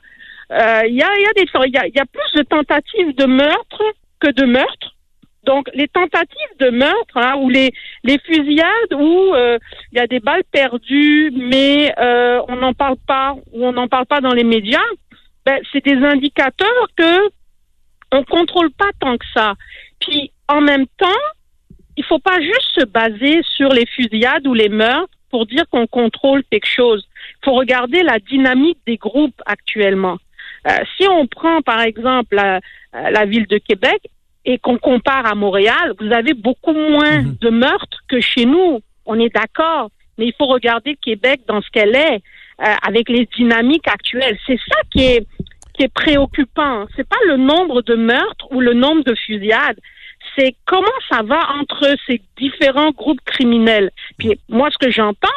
il 0.87 0.95
y 0.95 1.03
a, 1.03 1.19
y 1.19 1.25
a 1.25 1.33
des, 1.35 1.45
il 1.67 1.73
y 1.73 1.77
a, 1.77 1.87
y 1.87 1.99
a 1.99 2.05
plus 2.05 2.39
de 2.39 2.43
tentatives 2.43 3.15
de 3.15 3.25
meurtre 3.25 3.83
que 4.19 4.31
de 4.31 4.45
meurtres. 4.45 4.90
Donc 5.43 5.69
les 5.73 5.87
tentatives 5.87 6.57
de 6.59 6.69
meurtre 6.69 7.17
hein, 7.17 7.35
ou 7.37 7.49
les 7.49 7.71
les 8.03 8.19
fusillades 8.19 8.93
où 8.93 9.33
euh, 9.33 9.57
il 9.91 9.97
y 9.97 10.01
a 10.01 10.07
des 10.07 10.19
balles 10.19 10.43
perdues 10.51 11.31
mais 11.35 11.93
euh, 11.99 12.41
on 12.47 12.57
n'en 12.57 12.73
parle 12.73 12.97
pas 13.07 13.35
ou 13.51 13.65
on 13.65 13.71
n'en 13.71 13.87
parle 13.87 14.05
pas 14.05 14.21
dans 14.21 14.33
les 14.33 14.43
médias, 14.43 14.79
ben, 15.45 15.59
c'est 15.71 15.83
des 15.83 15.97
indicateurs 16.05 16.87
que 16.95 17.29
on 18.11 18.23
contrôle 18.23 18.71
pas 18.71 18.89
tant 18.99 19.17
que 19.17 19.25
ça. 19.33 19.55
Puis 19.99 20.31
en 20.47 20.61
même 20.61 20.85
temps, 20.97 21.07
il 21.97 22.03
faut 22.03 22.19
pas 22.19 22.39
juste 22.39 22.79
se 22.79 22.85
baser 22.85 23.41
sur 23.43 23.69
les 23.69 23.85
fusillades 23.87 24.45
ou 24.45 24.53
les 24.53 24.69
meurtres 24.69 25.17
pour 25.31 25.45
dire 25.45 25.63
qu'on 25.71 25.87
contrôle 25.87 26.43
quelque 26.51 26.67
chose. 26.67 27.07
Il 27.41 27.45
faut 27.45 27.53
regarder 27.53 28.03
la 28.03 28.19
dynamique 28.19 28.79
des 28.85 28.97
groupes 28.97 29.41
actuellement. 29.45 30.17
Euh, 30.67 30.77
si 30.97 31.07
on 31.07 31.25
prend 31.25 31.61
par 31.61 31.81
exemple 31.81 32.35
la, 32.35 32.59
la 32.93 33.25
ville 33.25 33.47
de 33.47 33.57
Québec, 33.57 34.01
et 34.45 34.57
qu'on 34.57 34.77
compare 34.77 35.25
à 35.25 35.35
Montréal, 35.35 35.93
vous 35.99 36.11
avez 36.11 36.33
beaucoup 36.33 36.73
moins 36.73 37.21
Mhm. 37.21 37.35
de 37.41 37.49
meurtres 37.49 37.99
que 38.07 38.19
chez 38.19 38.45
nous. 38.45 38.79
On 39.05 39.19
est 39.19 39.33
d'accord, 39.33 39.89
mais 40.17 40.25
il 40.27 40.33
faut 40.37 40.47
regarder 40.47 40.95
Québec 40.95 41.41
dans 41.47 41.61
ce 41.61 41.69
qu'elle 41.71 41.95
est, 41.95 42.21
euh, 42.61 42.75
avec 42.87 43.09
les 43.09 43.27
dynamiques 43.37 43.87
actuelles. 43.87 44.37
C'est 44.47 44.59
ça 44.69 44.77
qui 44.91 45.03
est 45.03 45.25
qui 45.73 45.83
est 45.83 45.93
préoccupant. 45.93 46.85
C'est 46.97 47.07
pas 47.07 47.15
le 47.27 47.37
nombre 47.37 47.81
de 47.81 47.95
meurtres 47.95 48.45
ou 48.51 48.59
le 48.59 48.73
nombre 48.73 49.03
de 49.05 49.15
fusillades. 49.15 49.79
C'est 50.37 50.53
comment 50.65 50.99
ça 51.09 51.21
va 51.23 51.39
entre 51.59 51.95
ces 52.05 52.21
différents 52.37 52.91
groupes 52.91 53.21
criminels. 53.25 53.89
Puis 54.19 54.37
moi, 54.49 54.69
ce 54.69 54.77
que 54.77 54.91
j'entends, 54.91 55.29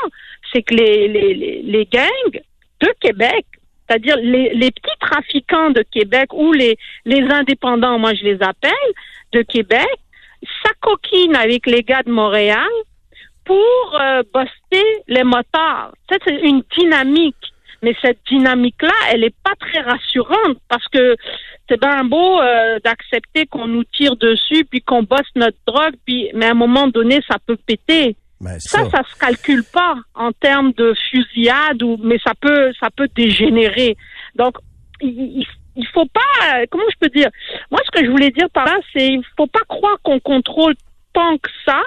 c'est 0.53 0.63
que 0.63 0.75
les, 0.75 1.07
les, 1.09 1.35
les, 1.35 1.63
les 1.63 1.85
gangs 1.87 2.41
de 2.81 2.89
Québec 3.01 3.47
c'est-à-dire 3.89 4.17
les, 4.17 4.71
petits 4.71 4.99
trafiquants 5.01 5.71
de 5.71 5.85
Québec 5.91 6.33
ou 6.33 6.53
les, 6.53 6.77
indépendants, 7.07 7.99
moi 7.99 8.15
je 8.15 8.25
les 8.25 8.43
appelle, 8.43 8.71
de 9.33 9.43
Québec, 9.43 9.89
s'acoquinent 10.63 11.37
avec 11.37 11.67
les 11.67 11.83
gars 11.83 12.03
de 12.03 12.11
Montréal 12.11 12.69
pour 13.45 14.01
euh, 14.01 14.23
buster 14.35 14.85
les 15.09 15.25
motards. 15.25 15.93
C'est 16.11 16.31
une 16.43 16.63
dynamique. 16.77 17.37
Mais 17.83 17.95
cette 18.01 18.21
dynamique-là, 18.31 18.95
elle 19.11 19.25
est 19.25 19.35
pas 19.45 19.53
très 19.61 19.81
rassurante 19.81 20.57
parce 20.71 20.89
que 20.89 21.17
c'est 21.69 21.79
bien 21.79 22.03
beau 22.05 22.41
euh, 22.41 22.79
d'accepter 22.83 23.45
qu'on 23.45 23.67
nous 23.67 23.85
tire 23.85 24.17
dessus 24.17 24.65
puis 24.65 24.81
qu'on 24.81 25.03
bosse 25.03 25.29
notre 25.37 25.59
drogue, 25.67 25.95
puis 26.07 26.31
mais 26.33 26.47
à 26.47 26.53
un 26.53 26.55
moment 26.55 26.87
donné, 26.87 27.21
ça 27.29 27.37
peut 27.47 27.59
péter. 27.67 28.17
Ben, 28.45 28.61
Ça, 28.61 28.91
ça 28.91 29.03
se 29.11 29.19
calcule 29.19 29.65
pas 29.65 29.95
en 30.15 30.31
termes 30.33 30.73
de 30.73 30.93
fusillade 31.11 31.83
ou, 31.83 31.99
mais 32.03 32.19
ça 32.23 32.33
peut, 32.39 32.73
ça 32.79 32.89
peut 32.95 33.09
dégénérer. 33.15 33.97
Donc, 34.35 34.57
il, 35.01 35.47
il, 35.77 35.87
faut 35.89 36.07
pas, 36.07 36.67
comment 36.71 36.85
je 36.91 36.99
peux 37.01 37.09
dire? 37.09 37.31
Moi, 37.71 37.81
ce 37.87 37.91
que 37.91 38.05
je 38.05 38.11
voulais 38.11 38.31
dire 38.31 38.51
par 38.51 38.67
là, 38.67 38.77
c'est, 38.93 39.15
il 39.15 39.25
faut 39.37 39.47
pas 39.47 39.65
croire 39.67 39.97
qu'on 40.03 40.21
contrôle 40.21 40.75
tant 41.15 41.39
que 41.39 41.49
ça, 41.65 41.81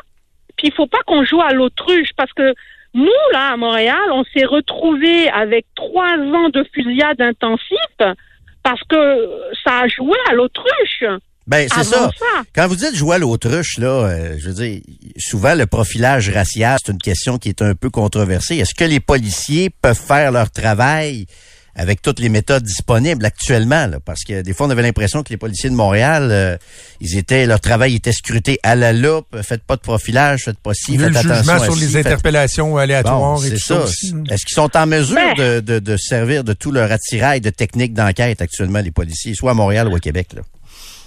puis 0.58 0.70
il 0.70 0.74
faut 0.74 0.88
pas 0.88 1.04
qu'on 1.06 1.24
joue 1.24 1.41
à 1.41 1.54
l'autruche 1.54 2.10
parce 2.17 2.34
que 2.34 2.56
nous, 2.96 3.32
là, 3.32 3.52
à 3.52 3.58
Montréal, 3.58 4.12
on 4.12 4.24
s'est 4.24 4.46
retrouvés 4.46 5.30
avec 5.30 5.67
trois 5.76 6.17
ans 6.17 6.50
de 6.50 6.65
fusillade 6.74 7.22
intensive 7.22 8.15
parce 8.63 8.82
que 8.89 9.30
ça 9.63 9.82
a 9.82 9.88
joué 9.88 10.17
à 10.30 10.34
l'autruche. 10.34 11.04
Ben, 11.48 11.68
c'est 11.74 11.84
ça. 11.86 12.10
ça. 12.20 12.44
Quand 12.54 12.68
vous 12.68 12.76
dites 12.76 12.94
jouer 12.96 13.16
à 13.16 13.18
l'autruche, 13.20 13.78
là, 13.78 13.88
euh, 13.88 14.36
je 14.38 14.50
veux 14.50 14.54
dire, 14.54 14.82
souvent 15.18 15.56
le 15.56 15.66
profilage 15.66 16.30
racial, 16.30 16.78
c'est 16.84 16.92
une 16.92 16.98
question 16.98 17.38
qui 17.38 17.50
est 17.50 17.62
un 17.62 17.74
peu 17.74 17.90
controversée. 17.90 18.58
Est-ce 18.58 18.76
que 18.76 18.84
les 18.84 19.00
policiers 19.00 19.70
peuvent 19.70 19.98
faire 20.00 20.32
leur 20.34 20.52
travail 20.52 21.26
avec 21.80 22.02
toutes 22.02 22.20
les 22.20 22.28
méthodes 22.28 22.64
disponibles 22.64 23.24
actuellement? 23.26 23.88
Là? 23.88 24.00
Parce 24.04 24.26
que 24.26 24.42
des 24.42 24.52
fois, 24.54 24.68
on 24.68 24.70
avait 24.72 24.82
l'impression 24.82 25.24
que 25.24 25.30
les 25.30 25.38
policiers 25.38 25.70
de 25.70 25.76
Montréal, 25.76 26.28
euh, 26.32 26.58
ils 27.00 27.18
étaient, 27.18 27.46
leur 27.46 27.62
travail 27.62 27.96
était 27.96 28.12
scruté 28.12 28.60
à 28.64 28.76
la 28.76 28.92
loupe. 28.92 29.28
Faites 29.42 29.64
pas 29.64 29.78
de 29.78 29.82
profilage, 29.82 30.42
faites 30.46 30.60
pas 30.60 30.74
ci, 30.74 30.98
faites 30.98 31.12
le 31.12 31.18
attention 31.18 31.54
à 31.54 31.60
sur 31.60 31.76
ci, 31.76 31.80
les 31.82 31.88
faites- 31.88 32.08
interpellations 32.08 32.76
aléatoires 32.76 33.20
Bon, 33.38 33.42
et 33.44 33.52
tout 33.52 33.58
ça, 33.60 33.88
ça. 33.88 34.08
hein. 34.14 34.24
Est-ce 34.30 34.46
qu'ils 34.46 34.56
sont 34.56 34.76
en 34.76 34.86
mesure 34.86 35.16
Ben. 35.16 35.34
de, 35.36 35.60
de, 35.62 35.80
de 35.80 35.96
servir 35.96 36.44
de 36.44 36.52
tout 36.52 36.72
leur 36.72 36.92
attirail 36.92 37.40
de 37.40 37.52
techniques 37.52 37.94
d'enquête 37.94 38.42
actuellement, 38.42 38.80
les 38.82 38.92
policiers, 38.92 39.34
soit 39.34 39.52
à 39.52 39.54
Montréal 39.54 39.88
ou 39.88 39.96
à 39.96 40.00
Québec? 40.02 40.30
Là? 40.36 40.42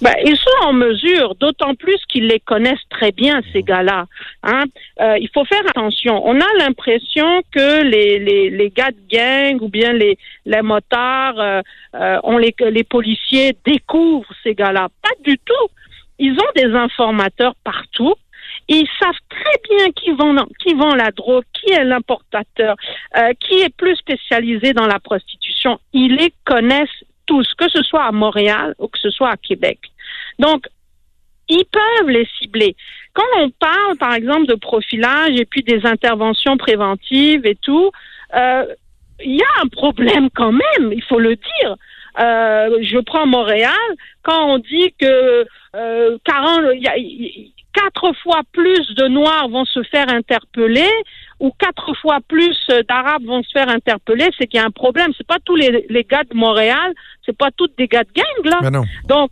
Ben, 0.02 0.14
ils 0.24 0.36
sont 0.36 0.66
en 0.66 0.72
mesure, 0.72 1.34
d'autant 1.34 1.74
plus 1.74 1.98
qu'ils 2.08 2.26
les 2.26 2.40
connaissent 2.40 2.88
très 2.88 3.12
bien, 3.12 3.42
ces 3.52 3.62
gars-là. 3.62 4.06
Hein? 4.42 4.64
Euh, 5.00 5.18
il 5.18 5.28
faut 5.34 5.44
faire 5.44 5.62
attention. 5.68 6.26
On 6.26 6.40
a 6.40 6.54
l'impression 6.58 7.42
que 7.54 7.82
les, 7.82 8.18
les, 8.18 8.48
les 8.48 8.70
gars 8.70 8.92
de 8.92 9.14
gang 9.14 9.60
ou 9.60 9.68
bien 9.68 9.92
les, 9.92 10.16
les 10.46 10.62
motards, 10.62 11.38
euh, 11.38 11.60
euh, 11.94 12.18
on 12.22 12.38
les, 12.38 12.54
les 12.70 12.84
policiers 12.84 13.54
découvrent 13.66 14.32
ces 14.42 14.54
gars-là. 14.54 14.88
Pas 15.02 15.14
du 15.22 15.36
tout. 15.38 15.68
Ils 16.18 16.32
ont 16.32 16.52
des 16.56 16.74
informateurs 16.74 17.54
partout. 17.62 18.14
Ils 18.68 18.88
savent 18.98 19.12
très 19.28 19.56
bien 19.68 19.90
qui 19.92 20.12
vend, 20.12 20.34
qui 20.60 20.74
vend 20.74 20.94
la 20.94 21.10
drogue, 21.10 21.44
qui 21.52 21.72
est 21.72 21.84
l'importateur, 21.84 22.76
qui 23.40 23.54
est 23.62 23.74
plus 23.74 23.96
spécialisé 23.96 24.72
dans 24.72 24.86
la 24.86 25.00
prostitution. 25.00 25.80
Ils 25.92 26.14
les 26.14 26.32
connaissent 26.44 27.04
que 27.58 27.68
ce 27.68 27.82
soit 27.82 28.04
à 28.04 28.12
Montréal 28.12 28.74
ou 28.78 28.88
que 28.88 28.98
ce 28.98 29.10
soit 29.10 29.30
à 29.30 29.36
Québec. 29.36 29.78
Donc, 30.38 30.66
ils 31.48 31.64
peuvent 31.64 32.08
les 32.10 32.28
cibler. 32.38 32.76
Quand 33.12 33.24
on 33.38 33.50
parle, 33.50 33.96
par 33.98 34.14
exemple, 34.14 34.46
de 34.46 34.54
profilage 34.54 35.32
et 35.38 35.44
puis 35.44 35.62
des 35.62 35.84
interventions 35.84 36.56
préventives 36.56 37.44
et 37.44 37.56
tout, 37.56 37.90
euh, 38.34 38.64
il 39.24 39.36
y 39.36 39.42
a 39.42 39.62
un 39.62 39.68
problème 39.68 40.28
quand 40.34 40.52
même, 40.52 40.92
il 40.92 41.02
faut 41.02 41.18
le 41.18 41.34
dire. 41.36 41.76
Euh, 42.18 42.78
je 42.82 42.98
prends 42.98 43.26
Montréal, 43.26 43.74
quand 44.22 44.46
on 44.54 44.58
dit 44.58 44.94
que 44.98 45.44
euh, 45.76 46.18
40, 46.24 46.60
il 46.74 46.82
y 46.82 46.88
a- 46.88 46.96
il 46.96 47.22
y 47.22 47.28
a- 47.28 47.62
quatre 47.72 48.12
fois 48.22 48.40
plus 48.52 48.94
de 48.96 49.06
Noirs 49.06 49.48
vont 49.48 49.64
se 49.64 49.82
faire 49.84 50.08
interpeller 50.08 50.90
ou 51.40 51.50
quatre 51.58 51.94
fois 52.00 52.18
plus 52.28 52.58
d'Arabes 52.88 53.24
vont 53.24 53.42
se 53.42 53.50
faire 53.50 53.68
interpeller, 53.68 54.28
c'est 54.38 54.46
qu'il 54.46 54.60
y 54.60 54.62
a 54.62 54.66
un 54.66 54.70
problème. 54.70 55.12
C'est 55.16 55.26
pas 55.26 55.38
tous 55.44 55.56
les, 55.56 55.86
les 55.88 56.04
gars 56.04 56.24
de 56.24 56.34
Montréal, 56.34 56.92
c'est 57.24 57.36
pas 57.36 57.50
tous 57.50 57.70
des 57.76 57.88
gars 57.88 58.04
de 58.04 58.12
gang 58.12 58.44
là. 58.44 58.70
Ben. 58.70 58.84
Donc, 59.08 59.30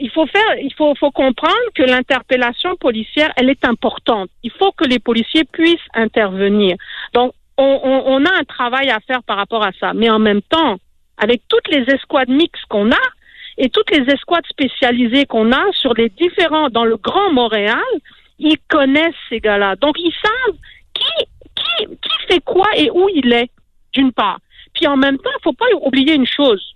il 0.00 0.10
faut 0.10 0.26
faire, 0.26 0.56
il 0.62 0.72
faut, 0.74 0.94
faut 0.94 1.10
comprendre 1.10 1.54
que 1.74 1.82
l'interpellation 1.82 2.76
policière, 2.76 3.32
elle 3.36 3.50
est 3.50 3.64
importante. 3.64 4.30
Il 4.42 4.52
faut 4.52 4.72
que 4.72 4.84
les 4.84 4.98
policiers 4.98 5.44
puissent 5.44 5.78
intervenir. 5.94 6.76
Donc, 7.12 7.32
on, 7.58 7.80
on, 7.82 8.02
on 8.06 8.24
a 8.24 8.32
un 8.38 8.44
travail 8.44 8.88
à 8.90 9.00
faire 9.00 9.22
par 9.24 9.36
rapport 9.36 9.64
à 9.64 9.72
ça. 9.78 9.92
Mais 9.92 10.08
en 10.08 10.18
même 10.18 10.42
temps, 10.42 10.76
avec 11.18 11.42
toutes 11.48 11.68
les 11.68 11.82
escouades 11.92 12.28
mixtes 12.28 12.64
qu'on 12.68 12.90
a 12.92 13.04
et 13.58 13.68
toutes 13.68 13.90
les 13.90 14.10
escouades 14.14 14.46
spécialisées 14.48 15.26
qu'on 15.26 15.52
a 15.52 15.64
sur 15.72 15.92
les 15.94 16.08
différents, 16.08 16.70
dans 16.70 16.84
le 16.84 16.96
Grand 16.96 17.32
Montréal, 17.32 17.90
ils 18.38 18.58
connaissent 18.68 19.12
ces 19.28 19.40
gars-là. 19.40 19.76
Donc, 19.76 19.96
ils 19.98 20.14
savent 20.22 20.56
qui, 20.94 21.26
qui, 21.80 21.96
qui 21.96 22.26
fait 22.28 22.40
quoi 22.44 22.66
et 22.76 22.90
où 22.90 23.08
il 23.14 23.32
est, 23.32 23.50
d'une 23.92 24.12
part. 24.12 24.38
Puis 24.74 24.86
en 24.86 24.96
même 24.96 25.18
temps, 25.18 25.30
il 25.38 25.42
faut 25.42 25.52
pas 25.52 25.66
oublier 25.82 26.14
une 26.14 26.26
chose. 26.26 26.74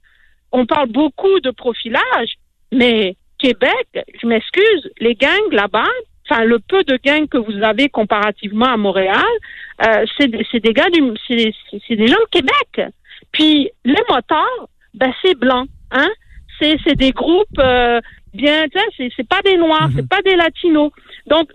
On 0.53 0.67
parle 0.67 0.88
beaucoup 0.88 1.40
de 1.40 1.51
profilage, 1.51 2.35
mais 2.73 3.17
Québec, 3.38 3.88
je 4.21 4.27
m'excuse, 4.27 4.90
les 5.01 5.14
gangs 5.14 5.53
là-bas, 5.53 5.88
enfin 6.29 6.45
le 6.45 6.59
peu 6.59 6.83
de 6.85 6.99
gangs 7.05 7.29
que 7.29 7.38
vous 7.38 7.62
avez 7.62 7.88
comparativement 7.88 8.67
à 8.67 8.77
Montréal, 8.77 9.35
euh, 9.85 10.05
c'est 10.17 10.29
des, 10.29 10.47
c'est 10.51 10.61
des 10.61 10.73
gars 10.73 10.88
du, 10.90 11.03
c'est, 11.29 11.97
des 11.97 12.07
gens 12.07 12.14
de 12.14 12.31
Québec. 12.31 12.93
Puis 13.33 13.71
les 13.85 14.03
motards, 14.09 14.69
ben 14.95 15.12
c'est 15.23 15.38
blanc, 15.38 15.67
hein. 15.90 16.09
C'est, 16.61 16.77
c'est 16.87 16.95
des 16.95 17.11
groupes 17.11 17.59
euh, 17.59 18.01
bien, 18.33 18.67
c'est, 18.97 19.11
c'est 19.17 19.29
pas 19.29 19.43
des 19.43 19.57
noirs, 19.57 19.88
c'est 19.95 20.09
pas 20.09 20.23
des 20.23 20.37
latinos. 20.37 20.93
Donc 21.27 21.51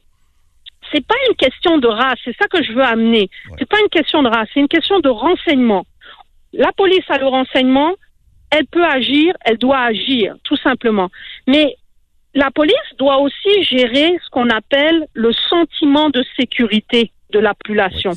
c'est 0.92 1.06
pas 1.06 1.16
une 1.30 1.36
question 1.36 1.78
de 1.78 1.88
race, 1.88 2.20
c'est 2.24 2.36
ça 2.40 2.48
que 2.48 2.62
je 2.64 2.72
veux 2.74 2.84
amener. 2.84 3.30
C'est 3.58 3.68
pas 3.70 3.80
une 3.82 3.90
question 3.90 4.24
de 4.24 4.30
race, 4.30 4.48
c'est 4.54 4.60
une 4.60 4.68
question 4.68 5.00
de 5.00 5.10
renseignement. 5.10 5.86
La 6.54 6.72
police 6.72 7.04
a 7.10 7.18
le 7.18 7.28
renseignement, 7.28 7.94
elle 8.52 8.66
peut 8.68 8.86
agir, 8.86 9.34
elle 9.46 9.58
doit 9.58 9.80
agir, 9.80 10.36
tout 10.44 10.56
simplement. 10.58 11.10
Mais 11.48 11.76
la 12.34 12.50
police 12.52 12.76
doit 12.98 13.18
aussi 13.20 13.64
gérer 13.64 14.18
ce 14.24 14.30
qu'on 14.30 14.50
appelle 14.50 15.06
le 15.14 15.32
sentiment 15.34 16.10
de 16.10 16.24
sécurité 16.38 17.12
de 17.32 17.38
la 17.40 17.54
population. 17.54 18.12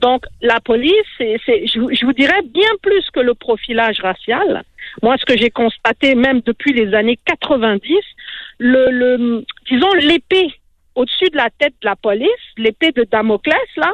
Donc, 0.00 0.24
la 0.40 0.60
police, 0.60 0.92
c'est, 1.18 1.38
je, 1.66 1.80
vous- 1.80 1.92
je 1.92 2.06
vous 2.06 2.12
dirais 2.12 2.42
bien 2.44 2.68
plus 2.82 3.04
que 3.12 3.18
le 3.18 3.34
profilage 3.34 3.98
racial. 4.00 4.62
Moi, 5.02 5.16
ce 5.18 5.24
que 5.24 5.36
j'ai 5.36 5.50
constaté, 5.50 6.14
même 6.14 6.40
depuis 6.42 6.72
les 6.72 6.94
années 6.94 7.18
90, 7.26 7.96
le, 8.58 8.90
le 8.92 9.44
disons, 9.68 9.92
l'épée 9.94 10.52
au-dessus 10.94 11.30
de 11.30 11.36
la 11.36 11.50
tête 11.50 11.74
de 11.82 11.86
la 11.86 11.96
police, 11.96 12.28
l'épée 12.56 12.92
de 12.92 13.04
Damoclès, 13.04 13.56
là, 13.76 13.92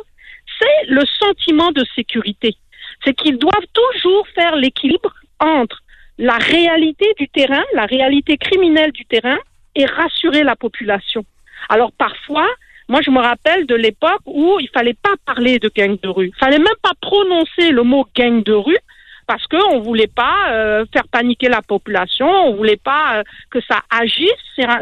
c'est 0.58 0.88
le 0.88 1.04
sentiment 1.06 1.70
de 1.72 1.84
sécurité. 1.94 2.56
C'est 3.04 3.14
qu'ils 3.14 3.38
doivent 3.38 3.70
toujours 3.72 4.26
faire 4.34 4.56
l'équilibre 4.56 5.14
entre 5.38 5.82
la 6.18 6.36
réalité 6.36 7.06
du 7.18 7.28
terrain, 7.28 7.64
la 7.74 7.86
réalité 7.86 8.36
criminelle 8.36 8.92
du 8.92 9.06
terrain, 9.06 9.38
et 9.74 9.86
rassurer 9.86 10.42
la 10.42 10.56
population. 10.56 11.24
Alors 11.68 11.92
parfois, 11.92 12.48
moi 12.88 13.00
je 13.02 13.10
me 13.10 13.20
rappelle 13.20 13.66
de 13.66 13.74
l'époque 13.74 14.22
où 14.26 14.58
il 14.60 14.68
fallait 14.68 14.94
pas 15.00 15.14
parler 15.24 15.58
de 15.58 15.70
gang 15.74 15.98
de 16.00 16.08
rue, 16.08 16.28
il 16.28 16.38
fallait 16.38 16.58
même 16.58 16.80
pas 16.82 16.92
prononcer 17.00 17.70
le 17.70 17.82
mot 17.82 18.06
gang 18.14 18.42
de 18.42 18.52
rue 18.52 18.78
parce 19.26 19.46
qu'on 19.46 19.80
voulait 19.80 20.08
pas 20.08 20.50
euh, 20.50 20.84
faire 20.92 21.06
paniquer 21.06 21.48
la 21.48 21.62
population, 21.62 22.26
on 22.26 22.56
voulait 22.56 22.76
pas 22.76 23.18
euh, 23.18 23.22
que 23.50 23.60
ça 23.60 23.80
agisse 23.88 24.28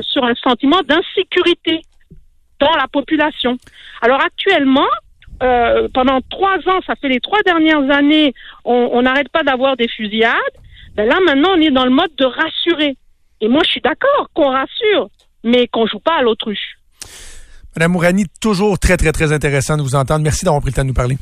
sur 0.01 0.25
un 0.25 0.35
sentiment 0.37 0.81
d'insécurité 0.83 1.83
dans 2.61 2.75
la 2.77 2.89
population. 2.89 3.57
Alors 4.03 4.21
actuellement, 4.21 4.89
euh, 5.43 5.89
pendant 5.95 6.21
trois 6.31 6.59
ans, 6.67 6.81
ça 6.87 6.95
fait 6.97 7.09
les 7.09 7.21
trois 7.21 7.43
dernières 7.43 7.91
années, 7.91 8.35
on 8.65 9.03
n'arrête 9.03 9.29
pas 9.29 9.43
d'avoir 9.43 9.77
des 9.77 9.89
fusillades. 9.89 10.35
Ben 10.97 11.07
là, 11.07 11.19
maintenant, 11.25 11.51
on 11.57 11.61
est 11.61 11.71
dans 11.71 11.85
le 11.85 11.91
mode 11.91 12.11
de 12.17 12.25
rassurer. 12.25 12.97
Et 13.41 13.49
moi, 13.49 13.63
je 13.65 13.71
suis 13.71 13.81
d'accord 13.81 14.29
qu'on 14.35 14.51
rassure, 14.51 15.09
mais 15.45 15.69
qu'on 15.69 15.87
joue 15.87 16.01
pas 16.01 16.19
à 16.19 16.23
l'autruche. 16.23 16.77
Madame 17.77 17.93
Mourani, 17.93 18.27
toujours 18.41 18.79
très, 18.79 18.97
très, 18.97 19.13
très 19.13 19.33
intéressant 19.33 19.77
de 19.77 19.83
vous 19.83 19.95
entendre. 19.95 20.25
Merci 20.25 20.45
d'avoir 20.45 20.61
pris 20.61 20.71
le 20.71 20.75
temps 20.75 20.83
de 20.83 20.89
nous 20.89 20.95
parler. 20.95 21.17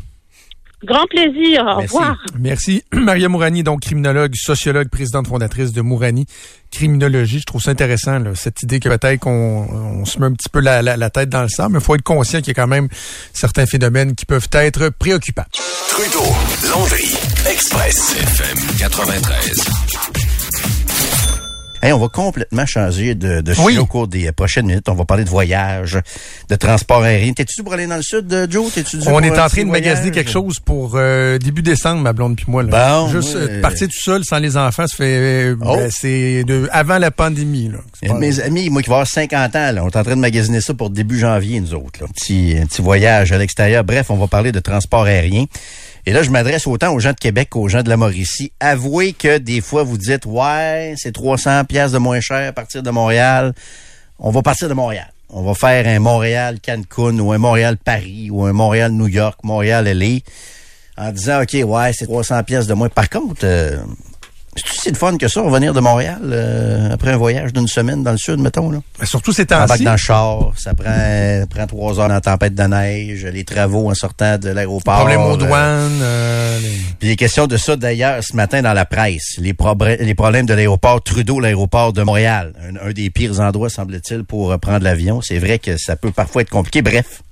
Grand 0.85 1.07
plaisir. 1.09 1.63
Au 1.63 1.79
Merci. 1.81 1.95
revoir. 1.97 2.17
Merci. 2.39 2.83
Maria 2.93 3.29
Mourani, 3.29 3.63
donc 3.63 3.81
criminologue, 3.81 4.35
sociologue, 4.35 4.89
présidente 4.89 5.27
fondatrice 5.27 5.73
de 5.73 5.81
Mourani 5.81 6.27
Criminologie. 6.71 7.39
Je 7.41 7.45
trouve 7.45 7.63
ça 7.63 7.71
intéressant, 7.71 8.19
là, 8.19 8.33
cette 8.35 8.63
idée 8.63 8.79
que 8.79 8.89
peut-être 8.89 9.21
qu'on 9.21 9.31
on 9.33 10.05
se 10.05 10.19
met 10.19 10.27
un 10.27 10.33
petit 10.33 10.49
peu 10.51 10.61
la, 10.61 10.83
la- 10.83 10.97
la 10.97 11.11
tête 11.11 11.29
dans 11.31 11.43
le 11.43 11.49
sable, 11.49 11.73
mais 11.75 11.79
il 11.79 11.85
faut 11.85 11.95
être 11.95 12.03
conscient 12.03 12.41
qu'il 12.41 12.49
y 12.49 12.51
a 12.51 12.55
quand 12.55 12.67
même 12.67 12.89
certains 13.33 13.67
phénomènes 13.67 14.15
qui 14.15 14.27
peuvent 14.27 14.49
être 14.53 14.91
préoccupants. 14.91 15.47
Trudeau, 15.89 16.25
Landry, 16.71 17.15
Express, 17.51 18.15
FM 18.19 18.59
93. 18.79 20.26
Hey, 21.87 21.93
on 21.93 21.99
va 22.01 22.09
complètement 22.09 22.67
changer 22.67 23.15
de, 23.15 23.41
de 23.43 23.53
sujet 23.55 23.65
Oui. 23.65 23.79
au 23.79 23.87
cours 23.87 24.09
des 24.09 24.33
prochaines 24.33 24.67
minutes. 24.67 24.89
On 24.89 24.95
va 24.95 25.05
parler 25.05 25.23
de 25.23 25.29
voyage, 25.29 25.97
de 26.49 26.57
transport 26.57 27.05
aérien. 27.05 27.33
T'es-tu 27.33 27.63
pour 27.63 27.75
aller 27.75 27.87
dans 27.87 27.95
le 27.95 28.03
sud, 28.03 28.33
euh, 28.33 28.45
Joe? 28.51 28.73
T'es-tu 28.75 28.99
On 29.07 29.21
est 29.21 29.39
en 29.39 29.49
train 29.49 29.63
de 29.65 29.71
magasiner 29.71 30.11
quelque 30.11 30.31
chose 30.33 30.59
pour 30.59 30.95
euh, 30.97 31.39
début 31.39 31.63
décembre, 31.63 32.03
ma 32.03 32.13
blonde 32.13 32.35
puis 32.35 32.47
moi. 32.49 32.65
Là. 32.65 33.03
Bon, 33.03 33.09
Juste 33.13 33.37
ouais. 33.37 33.41
euh, 33.51 33.61
partir 33.61 33.87
tout 33.87 34.01
seul 34.03 34.25
sans 34.25 34.39
les 34.39 34.57
enfants, 34.57 34.89
ça 34.89 34.97
fait 34.97 35.55
Oh. 35.63 35.77
ben, 35.77 35.89
c'est 35.93 36.43
de 36.43 36.69
avant 36.73 36.99
la 36.99 37.13
pandémie. 37.13 37.69
Là. 37.71 37.79
Pas- 38.09 38.15
mes 38.19 38.41
amis, 38.41 38.69
moi 38.69 38.83
qui 38.83 38.89
va 38.89 38.97
avoir 38.97 39.07
50 39.07 39.55
ans, 39.55 39.71
là, 39.71 39.85
on 39.85 39.89
est 39.89 39.97
en 39.97 40.03
train 40.03 40.17
de 40.17 40.21
magasiner 40.21 40.61
ça 40.61 40.75
pour 40.75 40.91
début 40.91 41.21
janvier, 41.21 41.61
nous 41.61 41.73
autres. 41.75 42.01
Là. 42.01 42.07
Un, 42.09 42.13
petit, 42.13 42.57
un 42.61 42.67
petit 42.67 42.83
voyage 42.83 43.31
à 43.31 43.39
l'extérieur. 43.39 43.85
Bref, 43.85 44.11
on 44.11 44.17
va 44.17 44.27
parler 44.27 44.51
de 44.51 44.59
transport 44.59 45.05
aérien. 45.05 45.45
Et 46.09 46.13
là, 46.13 46.23
je 46.23 46.31
m'adresse 46.31 46.69
autant 46.69 46.95
aux 46.95 47.01
gens 47.01 47.11
de 47.11 47.17
Québec 47.19 47.51
qu'aux 47.51 47.67
gens 47.67 47.83
de 47.83 47.89
la 47.89 47.97
Mauricie. 47.97 48.53
Avouez 48.61 49.13
que 49.13 49.39
des 49.39 49.61
fois, 49.61 49.83
vous 49.83 49.99
dites, 49.99 50.25
ouais, 50.25 50.95
c'est 50.97 51.11
300 51.11 51.65
pièces 51.65 51.91
de 51.91 51.99
moins 51.99 52.21
cher 52.21 52.49
à 52.49 52.53
partir 52.53 52.85
de 52.85 52.91
Montréal. 52.91 53.53
On 54.21 54.31
va 54.31 54.41
partir 54.41 54.69
de 54.69 54.75
Montréal. 54.75 55.13
On 55.31 55.43
va 55.43 55.55
faire 55.55 55.85
un 55.89 55.99
Montréal-Cancun 55.99 57.19
ou 57.19 57.33
un 57.33 57.39
Montréal-Paris 57.39 58.31
ou 58.31 58.45
un 58.45 58.53
Montréal-New 58.53 59.09
York, 59.09 59.41
Montréal-LA 59.43 60.21
en 60.97 61.11
disant, 61.11 61.43
OK, 61.43 61.55
ouais, 61.55 61.93
c'est 61.93 62.07
300 62.07 62.45
pièces 62.45 62.69
de 62.69 62.75
moins. 62.75 62.89
Par 62.89 63.11
contre, 63.11 63.41
euh, 63.45 63.79
c'est 64.57 64.81
si 64.83 64.89
le 64.91 64.97
fun 64.97 65.17
que 65.17 65.29
ça, 65.29 65.41
revenir 65.41 65.73
de 65.75 65.81
Montréal 65.81 66.19
euh, 66.25 66.91
après 66.93 67.13
un 67.13 67.17
voyage 67.17 67.53
d'une 67.53 67.67
semaine 67.69 68.03
dans 68.03 68.13
le 68.13 68.19
sud, 68.19 68.39
mettons, 68.41 68.71
là? 68.71 68.79
Ben, 68.99 69.07
surtout 69.07 69.33
ces 69.33 69.47
temps-ci. 69.47 69.85
dans 69.85 69.93
le 69.93 69.97
char, 69.97 70.53
ça 70.57 70.75
prend, 70.75 71.45
prend 71.51 71.67
trois 71.67 71.99
heures 72.01 72.09
dans 72.09 72.15
la 72.15 72.21
tempête 72.21 72.55
de 72.55 72.63
neige, 72.63 73.25
les 73.25 73.45
travaux 73.45 73.91
en 73.91 73.95
sortant 73.95 74.39
de 74.39 74.49
l'aéroport. 74.51 74.97
Problème 74.99 75.21
aux 75.23 75.35
euh, 75.35 75.37
douanes. 75.37 76.01
euh, 76.03 76.59
les- 76.61 76.69
puis 76.99 77.09
il 77.09 77.11
est 77.11 77.17
question 77.17 77.47
de 77.47 77.57
ça 77.57 77.77
d'ailleurs 77.77 78.23
ce 78.23 78.35
matin 78.37 78.63
dans 78.63 78.73
la 78.73 78.85
presse. 78.87 79.37
Les, 79.39 79.55
les 80.01 80.15
problèmes 80.15 80.47
de 80.47 80.55
l'aéroport 80.55 81.03
Trudeau, 81.03 81.41
l'aéroport 81.41 81.93
de 81.93 82.03
Montréal. 82.03 82.53
Un, 82.63 82.89
un 82.89 82.93
des 82.93 83.11
pires 83.11 83.41
endroits, 83.41 83.69
semble-t-il, 83.71 84.25
pour 84.25 84.53
euh, 84.53 84.59
prendre 84.59 84.83
l'avion. 84.85 85.21
C'est 85.23 85.39
vrai 85.39 85.59
que 85.59 85.77
ça 85.77 85.97
peut 85.97 86.11
parfois 86.13 86.43
être 86.43 86.51
compliqué. 86.51 86.83
Bref. 86.83 87.23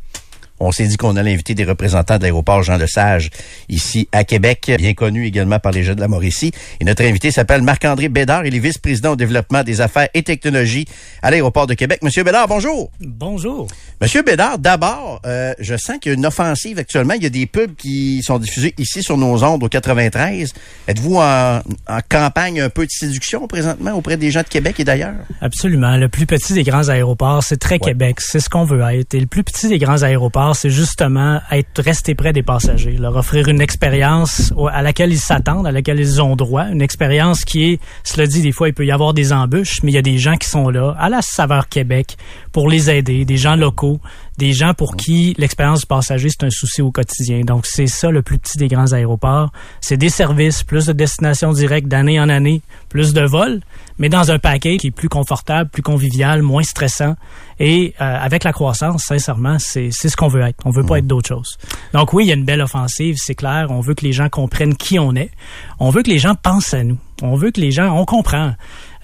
On 0.60 0.70
s'est 0.70 0.86
dit 0.86 0.96
qu'on 0.96 1.16
allait 1.16 1.32
inviter 1.32 1.54
des 1.54 1.64
représentants 1.64 2.16
de 2.16 2.22
l'aéroport 2.22 2.62
Jean 2.62 2.76
Lesage 2.76 3.30
ici 3.68 4.08
à 4.12 4.24
Québec, 4.24 4.72
bien 4.78 4.94
connu 4.94 5.26
également 5.26 5.58
par 5.58 5.72
les 5.72 5.82
jeunes 5.82 5.96
de 5.96 6.00
la 6.00 6.08
Mauricie. 6.08 6.52
Et 6.80 6.84
notre 6.84 7.02
invité 7.02 7.30
s'appelle 7.30 7.62
Marc-André 7.62 8.08
Bédard. 8.08 8.46
Il 8.46 8.54
est 8.54 8.60
vice-président 8.60 9.12
au 9.12 9.16
développement 9.16 9.64
des 9.64 9.80
affaires 9.80 10.08
et 10.14 10.22
technologies 10.22 10.86
à 11.22 11.30
l'aéroport 11.30 11.66
de 11.66 11.74
Québec. 11.74 12.00
Monsieur 12.02 12.22
Bédard, 12.22 12.46
bonjour. 12.46 12.90
Bonjour. 13.00 13.66
Monsieur 14.00 14.22
Bédard, 14.22 14.58
d'abord, 14.58 15.20
euh, 15.26 15.54
je 15.58 15.76
sens 15.76 15.98
qu'il 16.00 16.12
y 16.12 16.14
a 16.14 16.18
une 16.18 16.26
offensive 16.26 16.78
actuellement. 16.78 17.14
Il 17.14 17.22
y 17.22 17.26
a 17.26 17.30
des 17.30 17.46
pubs 17.46 17.74
qui 17.74 18.22
sont 18.22 18.38
diffusés 18.38 18.74
ici 18.78 19.02
sur 19.02 19.16
nos 19.16 19.42
ondes 19.42 19.62
au 19.64 19.68
93. 19.68 20.52
Êtes-vous 20.86 21.16
en, 21.16 21.58
en 21.88 21.98
campagne 22.08 22.60
un 22.60 22.70
peu 22.70 22.86
de 22.86 22.90
séduction 22.90 23.48
présentement 23.48 23.92
auprès 23.92 24.16
des 24.16 24.30
gens 24.30 24.42
de 24.42 24.48
Québec 24.48 24.78
et 24.78 24.84
d'ailleurs? 24.84 25.14
Absolument. 25.40 25.96
Le 25.96 26.08
plus 26.08 26.26
petit 26.26 26.52
des 26.52 26.62
grands 26.62 26.88
aéroports, 26.88 27.42
c'est 27.42 27.56
très 27.56 27.78
Québec. 27.78 28.20
C'est 28.20 28.40
ce 28.40 28.48
qu'on 28.48 28.64
veut 28.64 28.82
être. 28.82 29.14
Et 29.14 29.20
le 29.20 29.26
plus 29.26 29.42
petit 29.42 29.68
des 29.68 29.78
grands 29.78 30.02
aéroports, 30.02 30.43
c'est 30.52 30.70
justement 30.70 31.40
être 31.50 31.80
resté 31.80 32.14
près 32.14 32.32
des 32.32 32.42
passagers, 32.42 32.96
leur 32.98 33.16
offrir 33.16 33.48
une 33.48 33.60
expérience 33.60 34.52
à 34.70 34.82
laquelle 34.82 35.12
ils 35.12 35.18
s'attendent, 35.18 35.66
à 35.66 35.72
laquelle 35.72 35.98
ils 35.98 36.20
ont 36.20 36.36
droit, 36.36 36.64
une 36.64 36.82
expérience 36.82 37.44
qui 37.44 37.64
est, 37.64 37.80
cela 38.02 38.26
dit, 38.26 38.42
des 38.42 38.52
fois, 38.52 38.68
il 38.68 38.74
peut 38.74 38.84
y 38.84 38.92
avoir 38.92 39.14
des 39.14 39.32
embûches, 39.32 39.82
mais 39.82 39.92
il 39.92 39.94
y 39.94 39.98
a 39.98 40.02
des 40.02 40.18
gens 40.18 40.36
qui 40.36 40.48
sont 40.48 40.68
là, 40.68 40.94
à 40.98 41.08
la 41.08 41.22
saveur 41.22 41.68
Québec, 41.68 42.16
pour 42.52 42.68
les 42.68 42.90
aider, 42.90 43.24
des 43.24 43.36
gens 43.36 43.56
locaux, 43.56 44.00
des 44.38 44.52
gens 44.52 44.74
pour 44.74 44.96
qui 44.96 45.34
l'expérience 45.38 45.80
du 45.80 45.86
passager, 45.86 46.28
c'est 46.28 46.44
un 46.44 46.50
souci 46.50 46.82
au 46.82 46.90
quotidien. 46.90 47.40
Donc, 47.42 47.66
c'est 47.66 47.86
ça 47.86 48.10
le 48.10 48.22
plus 48.22 48.38
petit 48.38 48.58
des 48.58 48.68
grands 48.68 48.92
aéroports. 48.92 49.52
C'est 49.80 49.96
des 49.96 50.08
services, 50.08 50.62
plus 50.62 50.86
de 50.86 50.92
destinations 50.92 51.52
directes 51.52 51.88
d'année 51.88 52.18
en 52.18 52.28
année, 52.28 52.62
plus 52.88 53.12
de 53.12 53.22
vols, 53.22 53.60
mais 53.98 54.08
dans 54.08 54.30
un 54.30 54.38
paquet 54.38 54.76
qui 54.76 54.88
est 54.88 54.90
plus 54.90 55.08
confortable, 55.08 55.70
plus 55.70 55.82
convivial, 55.82 56.42
moins 56.42 56.62
stressant. 56.62 57.14
Et 57.60 57.94
euh, 58.00 58.18
avec 58.20 58.42
la 58.42 58.52
croissance, 58.52 59.04
sincèrement, 59.04 59.58
c'est 59.60 59.90
c'est 59.92 60.08
ce 60.08 60.16
qu'on 60.16 60.28
veut 60.28 60.42
être. 60.42 60.58
On 60.64 60.70
veut 60.70 60.84
pas 60.84 60.98
être 60.98 61.06
d'autre 61.06 61.28
chose. 61.28 61.56
Donc 61.92 62.12
oui, 62.12 62.24
il 62.24 62.28
y 62.28 62.32
a 62.32 62.34
une 62.34 62.44
belle 62.44 62.62
offensive, 62.62 63.16
c'est 63.18 63.36
clair. 63.36 63.68
On 63.70 63.80
veut 63.80 63.94
que 63.94 64.04
les 64.04 64.12
gens 64.12 64.28
comprennent 64.28 64.76
qui 64.76 64.98
on 64.98 65.14
est. 65.14 65.30
On 65.78 65.90
veut 65.90 66.02
que 66.02 66.10
les 66.10 66.18
gens 66.18 66.34
pensent 66.34 66.74
à 66.74 66.82
nous. 66.82 66.98
On 67.22 67.36
veut 67.36 67.52
que 67.52 67.60
les 67.60 67.70
gens, 67.70 67.96
on 67.96 68.04
comprend. 68.04 68.54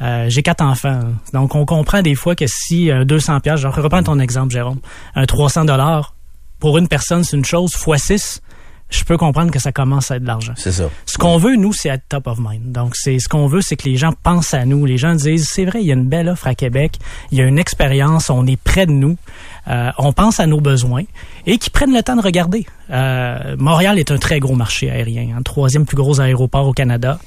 Euh, 0.00 0.26
J'ai 0.28 0.42
quatre 0.42 0.62
enfants, 0.62 1.00
donc 1.32 1.54
on 1.54 1.66
comprend 1.66 2.02
des 2.02 2.14
fois 2.14 2.34
que 2.34 2.46
si 2.46 2.90
euh, 2.90 3.04
200 3.04 3.40
pièces, 3.40 3.60
je 3.60 3.68
reprends 3.68 4.02
ton 4.02 4.18
exemple, 4.18 4.52
Jérôme, 4.52 4.80
un 5.14 5.26
300 5.26 5.66
dollars 5.66 6.14
pour 6.58 6.78
une 6.78 6.88
personne, 6.88 7.24
c'est 7.24 7.36
une 7.36 7.44
chose 7.44 7.72
fois 7.72 7.98
6 7.98 8.40
je 8.90 9.04
peux 9.04 9.16
comprendre 9.16 9.50
que 9.50 9.58
ça 9.58 9.72
commence 9.72 10.10
à 10.10 10.16
être 10.16 10.22
de 10.22 10.26
l'argent. 10.26 10.52
C'est 10.56 10.72
ça. 10.72 10.90
Ce 11.06 11.16
qu'on 11.16 11.38
veut, 11.38 11.56
nous, 11.56 11.72
c'est 11.72 11.88
être 11.88 12.02
top 12.08 12.26
of 12.26 12.38
mind. 12.40 12.72
Donc, 12.72 12.96
c'est 12.96 13.18
ce 13.18 13.28
qu'on 13.28 13.46
veut, 13.46 13.60
c'est 13.62 13.76
que 13.76 13.88
les 13.88 13.96
gens 13.96 14.12
pensent 14.22 14.52
à 14.52 14.64
nous. 14.64 14.84
Les 14.84 14.98
gens 14.98 15.14
disent, 15.14 15.48
c'est 15.48 15.64
vrai, 15.64 15.80
il 15.80 15.86
y 15.86 15.92
a 15.92 15.94
une 15.94 16.08
belle 16.08 16.28
offre 16.28 16.48
à 16.48 16.54
Québec, 16.54 16.98
il 17.30 17.38
y 17.38 17.40
a 17.40 17.44
une 17.44 17.58
expérience, 17.58 18.30
on 18.30 18.46
est 18.46 18.60
près 18.60 18.86
de 18.86 18.92
nous, 18.92 19.16
euh, 19.68 19.90
on 19.98 20.12
pense 20.12 20.40
à 20.40 20.46
nos 20.46 20.60
besoins 20.60 21.04
et 21.46 21.58
qui 21.58 21.70
prennent 21.70 21.94
le 21.94 22.02
temps 22.02 22.16
de 22.16 22.22
regarder. 22.22 22.66
Euh, 22.90 23.56
Montréal 23.58 23.98
est 23.98 24.10
un 24.10 24.18
très 24.18 24.40
gros 24.40 24.56
marché 24.56 24.90
aérien, 24.90 25.36
hein, 25.36 25.42
troisième 25.42 25.86
plus 25.86 25.96
gros 25.96 26.20
aéroport 26.20 26.66
au 26.66 26.72
Canada. 26.72 27.20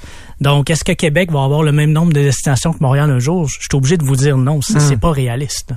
Donc, 0.44 0.70
est-ce 0.70 0.84
que 0.84 0.92
Québec 0.92 1.32
va 1.32 1.44
avoir 1.44 1.64
le 1.64 1.72
même 1.72 1.92
nombre 1.94 2.12
de 2.12 2.22
destinations 2.22 2.74
que 2.74 2.80
Montréal 2.82 3.10
un 3.10 3.20
jour? 3.20 3.48
Je 3.48 3.60
suis 3.62 3.70
obligé 3.74 3.96
de 3.98 4.04
vous 4.04 4.18
dire 4.18 4.38
non, 4.38 4.62
ça, 4.62 4.80
c'est 4.82 4.98
pas 4.98 5.12
réaliste. 5.12 5.72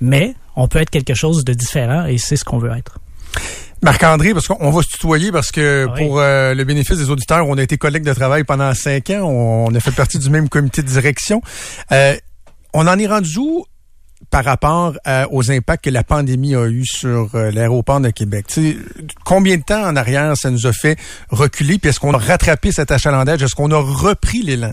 Mais 0.00 0.34
on 0.56 0.66
peut 0.66 0.78
être 0.80 0.88
quelque 0.90 1.14
chose 1.14 1.44
de 1.44 1.52
différent 1.52 2.06
et 2.06 2.16
c'est 2.16 2.36
ce 2.36 2.44
qu'on 2.44 2.58
veut 2.58 2.72
être. 2.76 2.98
Marc-André, 3.82 4.32
parce 4.32 4.48
qu'on 4.48 4.70
va 4.70 4.82
se 4.82 4.88
tutoyer 4.88 5.30
parce 5.30 5.52
que 5.52 5.86
Oui. 5.94 6.04
pour 6.06 6.18
euh, 6.20 6.54
le 6.54 6.64
bénéfice 6.64 6.96
des 6.98 7.10
auditeurs, 7.10 7.46
on 7.46 7.56
a 7.58 7.62
été 7.62 7.76
collègues 7.76 8.02
de 8.02 8.14
travail 8.14 8.42
pendant 8.44 8.72
cinq 8.74 9.10
ans. 9.10 9.22
On, 9.24 9.66
on 9.70 9.74
a 9.74 9.80
fait 9.80 9.92
partie 9.92 10.18
du 10.18 10.30
même 10.30 10.48
comité 10.48 10.82
de 10.82 10.88
direction. 10.88 11.42
Euh, 11.92 12.16
on 12.74 12.86
en 12.88 12.98
est 12.98 13.06
rendu 13.06 13.38
où 13.38 13.66
par 14.30 14.44
rapport 14.44 14.94
euh, 15.06 15.26
aux 15.30 15.50
impacts 15.50 15.84
que 15.84 15.90
la 15.90 16.04
pandémie 16.04 16.54
a 16.54 16.66
eu 16.66 16.84
sur 16.84 17.34
euh, 17.34 17.50
l'aéroport 17.50 18.00
de 18.00 18.10
Québec. 18.10 18.46
combien 19.24 19.56
de 19.56 19.62
temps 19.62 19.84
en 19.84 19.96
arrière 19.96 20.36
ça 20.36 20.50
nous 20.50 20.66
a 20.66 20.72
fait 20.72 20.98
reculer? 21.30 21.78
Puis 21.78 21.90
est-ce 21.90 22.00
qu'on 22.00 22.14
a 22.14 22.18
rattrapé 22.18 22.72
cet 22.72 22.90
achalandage? 22.90 23.42
Est-ce 23.42 23.54
qu'on 23.54 23.70
a 23.70 23.78
repris 23.78 24.42
l'élan? 24.42 24.72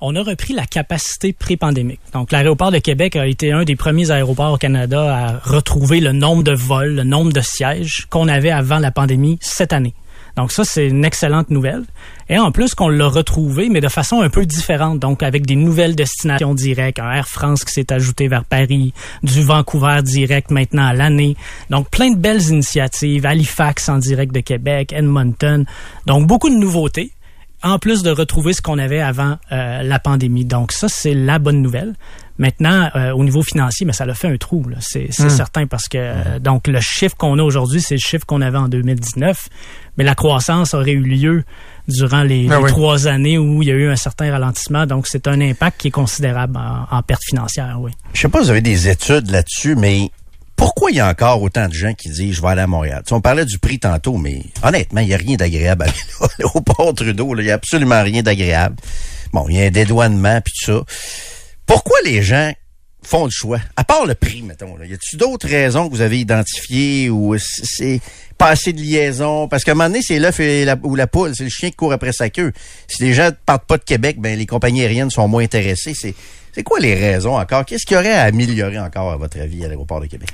on 0.00 0.16
a 0.16 0.22
repris 0.22 0.54
la 0.54 0.64
capacité 0.64 1.32
pré-pandémique. 1.32 2.00
Donc, 2.14 2.32
l'aéroport 2.32 2.72
de 2.72 2.78
Québec 2.78 3.16
a 3.16 3.26
été 3.26 3.52
un 3.52 3.64
des 3.64 3.76
premiers 3.76 4.10
aéroports 4.10 4.52
au 4.52 4.56
Canada 4.56 5.14
à 5.14 5.38
retrouver 5.38 6.00
le 6.00 6.12
nombre 6.12 6.42
de 6.42 6.52
vols, 6.52 6.94
le 6.94 7.04
nombre 7.04 7.32
de 7.32 7.42
sièges 7.42 8.06
qu'on 8.08 8.26
avait 8.26 8.50
avant 8.50 8.78
la 8.78 8.90
pandémie 8.90 9.38
cette 9.42 9.72
année. 9.74 9.94
Donc 10.36 10.52
ça, 10.52 10.64
c'est 10.64 10.88
une 10.88 11.04
excellente 11.04 11.50
nouvelle. 11.50 11.84
Et 12.28 12.38
en 12.38 12.52
plus 12.52 12.74
qu'on 12.74 12.88
l'a 12.88 13.08
retrouvé, 13.08 13.68
mais 13.68 13.80
de 13.80 13.88
façon 13.88 14.20
un 14.20 14.30
peu 14.30 14.46
différente, 14.46 14.98
donc 14.98 15.22
avec 15.22 15.46
des 15.46 15.56
nouvelles 15.56 15.96
destinations 15.96 16.54
directes, 16.54 17.00
un 17.00 17.10
Air 17.10 17.28
France 17.28 17.64
qui 17.64 17.72
s'est 17.72 17.92
ajouté 17.92 18.28
vers 18.28 18.44
Paris, 18.44 18.94
du 19.22 19.42
Vancouver 19.42 20.00
direct 20.02 20.50
maintenant 20.50 20.86
à 20.86 20.92
l'année. 20.92 21.36
Donc 21.70 21.90
plein 21.90 22.12
de 22.12 22.18
belles 22.18 22.42
initiatives, 22.48 23.26
Halifax 23.26 23.88
en 23.88 23.98
direct 23.98 24.34
de 24.34 24.40
Québec, 24.40 24.92
Edmonton. 24.92 25.64
Donc 26.06 26.26
beaucoup 26.26 26.50
de 26.50 26.56
nouveautés 26.56 27.12
en 27.62 27.78
plus 27.78 28.02
de 28.02 28.10
retrouver 28.10 28.52
ce 28.52 28.62
qu'on 28.62 28.78
avait 28.78 29.00
avant 29.00 29.36
euh, 29.52 29.82
la 29.82 29.98
pandémie. 29.98 30.44
Donc 30.44 30.72
ça, 30.72 30.88
c'est 30.88 31.14
la 31.14 31.38
bonne 31.38 31.60
nouvelle. 31.60 31.94
Maintenant, 32.38 32.88
euh, 32.94 33.12
au 33.12 33.22
niveau 33.22 33.42
financier, 33.42 33.84
mais 33.84 33.92
ça 33.92 34.06
l'a 34.06 34.14
fait 34.14 34.28
un 34.28 34.38
trou, 34.38 34.64
c'est 34.80 35.08
hmm. 35.18 35.28
certain, 35.28 35.66
parce 35.66 35.88
que 35.88 35.98
euh, 35.98 36.38
donc 36.38 36.68
le 36.68 36.80
chiffre 36.80 37.14
qu'on 37.16 37.38
a 37.38 37.42
aujourd'hui, 37.42 37.82
c'est 37.82 37.96
le 37.96 38.00
chiffre 38.00 38.24
qu'on 38.24 38.40
avait 38.40 38.56
en 38.56 38.68
2019, 38.68 39.48
mais 39.96 40.04
la 40.04 40.14
croissance 40.14 40.74
aurait 40.74 40.92
eu 40.92 41.02
lieu 41.02 41.44
durant 41.88 42.22
les, 42.22 42.48
ah 42.50 42.60
trois 42.66 43.06
années 43.06 43.38
où 43.38 43.62
il 43.62 43.68
y 43.68 43.72
a 43.72 43.74
eu 43.74 43.88
un 43.88 43.96
certain 43.96 44.30
ralentissement. 44.30 44.86
Donc, 44.86 45.06
c'est 45.06 45.26
un 45.26 45.40
impact 45.40 45.80
qui 45.80 45.88
est 45.88 45.92
considérable 45.92 46.56
en, 46.56 46.86
en 46.96 47.02
perte 47.02 47.22
financière, 47.24 47.78
oui. 47.80 47.90
Je 48.14 48.20
sais 48.20 48.28
pas 48.28 48.38
si 48.38 48.44
vous 48.44 48.50
avez 48.50 48.60
des 48.60 48.88
études 48.88 49.30
là-dessus, 49.30 49.74
mais 49.74 50.10
pourquoi 50.60 50.90
il 50.90 50.98
y 50.98 51.00
a 51.00 51.08
encore 51.08 51.40
autant 51.42 51.68
de 51.68 51.72
gens 51.72 51.94
qui 51.94 52.10
disent 52.10 52.34
je 52.36 52.42
vais 52.42 52.48
aller 52.48 52.60
à 52.60 52.66
Montréal? 52.66 53.02
on 53.10 53.22
parlait 53.22 53.46
du 53.46 53.58
prix 53.58 53.78
tantôt, 53.78 54.18
mais 54.18 54.42
honnêtement, 54.62 55.00
il 55.00 55.06
n'y 55.06 55.14
a 55.14 55.16
rien 55.16 55.36
d'agréable 55.36 55.86
au 56.54 56.60
port 56.60 56.94
Trudeau. 56.94 57.34
Il 57.38 57.44
n'y 57.44 57.50
a 57.50 57.54
absolument 57.54 58.02
rien 58.02 58.22
d'agréable. 58.22 58.76
Bon, 59.32 59.46
il 59.48 59.56
y 59.56 59.62
a 59.62 59.66
un 59.66 59.70
dédouanement 59.70 60.40
puis 60.42 60.52
tout 60.52 60.72
ça. 60.72 60.84
Pourquoi 61.64 61.96
les 62.04 62.22
gens 62.22 62.52
font 63.02 63.24
le 63.24 63.30
choix? 63.30 63.60
À 63.76 63.84
part 63.84 64.06
le 64.06 64.14
prix, 64.14 64.42
mettons. 64.42 64.76
Là. 64.76 64.86
Y 64.86 64.94
a-t-il 64.94 65.18
d'autres 65.18 65.48
raisons 65.48 65.88
que 65.88 65.94
vous 65.94 66.00
avez 66.00 66.20
identifiées 66.20 67.10
ou 67.10 67.36
c'est 67.38 68.00
pas 68.38 68.48
assez 68.48 68.72
de 68.72 68.80
liaison? 68.80 69.48
Parce 69.48 69.64
qu'à 69.64 69.72
un 69.72 69.74
moment 69.74 69.88
donné, 69.88 70.02
c'est 70.02 70.18
l'œuf 70.18 70.40
ou 70.82 70.94
la 70.94 71.06
poule. 71.06 71.32
C'est 71.34 71.44
le 71.44 71.50
chien 71.50 71.70
qui 71.70 71.76
court 71.76 71.92
après 71.92 72.12
sa 72.12 72.30
queue. 72.30 72.52
Si 72.88 73.02
les 73.02 73.14
gens 73.14 73.26
ne 73.26 73.30
partent 73.30 73.66
pas 73.66 73.78
de 73.78 73.84
Québec, 73.84 74.16
ben 74.20 74.38
les 74.38 74.46
compagnies 74.46 74.82
aériennes 74.82 75.10
sont 75.10 75.28
moins 75.28 75.42
intéressées. 75.42 75.94
C'est, 75.94 76.14
c'est 76.52 76.62
quoi 76.62 76.78
les 76.80 76.94
raisons 76.94 77.38
encore? 77.38 77.64
Qu'est-ce 77.64 77.86
qu'il 77.86 77.96
y 77.96 78.00
aurait 78.00 78.12
à 78.12 78.22
améliorer 78.22 78.78
encore, 78.78 79.12
à 79.12 79.16
votre 79.16 79.40
avis, 79.40 79.64
à 79.64 79.68
l'aéroport 79.68 80.00
de 80.00 80.06
Québec? 80.06 80.30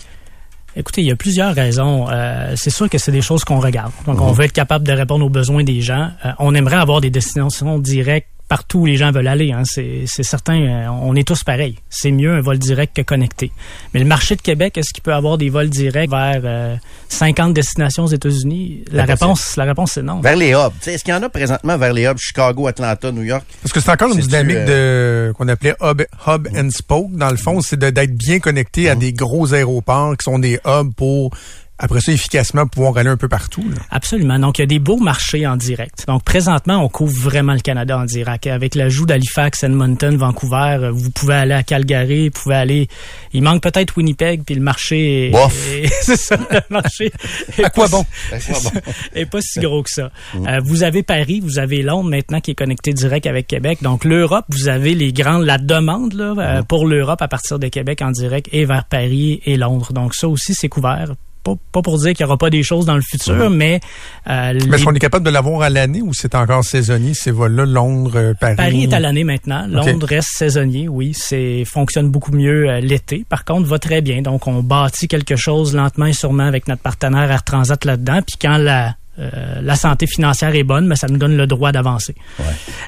Écoutez, 0.79 1.01
il 1.01 1.07
y 1.07 1.11
a 1.11 1.17
plusieurs 1.17 1.55
raisons. 1.55 2.07
Euh, 2.11 2.53
c'est 2.55 2.71
sûr 2.71 2.91
que 2.91 2.99
c'est 2.99 3.13
des 3.13 3.23
choses 3.23 3.45
qu'on 3.45 3.61
regarde. 3.61 3.93
Donc, 4.05 4.21
on 4.21 4.29
mhm. 4.29 4.35
veut 4.35 4.45
être 4.45 4.53
capable 4.53 4.87
de 4.87 4.93
répondre 4.93 5.25
aux 5.25 5.31
besoins 5.31 5.65
des 5.65 5.81
gens. 5.81 6.11
Euh, 6.25 6.33
on 6.39 6.55
aimerait 6.55 6.77
avoir 6.77 7.01
des 7.01 7.09
destinations 7.09 7.79
directes 7.79 8.29
partout 8.49 8.81
où 8.81 8.87
les 8.87 8.97
gens 8.97 9.11
veulent 9.11 9.27
aller. 9.27 9.53
Hein. 9.53 9.63
C'est 9.65 10.07
certain, 10.23 10.61
euh, 10.61 10.89
on 10.89 11.15
est 11.17 11.27
tous 11.27 11.43
pareils. 11.43 11.77
C'est 11.91 12.11
mieux 12.11 12.33
un 12.33 12.41
vol 12.41 12.59
direct 12.59 12.97
que 12.97 13.03
connecté. 13.03 13.51
Mais 13.93 14.01
le 14.01 14.07
marché 14.07 14.37
de 14.37 14.43
Québec, 14.43 14.79
est-ce 14.79 14.93
qu'il 14.93 15.03
peut 15.03 15.15
avoir 15.15 15.39
des 15.39 15.51
vols 15.51 15.69
directs 15.69 16.11
vers 16.11 16.79
50 17.09 17.51
euh, 17.51 17.53
destinations 17.53 18.05
aux 18.05 18.09
États-Unis? 18.09 18.85
La 18.91 19.05
réponse, 19.05 19.57
la 19.57 19.65
réponse, 19.65 19.93
c'est 19.93 20.03
non. 20.03 20.21
Vers 20.21 20.37
les 20.37 20.53
hubs. 20.53 20.73
Est-ce 20.87 21.03
qu'il 21.03 21.13
y 21.13 21.17
en 21.17 21.23
a 21.23 21.29
présentement 21.29 21.77
vers 21.77 21.93
les 21.93 22.05
hubs 22.05 22.19
Chicago, 22.19 22.67
Atlanta, 22.67 23.11
New 23.11 23.25
York? 23.25 23.45
Parce 23.63 23.73
que 23.73 23.81
c'est 23.81 23.91
encore 23.91 24.13
une 24.13 24.21
dynamique 24.21 24.57
euh, 24.57 25.29
de 25.29 25.33
qu'on 25.33 25.49
appelait 25.49 25.75
hub, 25.83 26.03
hub 26.27 26.49
and 26.57 26.71
spoke. 26.71 27.13
Dans 27.13 27.31
le 27.31 27.37
fond, 27.37 27.61
c'est 27.61 27.79
d'être 27.79 28.17
bien 28.17 28.39
connecté 28.39 28.89
à 28.89 28.95
mhm. 28.95 29.01
des 29.01 29.13
gros 29.13 29.55
aéroports 29.55 30.17
qui 30.17 30.25
sont 30.25 30.39
des 30.39 30.59
hubs 30.65 30.95
pour 30.95 31.31
après 31.79 32.01
ça, 32.01 32.11
efficacement, 32.11 32.67
pouvoir 32.67 32.97
aller 32.97 33.11
un 33.11 33.19
peu 33.19 33.29
partout. 33.29 33.65
Absolument. 33.91 34.39
Donc, 34.39 34.59
il 34.59 34.63
y 34.63 34.65
a 34.65 34.67
des 34.67 34.79
beaux 34.79 34.97
marchés 34.97 35.47
en 35.47 35.57
direct. 35.57 36.05
Donc, 36.07 36.25
présentement, 36.25 36.83
on 36.83 36.89
couvre 36.89 37.15
vraiment 37.15 37.53
le 37.53 37.61
Canada 37.61 37.99
en 37.99 38.05
direct. 38.05 38.47
Avec 38.47 38.75
l'ajout 38.75 39.05
d'Halifax, 39.05 39.63
Edmonton, 39.63 40.17
Vancouver, 40.17 40.79
euh, 40.81 40.91
vous 40.91 41.11
pouvez 41.11 41.35
aller 41.35 41.53
à 41.53 41.63
Calgary, 41.63 42.31
vous 42.31 42.43
pouvez 42.43 42.55
aller... 42.55 42.89
Il 43.35 43.43
manque 43.43 43.63
peut-être 43.63 43.95
Winnipeg, 43.99 44.43
puis 44.45 44.55
le 44.55 44.63
marché... 44.63 45.31
Est... 45.31 45.87
c'est 46.01 46.17
ça, 46.17 46.39
le 46.51 46.61
marché... 46.71 47.13
à 47.63 47.69
quoi 47.69 47.89
bon? 47.89 48.07
Et 49.15 49.27
pas 49.27 49.43
si 49.43 49.61
gros 49.61 49.83
que 49.83 49.91
ça. 49.91 50.11
Mm. 50.35 50.47
Euh, 50.49 50.61
vous 50.65 50.83
avez 50.83 51.03
Paris, 51.03 51.41
vous 51.41 51.59
avez 51.59 51.83
Londres 51.83 52.09
maintenant 52.09 52.41
qui 52.41 52.53
est 52.53 52.55
connecté 52.55 52.95
direct 52.95 53.27
avec 53.27 53.47
Québec. 53.49 53.81
Donc, 53.83 54.07
l'Europe, 54.07 54.47
vous 54.49 54.69
avez 54.69 54.95
les 54.95 55.13
grandes... 55.13 55.45
La 55.45 55.59
demande 55.59 56.15
là, 56.15 56.35
euh, 56.39 56.63
mm. 56.63 56.65
pour 56.65 56.87
l'Europe 56.87 57.21
à 57.21 57.29
partir 57.29 57.59
de 57.59 57.69
Québec 57.69 58.01
en 58.01 58.13
direct 58.13 58.49
et 58.53 58.65
vers 58.65 58.87
Paris 58.87 59.43
et 59.45 59.59
Londres. 59.59 59.93
Donc, 59.93 60.15
ça 60.15 60.27
aussi, 60.27 60.55
c'est 60.55 60.71
couvert 60.71 61.13
pas, 61.55 61.83
pour 61.83 61.99
dire 61.99 62.15
qu'il 62.15 62.25
n'y 62.25 62.29
aura 62.29 62.39
pas 62.39 62.51
des 62.51 62.63
choses 62.63 62.87
dans 62.87 62.97
le 62.97 63.03
futur, 63.03 63.51
mais... 63.51 63.81
Euh, 64.29 64.59
mais 64.69 64.77
est-ce 64.77 64.85
qu'on 64.85 64.95
est 64.95 64.99
capable 64.99 65.25
de 65.25 65.31
l'avoir 65.31 65.63
à 65.63 65.71
l'année 65.71 66.03
ou 66.03 66.13
c'est 66.13 66.35
encore 66.35 66.65
saisonnier, 66.65 67.15
ces 67.15 67.31
vols-là, 67.31 67.67
Londres, 67.67 68.17
euh, 68.17 68.35
Paris? 68.35 68.57
Paris 68.57 68.83
est 68.85 68.93
à 68.93 69.01
l'année 69.01 69.25
maintenant. 69.25 69.67
Londres 69.69 70.07
reste 70.07 70.31
saisonnier, 70.33 70.89
oui. 70.89 71.13
C'est 71.15 71.65
fonctionne 71.65 72.11
beaucoup 72.11 72.33
mieux 72.33 72.69
euh, 72.69 72.81
l'été. 72.81 73.25
Par 73.29 73.45
contre, 73.45 73.69
va 73.69 73.79
très 73.79 74.01
bien. 74.01 74.23
Donc, 74.23 74.47
on 74.47 74.63
bâtit 74.63 75.09
quelque 75.09 75.37
chose 75.37 75.75
lentement 75.75 76.07
et 76.07 76.13
sûrement 76.13 76.47
avec 76.47 76.69
notre 76.69 76.83
partenaire 76.83 77.31
Air 77.31 77.45
Transat 77.45 77.85
là-dedans. 77.85 78.21
Puis 78.27 78.37
quand 78.41 78.59
la 78.59 78.95
euh, 79.19 79.61
la 79.63 79.77
santé 79.77 80.07
financière 80.07 80.55
est 80.55 80.63
bonne, 80.63 80.87
mais 80.87 80.97
ça 80.97 81.07
nous 81.09 81.17
donne 81.17 81.37
le 81.37 81.47
droit 81.47 81.73
d'avancer. 81.73 82.15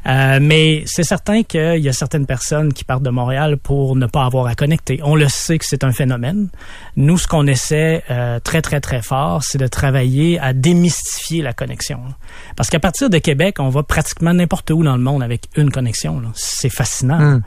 Euh, 0.07 0.39
mais 0.41 0.83
c'est 0.87 1.03
certain 1.03 1.43
qu'il 1.43 1.79
y 1.79 1.89
a 1.89 1.93
certaines 1.93 2.27
personnes 2.27 2.73
qui 2.73 2.85
partent 2.85 3.03
de 3.03 3.11
Montréal 3.11 3.57
pour 3.57 3.97
ne 3.97 4.07
pas 4.07 4.25
avoir 4.25 4.47
à 4.47 4.55
connecter. 4.55 5.01
On 5.03 5.15
le 5.15 5.29
sait 5.29 5.59
que 5.59 5.65
c'est 5.67 5.85
un 5.85 5.93
phénomène. 5.93 6.49
Nous, 6.97 7.19
ce 7.19 7.27
qu'on 7.27 7.47
essaie 7.47 8.03
euh, 8.11 8.41
très, 8.41 8.63
très, 8.63 8.81
très 8.81 9.03
fort, 9.03 9.43
c'est 9.43 9.59
de 9.59 9.67
travailler 9.67 10.39
à 10.41 10.53
démystifier 10.53 11.43
la 11.43 11.53
connexion. 11.53 12.01
Parce 12.57 12.69
qu'à 12.69 12.81
partir 12.81 13.09
de 13.09 13.19
Québec, 13.19 13.57
on 13.59 13.69
va 13.71 13.83
pratiquement 13.83 14.35
n'importe 14.35 14.71
où 14.71 14.83
dans 14.83 14.97
le 14.97 15.03
monde 15.03 15.23
avec 15.23 15.45
une 15.57 15.71
connexion. 15.71 16.21
C'est 16.35 16.71
fascinant. 16.71 17.19
Hmm. 17.19 17.43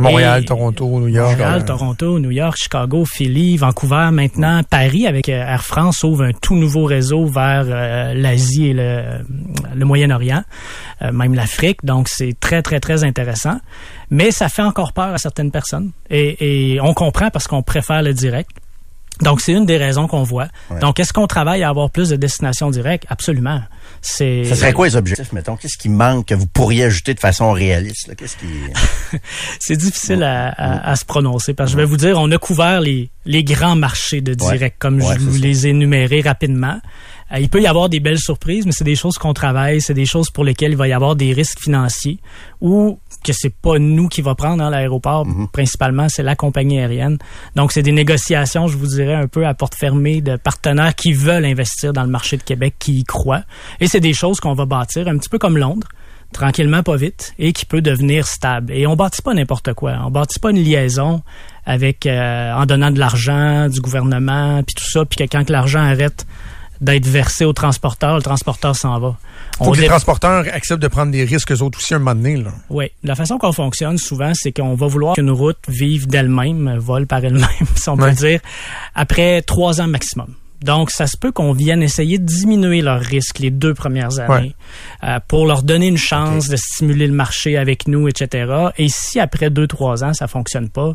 Montréal, 0.00 0.44
Toronto, 0.44 1.00
New 1.00 1.08
York. 1.08 1.38
Montréal, 1.38 1.64
Toronto, 1.64 2.18
New 2.18 2.30
York, 2.30 2.56
Chicago, 2.56 3.04
Philly, 3.04 3.56
Vancouver, 3.56 4.08
maintenant 4.12 4.62
Paris 4.68 5.06
avec 5.06 5.28
euh, 5.28 5.42
Air 5.42 5.64
France 5.64 6.02
ouvre 6.02 6.24
un 6.24 6.32
tout 6.32 6.56
nouveau 6.56 6.84
réseau 6.84 7.26
vers 7.26 7.66
euh, 7.66 8.14
l'Asie 8.14 8.68
et 8.68 8.72
le, 8.74 9.24
le 9.74 9.84
Moyen-Orient, 9.84 10.42
euh, 11.02 11.12
même 11.12 11.34
l'Afrique. 11.34 11.84
Donc 11.84 12.08
c'est 12.08 12.38
très 12.40 12.62
très 12.62 12.80
très 12.80 13.04
intéressant, 13.04 13.58
mais 14.10 14.30
ça 14.30 14.48
fait 14.48 14.62
encore 14.62 14.92
peur 14.92 15.12
à 15.14 15.18
certaines 15.18 15.50
personnes 15.50 15.92
et, 16.08 16.74
et 16.74 16.80
on 16.80 16.94
comprend 16.94 17.30
parce 17.30 17.46
qu'on 17.46 17.62
préfère 17.62 18.02
le 18.02 18.14
direct. 18.14 18.50
Donc, 19.22 19.42
c'est 19.42 19.52
une 19.52 19.66
des 19.66 19.76
raisons 19.76 20.06
qu'on 20.06 20.22
voit. 20.22 20.48
Donc, 20.80 20.98
est-ce 20.98 21.12
qu'on 21.12 21.26
travaille 21.26 21.62
à 21.62 21.68
avoir 21.68 21.90
plus 21.90 22.08
de 22.08 22.16
destinations 22.16 22.70
directes? 22.70 23.04
Absolument. 23.10 23.60
C'est. 24.02 24.44
Ça 24.44 24.56
serait 24.56 24.72
quoi 24.72 24.86
les 24.86 24.96
objectifs, 24.96 25.32
mettons? 25.32 25.56
Qu'est-ce 25.56 25.76
qui 25.76 25.88
manque 25.88 26.26
que 26.26 26.34
vous 26.34 26.46
pourriez 26.46 26.84
ajouter 26.84 27.14
de 27.14 27.20
façon 27.20 27.52
réaliste? 27.52 28.14
Qu'est-ce 28.16 28.36
qui. 28.36 28.46
c'est 29.60 29.76
difficile 29.76 30.22
à, 30.22 30.96
se 30.96 31.04
prononcer 31.04 31.54
parce 31.54 31.70
que 31.70 31.72
je 31.72 31.76
vais 31.76 31.86
vous 31.86 31.96
dire, 31.96 32.16
on 32.18 32.30
a 32.30 32.38
couvert 32.38 32.80
les, 32.80 33.10
les 33.26 33.44
grands 33.44 33.76
marchés 33.76 34.20
de 34.20 34.34
direct, 34.34 34.76
comme 34.78 35.00
je 35.00 35.18
vous 35.18 35.36
les 35.36 35.66
ai 35.66 35.70
énumérés 35.70 36.22
rapidement. 36.22 36.80
Euh, 37.32 37.38
il 37.38 37.48
peut 37.48 37.60
y 37.60 37.66
avoir 37.66 37.88
des 37.88 38.00
belles 38.00 38.18
surprises, 38.18 38.66
mais 38.66 38.72
c'est 38.72 38.84
des 38.84 38.96
choses 38.96 39.18
qu'on 39.18 39.34
travaille, 39.34 39.80
c'est 39.80 39.94
des 39.94 40.06
choses 40.06 40.30
pour 40.30 40.44
lesquelles 40.44 40.72
il 40.72 40.76
va 40.76 40.88
y 40.88 40.92
avoir 40.92 41.16
des 41.16 41.32
risques 41.32 41.60
financiers 41.60 42.18
ou 42.60 42.98
que 43.24 43.32
c'est 43.32 43.54
pas 43.54 43.78
nous 43.78 44.08
qui 44.08 44.22
va 44.22 44.34
prendre 44.34 44.58
dans 44.58 44.70
l'aéroport. 44.70 45.26
Mhm. 45.26 45.48
Principalement, 45.48 46.08
c'est 46.08 46.22
la 46.22 46.36
compagnie 46.36 46.78
aérienne. 46.78 47.18
Donc, 47.56 47.72
c'est 47.72 47.82
des 47.82 47.92
négociations, 47.92 48.66
je 48.66 48.76
vous 48.76 48.86
dirais, 48.86 49.14
un 49.14 49.28
peu 49.28 49.46
à 49.46 49.54
porte 49.54 49.74
fermée 49.74 50.20
de 50.20 50.36
partenaires 50.36 50.94
qui 50.94 51.12
veulent 51.12 51.44
investir 51.44 51.92
dans 51.92 52.02
le 52.02 52.10
marché 52.10 52.36
de 52.36 52.42
Québec, 52.42 52.74
qui 52.78 53.00
y 53.00 53.04
croient. 53.04 53.42
Et 53.80 53.86
c'est 53.86 54.00
des 54.00 54.14
choses 54.14 54.40
qu'on 54.40 54.54
va 54.54 54.66
bâtir 54.66 55.08
un 55.08 55.18
petit 55.18 55.28
peu 55.28 55.38
comme 55.38 55.58
Londres 55.58 55.88
tranquillement, 56.32 56.84
pas 56.84 56.96
vite, 56.96 57.34
et 57.38 57.52
qui 57.52 57.66
peut 57.66 57.82
devenir 57.82 58.26
stable. 58.26 58.72
Et 58.72 58.86
on 58.86 58.94
bâtit 58.94 59.20
pas 59.20 59.34
n'importe 59.34 59.74
quoi. 59.74 59.96
On 60.04 60.10
bâtit 60.10 60.38
pas 60.38 60.50
une 60.50 60.62
liaison 60.62 61.22
avec 61.66 62.06
euh, 62.06 62.52
en 62.52 62.66
donnant 62.66 62.90
de 62.90 62.98
l'argent 62.98 63.68
du 63.68 63.80
gouvernement, 63.80 64.62
puis 64.62 64.74
tout 64.74 64.88
ça, 64.88 65.04
puis 65.04 65.16
que 65.16 65.30
quand 65.30 65.50
l'argent 65.50 65.80
arrête 65.80 66.26
d'être 66.80 67.06
versé 67.06 67.44
au 67.44 67.52
transporteur, 67.52 68.16
le 68.16 68.22
transporteur 68.22 68.74
s'en 68.74 68.98
va. 68.98 69.16
Faut 69.58 69.72
que 69.72 69.80
les 69.80 69.88
transporteurs 69.88 70.44
acceptent 70.52 70.82
de 70.82 70.88
prendre 70.88 71.12
des 71.12 71.24
risques 71.24 71.52
eux 71.52 71.62
autres 71.62 71.78
aussi 71.78 71.94
un 71.94 71.98
moment 71.98 72.14
donné. 72.14 72.36
Là. 72.36 72.50
Oui. 72.70 72.90
La 73.02 73.14
façon 73.14 73.38
qu'on 73.38 73.52
fonctionne 73.52 73.98
souvent, 73.98 74.32
c'est 74.34 74.52
qu'on 74.52 74.74
va 74.74 74.86
vouloir 74.86 75.14
qu'une 75.14 75.30
route 75.30 75.58
vive 75.68 76.06
d'elle-même, 76.06 76.76
vole 76.78 77.06
par 77.06 77.24
elle-même, 77.24 77.46
si 77.76 77.88
on 77.88 77.96
peut 77.96 78.12
dire, 78.12 78.40
après 78.94 79.42
trois 79.42 79.80
ans 79.80 79.86
maximum. 79.86 80.34
Donc, 80.62 80.90
ça 80.90 81.06
se 81.06 81.16
peut 81.16 81.32
qu'on 81.32 81.52
vienne 81.52 81.82
essayer 81.82 82.18
de 82.18 82.24
diminuer 82.24 82.82
leurs 82.82 83.00
risques 83.00 83.38
les 83.38 83.50
deux 83.50 83.72
premières 83.72 84.18
années 84.20 84.54
euh, 85.04 85.18
pour 85.26 85.46
leur 85.46 85.62
donner 85.62 85.86
une 85.86 85.96
chance 85.96 86.48
de 86.48 86.56
stimuler 86.56 87.06
le 87.06 87.14
marché 87.14 87.56
avec 87.56 87.88
nous, 87.88 88.08
etc. 88.08 88.70
Et 88.76 88.88
si 88.88 89.18
après 89.20 89.48
deux, 89.48 89.66
trois 89.66 90.04
ans, 90.04 90.12
ça 90.12 90.26
fonctionne 90.26 90.68
pas, 90.68 90.94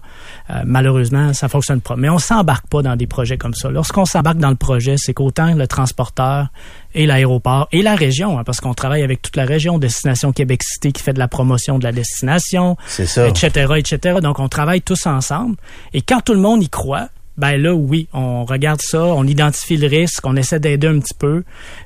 euh, 0.49 0.61
malheureusement, 0.65 1.33
ça 1.33 1.49
fonctionne 1.49 1.81
pas. 1.81 1.95
Mais 1.95 2.09
on 2.09 2.19
s'embarque 2.19 2.67
pas 2.67 2.83
dans 2.83 2.95
des 2.95 3.07
projets 3.07 3.37
comme 3.37 3.55
ça. 3.55 3.69
Lorsqu'on 3.69 4.05
s'embarque 4.05 4.37
dans 4.37 4.49
le 4.49 4.55
projet, 4.55 4.95
c'est 4.97 5.13
qu'autant 5.13 5.53
le 5.55 5.67
transporteur 5.67 6.49
et 6.93 7.05
l'aéroport 7.05 7.67
et 7.71 7.81
la 7.81 7.95
région, 7.95 8.37
hein, 8.37 8.43
parce 8.43 8.61
qu'on 8.61 8.73
travaille 8.73 9.03
avec 9.03 9.21
toute 9.21 9.35
la 9.35 9.45
région, 9.45 9.79
Destination 9.79 10.31
Québec 10.31 10.61
Cité 10.63 10.91
qui 10.91 11.01
fait 11.01 11.13
de 11.13 11.19
la 11.19 11.27
promotion 11.27 11.79
de 11.79 11.83
la 11.83 11.91
destination, 11.91 12.77
etc., 12.99 13.73
etc. 13.77 14.19
Donc, 14.21 14.39
on 14.39 14.47
travaille 14.47 14.81
tous 14.81 15.07
ensemble. 15.07 15.55
Et 15.93 16.01
quand 16.01 16.21
tout 16.21 16.33
le 16.33 16.39
monde 16.39 16.63
y 16.63 16.69
croit, 16.69 17.09
ben 17.37 17.57
là, 17.57 17.73
oui, 17.73 18.07
on 18.13 18.45
regarde 18.45 18.81
ça, 18.81 19.03
on 19.03 19.25
identifie 19.25 19.77
le 19.77 19.87
risque, 19.87 20.25
on 20.25 20.35
essaie 20.35 20.59
d'aider 20.59 20.87
un 20.87 20.99
petit 20.99 21.13
peu, 21.17 21.43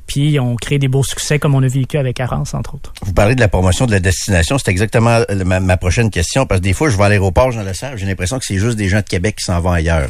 puis 0.09 0.39
on 0.39 0.55
crée 0.55 0.79
des 0.79 0.87
beaux 0.87 1.03
succès 1.03 1.37
comme 1.37 1.53
on 1.53 1.61
a 1.61 1.67
vécu 1.67 1.95
avec 1.99 2.19
Arance, 2.19 2.55
entre 2.55 2.73
autres. 2.73 2.91
Vous 3.03 3.13
parlez 3.13 3.35
de 3.35 3.39
la 3.39 3.47
promotion 3.47 3.85
de 3.85 3.91
la 3.91 3.99
destination, 3.99 4.57
c'est 4.57 4.71
exactement 4.71 5.19
ma, 5.45 5.77
prochaine 5.77 6.09
question, 6.09 6.47
parce 6.47 6.61
que 6.61 6.63
des 6.63 6.73
fois, 6.73 6.89
je 6.89 6.97
vais 6.97 7.03
à 7.03 7.09
l'aéroport, 7.09 7.51
j'en 7.51 7.61
le 7.61 7.75
sais, 7.75 7.91
j'ai 7.95 8.07
l'impression 8.07 8.39
que 8.39 8.45
c'est 8.45 8.57
juste 8.57 8.75
des 8.75 8.89
gens 8.89 8.97
de 8.97 9.03
Québec 9.03 9.35
qui 9.37 9.45
s'en 9.45 9.61
vont 9.61 9.71
ailleurs. 9.71 10.09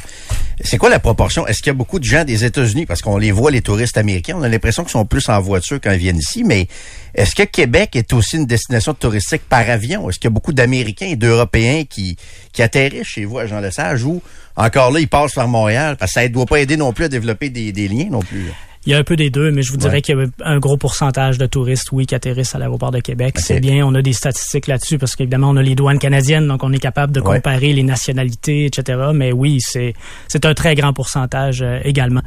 C'est 0.62 0.78
quoi 0.78 0.90
la 0.90 1.00
proportion? 1.00 1.46
Est-ce 1.48 1.58
qu'il 1.58 1.68
y 1.68 1.72
a 1.72 1.74
beaucoup 1.74 2.00
de 2.00 2.06
gens 2.06 2.24
des 2.24 2.46
États-Unis, 2.46 2.86
parce 2.86 3.02
qu'on 3.02 3.18
les 3.18 3.34
voit, 3.34 3.52
les 3.52 3.62
touristes 3.62 3.98
américains, 3.98 4.36
on 4.38 4.42
a 4.42 4.48
l'impression 4.48 4.84
qu'ils 4.84 4.92
sont 4.92 5.06
plus 5.06 5.28
en 5.28 5.42
voiture 5.42 5.80
quand 5.84 5.92
ils 5.92 6.00
viennent 6.00 6.18
ici, 6.18 6.46
mais 6.46 6.70
est-ce 7.14 7.36
que 7.36 7.44
Québec 7.44 7.98
est 7.98 8.14
aussi 8.14 8.38
une 8.38 8.46
destination 8.46 8.94
touristique 8.94 9.42
par 9.50 9.70
avion? 9.70 10.10
Est-ce 10.10 10.18
qu'il 10.18 10.30
y 10.30 10.32
a 10.32 10.34
beaucoup 10.34 10.54
d'Américains 10.54 11.08
et 11.08 11.18
d'Européens 11.18 11.84
qui, 11.84 12.16
qui 12.54 12.62
atterrissent 12.62 13.08
chez 13.08 13.26
vous 13.26 13.38
à 13.38 13.48
Jean-Lesage 13.48 14.06
ou 14.06 14.22
encore 14.56 14.92
là, 14.92 15.02
ils 15.02 15.10
passent 15.10 15.34
par 15.34 15.50
Montréal? 15.50 15.98
Parce 16.00 16.14
que 16.14 16.22
ça 16.22 16.24
ne 16.24 16.34
doit 16.34 16.46
pas 16.46 16.62
aider 16.62 16.78
non 16.78 16.94
plus 16.94 17.04
à 17.04 17.10
développer 17.10 17.50
des, 17.50 17.74
des 17.74 17.90
liens 17.90 18.08
non 18.10 18.22
plus. 18.22 18.54
Il 18.90 18.94
y 18.94 18.96
a 18.96 18.98
un 18.98 19.04
peu 19.04 19.16
des 19.16 19.30
deux, 19.30 19.52
mais 19.52 19.62
je 19.62 19.70
vous 19.70 19.78
dirais 19.78 20.02
qu'il 20.02 20.18
y 20.18 20.20
a 20.20 20.26
un 20.50 20.58
gros 20.58 20.76
pourcentage 20.76 21.38
de 21.38 21.46
touristes, 21.46 21.92
oui, 21.92 22.08
qui 22.08 22.16
atterrissent 22.16 22.56
à 22.56 22.58
l'aéroport 22.58 22.90
de 22.90 23.00
Québec. 23.00 23.38
C'est 23.38 23.60
bien, 23.60 23.86
on 23.86 23.94
a 23.94 24.02
des 24.02 24.14
statistiques 24.14 24.66
là-dessus 24.66 24.98
parce 24.98 25.16
qu'évidemment, 25.16 25.52
on 25.52 25.58
a 25.58 25.62
les 25.62 25.76
douanes 25.76 26.00
canadiennes, 26.00 26.48
donc 26.48 26.64
on 26.64 26.74
est 26.74 26.80
capable 26.80 27.14
de 27.14 27.22
comparer 27.22 27.72
les 27.72 27.84
nationalités, 27.84 28.66
etc. 28.66 29.12
Mais 29.14 29.32
oui, 29.32 29.60
c'est 29.62 29.94
c'est 30.28 30.44
un 30.44 30.56
très 30.56 30.74
grand 30.74 30.92
pourcentage 30.92 31.62
euh, 31.62 31.78
également. 31.84 32.22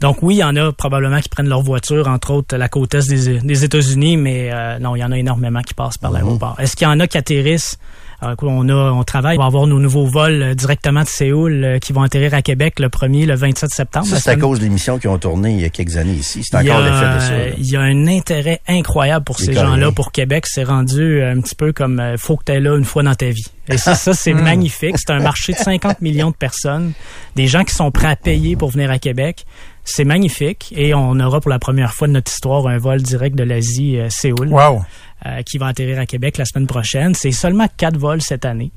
Donc 0.00 0.22
oui, 0.22 0.36
il 0.36 0.38
y 0.38 0.44
en 0.44 0.56
a 0.56 0.72
probablement 0.72 1.20
qui 1.20 1.28
prennent 1.28 1.50
leur 1.50 1.60
voiture, 1.60 2.08
entre 2.08 2.30
autres 2.30 2.56
la 2.56 2.70
côte 2.70 2.94
est 2.94 3.06
des, 3.06 3.40
des 3.40 3.64
États-Unis, 3.64 4.16
mais 4.16 4.48
euh, 4.50 4.78
non, 4.78 4.96
il 4.96 5.00
y 5.00 5.04
en 5.04 5.12
a 5.12 5.18
énormément 5.18 5.60
qui 5.60 5.74
passent 5.74 5.98
par 5.98 6.10
mhm. 6.10 6.16
l'aéroport. 6.16 6.56
Est-ce 6.58 6.74
qu'il 6.74 6.88
y 6.88 6.90
en 6.90 7.00
a 7.00 7.06
qui 7.06 7.18
atterrissent? 7.18 7.76
Euh, 8.22 8.34
on 8.42 8.68
a, 8.68 8.92
on 8.92 9.04
travaille, 9.04 9.36
on 9.38 9.42
va 9.42 9.46
avoir 9.46 9.66
nos 9.68 9.78
nouveaux 9.78 10.06
vols 10.06 10.42
euh, 10.42 10.54
directement 10.54 11.02
de 11.02 11.08
Séoul 11.08 11.62
euh, 11.62 11.78
qui 11.78 11.92
vont 11.92 12.02
atterrir 12.02 12.34
à 12.34 12.42
Québec 12.42 12.80
le 12.80 12.88
1er, 12.88 13.26
le 13.26 13.36
27 13.36 13.70
septembre. 13.70 14.06
c'est 14.06 14.30
à 14.30 14.36
cause 14.36 14.58
des 14.58 14.68
missions 14.68 14.98
qui 14.98 15.06
ont 15.06 15.18
tourné 15.18 15.52
il 15.52 15.60
y 15.60 15.64
a 15.64 15.68
quelques 15.68 15.96
années 15.96 16.14
ici. 16.14 16.42
C'est 16.42 16.56
encore 16.56 16.80
l'effet 16.80 17.14
de 17.14 17.20
ça. 17.20 17.56
Il 17.58 17.70
y 17.70 17.76
a 17.76 17.80
un 17.80 18.08
intérêt 18.08 18.60
incroyable 18.66 19.24
pour 19.24 19.38
ces 19.38 19.52
gens-là, 19.52 19.92
pour 19.92 20.10
Québec. 20.10 20.46
C'est 20.46 20.64
rendu 20.64 21.22
un 21.22 21.40
petit 21.40 21.54
peu 21.54 21.72
comme 21.72 22.02
faut 22.16 22.36
que 22.36 22.44
tu 22.44 22.52
es 22.52 22.60
là 22.60 22.76
une 22.76 22.84
fois 22.84 23.04
dans 23.04 23.14
ta 23.14 23.28
vie. 23.28 23.46
Et 23.68 23.78
ça, 23.78 23.94
ça 23.94 24.14
c'est 24.14 24.34
hmm. 24.34 24.42
magnifique. 24.42 24.96
C'est 24.98 25.12
un 25.12 25.20
marché 25.20 25.52
de 25.52 25.58
50 25.58 26.00
millions 26.00 26.30
de 26.30 26.36
personnes, 26.36 26.92
des 27.36 27.46
gens 27.46 27.62
qui 27.62 27.74
sont 27.74 27.90
prêts 27.92 28.08
à 28.08 28.16
payer 28.16 28.56
pour 28.56 28.70
venir 28.70 28.90
à 28.90 28.98
Québec. 28.98 29.46
C'est 29.84 30.04
magnifique 30.04 30.74
et 30.76 30.92
on 30.92 31.18
aura 31.20 31.40
pour 31.40 31.50
la 31.50 31.58
première 31.58 31.94
fois 31.94 32.08
de 32.08 32.12
notre 32.12 32.30
histoire 32.30 32.66
un 32.66 32.78
vol 32.78 33.00
direct 33.00 33.36
de 33.36 33.44
l'Asie 33.44 33.98
Séoul. 34.10 34.48
Wow. 34.48 34.82
Euh, 35.26 35.42
qui 35.42 35.58
va 35.58 35.66
atterrir 35.66 35.98
à 35.98 36.06
Québec 36.06 36.38
la 36.38 36.44
semaine 36.44 36.68
prochaine. 36.68 37.12
C'est 37.12 37.32
seulement 37.32 37.66
quatre 37.76 37.96
vols 37.96 38.22
cette 38.22 38.44
année. 38.44 38.70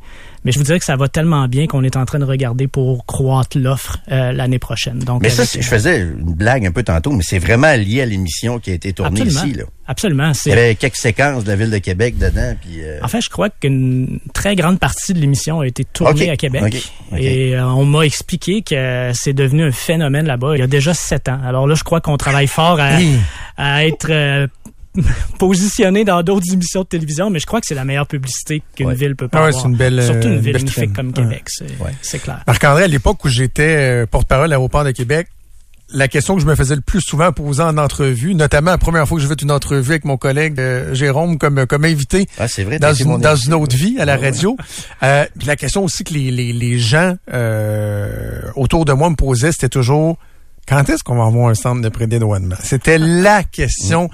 Mais 0.44 0.52
je 0.52 0.58
vous 0.58 0.66
dirais 0.66 0.80
que 0.80 0.86
ça 0.86 0.96
va 0.96 1.08
tellement 1.08 1.48
bien 1.48 1.68
qu'on 1.68 1.84
est 1.84 1.96
en 1.96 2.04
train 2.06 2.18
de 2.18 2.26
regarder 2.26 2.68
pour 2.68 3.06
croître 3.06 3.60
l'offre 3.60 4.00
euh, 4.12 4.32
l'année 4.32 4.58
prochaine. 4.58 4.98
Donc, 4.98 5.22
mais 5.22 5.30
ça, 5.30 5.44
je 5.44 5.64
faisais 5.64 6.00
une 6.00 6.34
blague 6.34 6.66
un 6.66 6.72
peu 6.72 6.82
tantôt, 6.82 7.12
mais 7.12 7.22
c'est 7.22 7.38
vraiment 7.38 7.72
lié 7.76 8.02
à 8.02 8.08
l'émission 8.08 8.58
qui 8.58 8.72
a 8.72 8.74
été 8.74 8.92
tournée 8.92 9.22
ici. 9.22 9.54
Là. 9.54 9.66
Absolument. 9.86 10.32
Il 10.48 10.50
y 10.50 10.52
avait 10.54 10.74
quelques 10.74 10.96
séquences 10.96 11.44
de 11.44 11.50
la 11.50 11.56
ville 11.56 11.70
de 11.70 11.78
Québec 11.78 12.18
dedans. 12.18 12.56
Puis, 12.60 12.82
euh, 12.82 12.98
En 13.04 13.08
fait, 13.08 13.22
je 13.22 13.30
crois 13.30 13.50
qu'une 13.52 14.20
très 14.34 14.56
grande 14.56 14.80
partie 14.80 15.14
de 15.14 15.20
l'émission 15.20 15.60
a 15.60 15.68
été 15.68 15.86
tournée 15.86 16.32
à 16.32 16.38
Québec. 16.38 16.92
Et 17.16 17.56
on 17.60 17.86
m'a 17.86 18.02
expliqué 18.02 18.64
que 18.64 19.12
c'est 19.14 19.34
devenu 19.34 19.62
un 19.62 19.72
phénomène 19.72 20.26
là-bas 20.26 20.56
il 20.56 20.62
y 20.62 20.64
a 20.64 20.68
déjà 20.68 20.96
sept 20.96 21.30
ans. 21.30 21.40
Alors 21.46 21.68
là, 21.68 21.76
je 21.76 21.84
crois 21.84 22.02
qu'on 22.02 22.18
travaille 22.18 22.48
fort 22.48 22.80
à, 22.80 22.98
à 23.58 23.86
être 23.86 24.50
positionné 25.40 26.04
dans 26.04 26.22
d'autres 26.24 26.52
émissions 26.54 26.82
de 26.82 26.88
télévision, 26.88 27.30
mais 27.30 27.40
je 27.40 27.46
crois 27.46 27.62
que 27.62 27.68
c'est 27.68 27.76
la 27.76 27.86
meilleure 27.86 28.08
publicité 28.08 28.62
qu'une 28.76 28.94
ville 28.94 29.16
peut 29.16 29.28
pas 29.28 29.46
avoir. 29.48 29.66
Une 29.66 29.76
belle, 29.76 30.04
Surtout 30.04 30.28
une 30.28 30.38
euh, 30.38 30.40
ville 30.40 30.54
magnifique 30.54 30.94
comme 30.94 31.14
Québec, 31.14 31.46
c'est 32.02 32.20
clair. 32.20 32.44
Marc-André, 32.48 32.84
à 32.84 32.88
l'époque 32.88 33.24
où 33.26 33.30
j'étais 33.30 34.04
euh, 34.04 34.06
porte-parole 34.06 34.46
à 34.46 34.48
l'aéroport 34.48 34.84
de 34.84 34.92
Québec, 34.92 35.28
la 35.94 36.08
question 36.08 36.36
que 36.36 36.42
je 36.42 36.46
me 36.46 36.56
faisais 36.56 36.76
le 36.76 36.82
plus 36.82 37.02
souvent 37.02 37.32
poser 37.32 37.64
en 37.64 37.78
entrevue, 37.78 38.36
notamment 38.36 38.72
la 38.72 38.78
première 38.78 39.08
fois 39.08 39.18
que 39.18 39.24
je 39.24 39.28
fait 39.28 39.42
une 39.42 39.52
entrevue 39.52 39.92
avec 39.92 40.06
mon 40.06 40.18
collègue 40.18 40.60
euh, 40.60 40.94
Jérôme 40.94 41.38
comme 41.38 41.66
comme 41.66 41.86
invité 41.86 42.28
ah, 42.38 42.46
vrai, 42.48 42.80
dans, 42.80 42.94
une, 42.94 43.18
dans 43.20 43.36
une 43.36 43.54
autre 43.54 43.76
vie 43.76 44.00
à 44.00 44.06
la 44.06 44.18
radio. 44.18 44.56
euh, 45.04 45.26
puis 45.38 45.48
la 45.48 45.56
question 45.56 45.84
aussi 45.84 46.04
que 46.04 46.14
les, 46.14 46.32
les, 46.32 46.54
les 46.54 46.80
gens 46.80 47.16
euh, 47.34 48.42
autour 48.56 48.86
de 48.86 48.94
moi 48.94 49.10
me 49.10 49.16
posaient, 49.16 49.52
c'était 49.52 49.70
toujours 49.70 50.18
quand 50.68 50.88
est-ce 50.90 51.04
qu'on 51.04 51.16
va 51.16 51.26
avoir 51.26 51.50
un 51.50 51.56
centre 51.56 51.82
de 51.82 51.90
prédédouanement? 51.90 52.56
C'était 52.64 52.98
la 52.98 53.44
question 53.44 54.10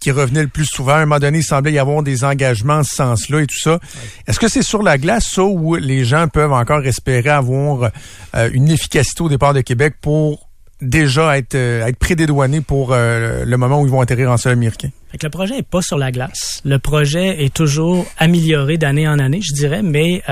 qui 0.00 0.10
revenait 0.10 0.42
le 0.42 0.48
plus 0.48 0.66
souvent. 0.66 0.92
À 0.92 0.96
un 0.96 1.06
moment 1.06 1.18
donné, 1.18 1.38
il 1.38 1.44
semblait 1.44 1.72
y 1.72 1.78
avoir 1.78 2.02
des 2.02 2.24
engagements 2.24 2.78
en 2.78 2.82
ce 2.82 2.96
sens-là 2.96 3.40
et 3.40 3.46
tout 3.46 3.58
ça. 3.58 3.78
Est-ce 4.26 4.38
que 4.38 4.48
c'est 4.48 4.62
sur 4.62 4.82
la 4.82 4.98
glace, 4.98 5.26
ça, 5.28 5.42
où 5.42 5.74
les 5.76 6.04
gens 6.04 6.28
peuvent 6.28 6.52
encore 6.52 6.84
espérer 6.86 7.30
avoir 7.30 7.90
euh, 8.34 8.50
une 8.52 8.70
efficacité 8.70 9.22
au 9.22 9.28
départ 9.28 9.54
de 9.54 9.60
Québec 9.60 9.94
pour 10.00 10.48
déjà 10.82 11.38
être, 11.38 11.54
euh, 11.54 11.86
être 11.86 11.98
prédédouanés 11.98 12.60
pour 12.60 12.92
euh, 12.92 13.44
le 13.46 13.56
moment 13.56 13.80
où 13.80 13.86
ils 13.86 13.90
vont 13.90 14.00
atterrir 14.00 14.30
en 14.30 14.36
sol 14.36 14.52
américain? 14.52 14.90
le 15.22 15.30
projet 15.30 15.58
est 15.58 15.62
pas 15.62 15.80
sur 15.80 15.96
la 15.96 16.12
glace. 16.12 16.60
Le 16.66 16.78
projet 16.78 17.42
est 17.42 17.54
toujours 17.54 18.04
amélioré 18.18 18.76
d'année 18.76 19.08
en 19.08 19.18
année, 19.18 19.40
je 19.40 19.54
dirais, 19.54 19.80
mais 19.82 20.22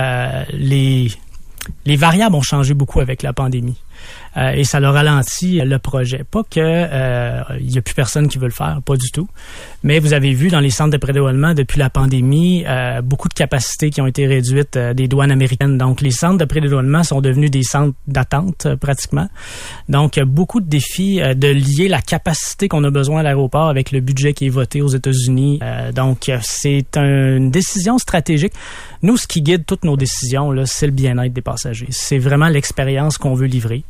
les, 0.52 1.10
les 1.86 1.96
variables 1.96 2.34
ont 2.34 2.42
changé 2.42 2.74
beaucoup 2.74 3.00
avec 3.00 3.22
la 3.22 3.32
pandémie. 3.32 3.78
Euh, 4.36 4.52
et 4.52 4.64
ça 4.64 4.80
leur 4.80 4.94
ralentit 4.94 5.60
le 5.60 5.78
projet. 5.78 6.24
Pas 6.28 6.42
que 6.42 6.60
euh, 6.60 7.42
il 7.60 7.72
y 7.72 7.78
a 7.78 7.82
plus 7.82 7.94
personne 7.94 8.28
qui 8.28 8.38
veut 8.38 8.46
le 8.46 8.52
faire, 8.52 8.80
pas 8.84 8.96
du 8.96 9.10
tout. 9.10 9.28
Mais 9.82 9.98
vous 9.98 10.12
avez 10.12 10.32
vu 10.32 10.48
dans 10.48 10.60
les 10.60 10.70
centres 10.70 10.90
de 10.90 10.96
prédéroulement 10.96 11.54
depuis 11.54 11.78
la 11.78 11.90
pandémie, 11.90 12.64
euh, 12.66 13.00
beaucoup 13.02 13.28
de 13.28 13.34
capacités 13.34 13.90
qui 13.90 14.00
ont 14.00 14.06
été 14.06 14.26
réduites 14.26 14.76
des 14.78 15.08
douanes 15.08 15.30
américaines. 15.30 15.78
Donc 15.78 16.00
les 16.00 16.10
centres 16.10 16.38
de 16.38 16.44
prédéroulement 16.44 17.04
sont 17.04 17.20
devenus 17.20 17.50
des 17.50 17.62
centres 17.62 17.94
d'attente 18.06 18.66
pratiquement. 18.80 19.28
Donc 19.88 20.18
beaucoup 20.20 20.60
de 20.60 20.68
défis 20.68 21.20
de 21.20 21.48
lier 21.48 21.88
la 21.88 22.00
capacité 22.00 22.68
qu'on 22.68 22.84
a 22.84 22.90
besoin 22.90 23.20
à 23.20 23.22
l'aéroport 23.22 23.68
avec 23.68 23.92
le 23.92 24.00
budget 24.00 24.32
qui 24.32 24.46
est 24.46 24.50
voté 24.50 24.82
aux 24.82 24.88
États-Unis. 24.88 25.60
donc 25.94 26.30
c'est 26.42 26.96
une 26.96 27.50
décision 27.50 27.98
stratégique. 27.98 28.52
Nous, 29.02 29.16
ce 29.16 29.26
qui 29.26 29.42
guide 29.42 29.66
toutes 29.66 29.84
nos 29.84 29.96
décisions, 29.96 30.52
c'est 30.64 30.86
le 30.86 30.92
bien-être 30.92 31.32
des 31.32 31.42
passagers. 31.42 31.88
C'est 31.90 32.18
vraiment 32.18 32.48
l'expérience 32.48 33.18
qu'on 33.18 33.34
veut 33.34 33.46
livrer 33.46 33.84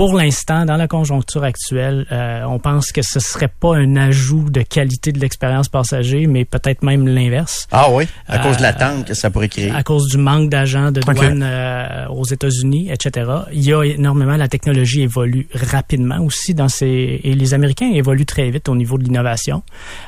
pour 0.00 0.14
l'instant, 0.14 0.64
dans 0.64 0.78
la 0.78 0.88
conjoncture 0.88 1.44
actuelle, 1.44 2.06
euh, 2.10 2.42
on 2.48 2.58
pense 2.58 2.90
que 2.90 3.02
ce 3.02 3.20
serait 3.20 3.52
pas 3.60 3.76
un 3.76 3.96
ajout 3.96 4.48
de 4.48 4.62
qualité 4.62 5.12
de 5.12 5.18
l'expérience 5.18 5.68
passager, 5.68 6.26
mais 6.26 6.46
peut-être 6.46 6.82
même 6.82 7.06
l'inverse. 7.06 7.68
Ah 7.70 7.90
oui, 7.92 8.08
à 8.26 8.38
cause 8.38 8.56
de 8.56 8.62
l'attente 8.62 9.04
que 9.04 9.12
ça 9.12 9.28
pourrait 9.28 9.50
créer. 9.50 9.70
À 9.70 9.82
cause 9.82 10.08
du 10.08 10.16
manque 10.16 10.48
d'agents 10.48 10.90
de 10.90 11.02
douane 11.02 11.42
euh, 11.42 12.08
aux 12.08 12.24
États-Unis, 12.24 12.88
etc. 12.90 13.30
Il 13.52 13.62
y 13.62 13.74
a 13.74 13.84
énormément, 13.84 14.38
la 14.38 14.48
technologie 14.48 15.02
évolue 15.02 15.48
rapidement 15.52 16.20
aussi 16.20 16.54
dans 16.54 16.70
ces 16.70 17.20
et 17.22 17.34
les 17.34 17.52
Américains 17.52 17.90
évoluent 17.92 18.24
très 18.24 18.48
vite 18.48 18.70
au 18.70 18.76
niveau 18.76 18.96
de 18.96 19.04
l'innovation, 19.04 19.62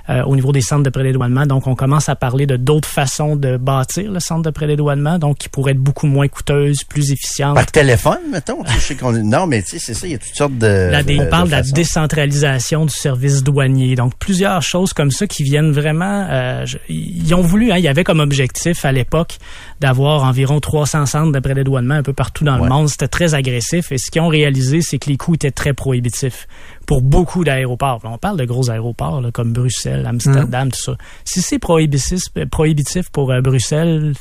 euh, 0.09 0.23
au 0.23 0.37
niveau 0.37 0.53
des 0.53 0.63
centres 0.63 0.85
de 0.85 0.91
prédédouanement. 0.91 1.45
Donc, 1.45 1.67
on 1.67 1.75
commence 1.75 2.09
à 2.09 2.17
parler 2.17 2.47
de 2.47 2.57
d'autres 2.57 2.89
façons 2.89 3.37
de 3.37 3.59
bâtir 3.59 4.11
le 4.11 4.21
centre 4.21 4.41
de 4.41 4.51
prédédouanement, 4.51 5.19
donc 5.19 5.37
qui 5.37 5.51
pourraient 5.51 5.73
être 5.73 5.79
beaucoup 5.79 6.07
moins 6.07 6.29
coûteuses, 6.29 6.83
plus 6.83 7.13
efficientes. 7.13 7.57
Par 7.57 7.67
téléphone, 7.67 8.21
mettons? 8.33 8.65
Je 8.65 8.81
sais 8.81 8.97
qu'on 8.97 9.13
non, 9.13 9.47
mais 9.47 9.63
tu 9.63 9.79
sais 9.79 9.82
c'est 9.85 9.95
ça, 9.95 10.07
il 10.07 10.13
y 10.13 10.15
a 10.15 10.19
toutes 10.19 10.35
sortes 10.35 10.57
de. 10.59 11.21
on 11.21 11.27
parle 11.27 11.49
de, 11.49 11.53
la 11.53 11.63
décentralisation 11.63 12.87
du 12.87 12.95
service 12.95 13.43
douanier. 13.43 13.97
Donc, 13.97 14.15
plusieurs 14.17 14.63
choses 14.63 14.93
comme 14.93 15.11
ça 15.11 15.27
qui 15.27 15.43
viennent 15.43 15.73
vraiment. 15.73 16.27
Euh, 16.31 16.65
ils 16.89 17.35
ont 17.35 17.41
voulu, 17.41 17.73
hein, 17.73 17.79
il 17.79 17.85
y 17.85 17.89
avait 17.89 18.05
comme 18.05 18.21
objectif 18.21 18.85
à 18.85 18.93
l'époque 18.93 19.39
d'avoir 19.81 20.23
environ 20.23 20.61
300 20.61 21.07
centres 21.07 21.33
de 21.33 21.41
prédédouanement 21.41 21.95
un 21.95 22.03
peu 22.03 22.13
partout 22.13 22.45
dans 22.45 22.59
le 22.59 22.69
monde. 22.69 22.89
C'était 22.89 23.09
très 23.09 23.35
agressif. 23.35 23.91
Et 23.91 23.99
ce 23.99 24.11
qu'ils 24.11 24.23
ont 24.23 24.29
réalisé, 24.29 24.83
c'est 24.83 24.99
que 24.99 25.11
les 25.11 25.17
coûts 25.17 25.35
étaient 25.35 25.51
très 25.51 25.73
prohibitifs 25.73 26.47
pour 26.87 27.03
beaucoup 27.03 27.43
d'aéroports. 27.43 28.01
On 28.05 28.19
parle 28.19 28.37
de 28.37 28.45
gros 28.45 28.71
aéroports 28.71 29.23
comme 29.33 29.53
Bruxelles, 29.53 30.07
Amsterdam, 30.07 30.69
mm. 30.69 30.73
tout 30.73 30.81
ça. 30.81 30.97
Si 31.25 31.43
c'est 31.43 31.59
prohibitif, 31.59 32.23
prohibitif 32.51 33.11
pour 33.11 33.33
euh, 33.33 33.41
Bruxelles, 33.41 34.15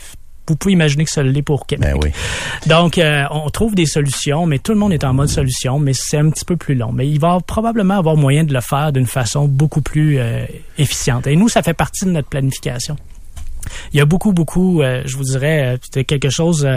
vous 0.52 0.58
pouvez 0.58 0.74
imaginer 0.74 1.06
que 1.06 1.12
ça 1.12 1.24
l'est 1.24 1.42
pour 1.42 1.66
Québec. 1.66 1.96
Ben 2.02 2.12
Donc, 2.68 2.98
euh, 2.98 3.24
on 3.32 3.50
trouve 3.50 3.74
des 3.74 3.86
solutions, 3.86 4.46
mais 4.46 4.60
tout 4.60 4.74
le 4.74 4.78
monde 4.78 4.92
est 4.92 5.04
en 5.04 5.14
mode 5.14 5.30
solution, 5.30 5.80
mais 5.80 5.94
c'est 5.94 6.18
un 6.18 6.30
petit 6.30 6.46
peu 6.46 6.58
plus 6.58 6.76
long. 6.76 6.92
Mais 6.92 7.08
il 7.08 7.20
va 7.20 7.40
probablement 7.46 7.98
avoir 7.98 8.18
moyen 8.18 8.44
de 8.44 8.54
le 8.54 8.62
faire 8.62 8.92
d'une 8.92 9.06
façon 9.06 9.48
beaucoup 9.48 9.82
plus 9.82 10.20
euh, 10.20 10.46
efficiente. 10.78 11.26
Et 11.28 11.36
nous, 11.36 11.48
ça 11.48 11.64
fait 11.64 11.74
partie 11.74 12.06
de 12.06 12.12
notre 12.12 12.28
planification. 12.28 12.98
Il 13.94 13.98
y 13.98 14.02
a 14.02 14.06
beaucoup, 14.06 14.34
beaucoup, 14.34 14.82
euh, 14.82 15.04
je 15.06 15.16
vous 15.16 15.24
dirais, 15.24 15.78
c'était 15.84 16.04
quelque 16.04 16.30
chose 16.30 16.68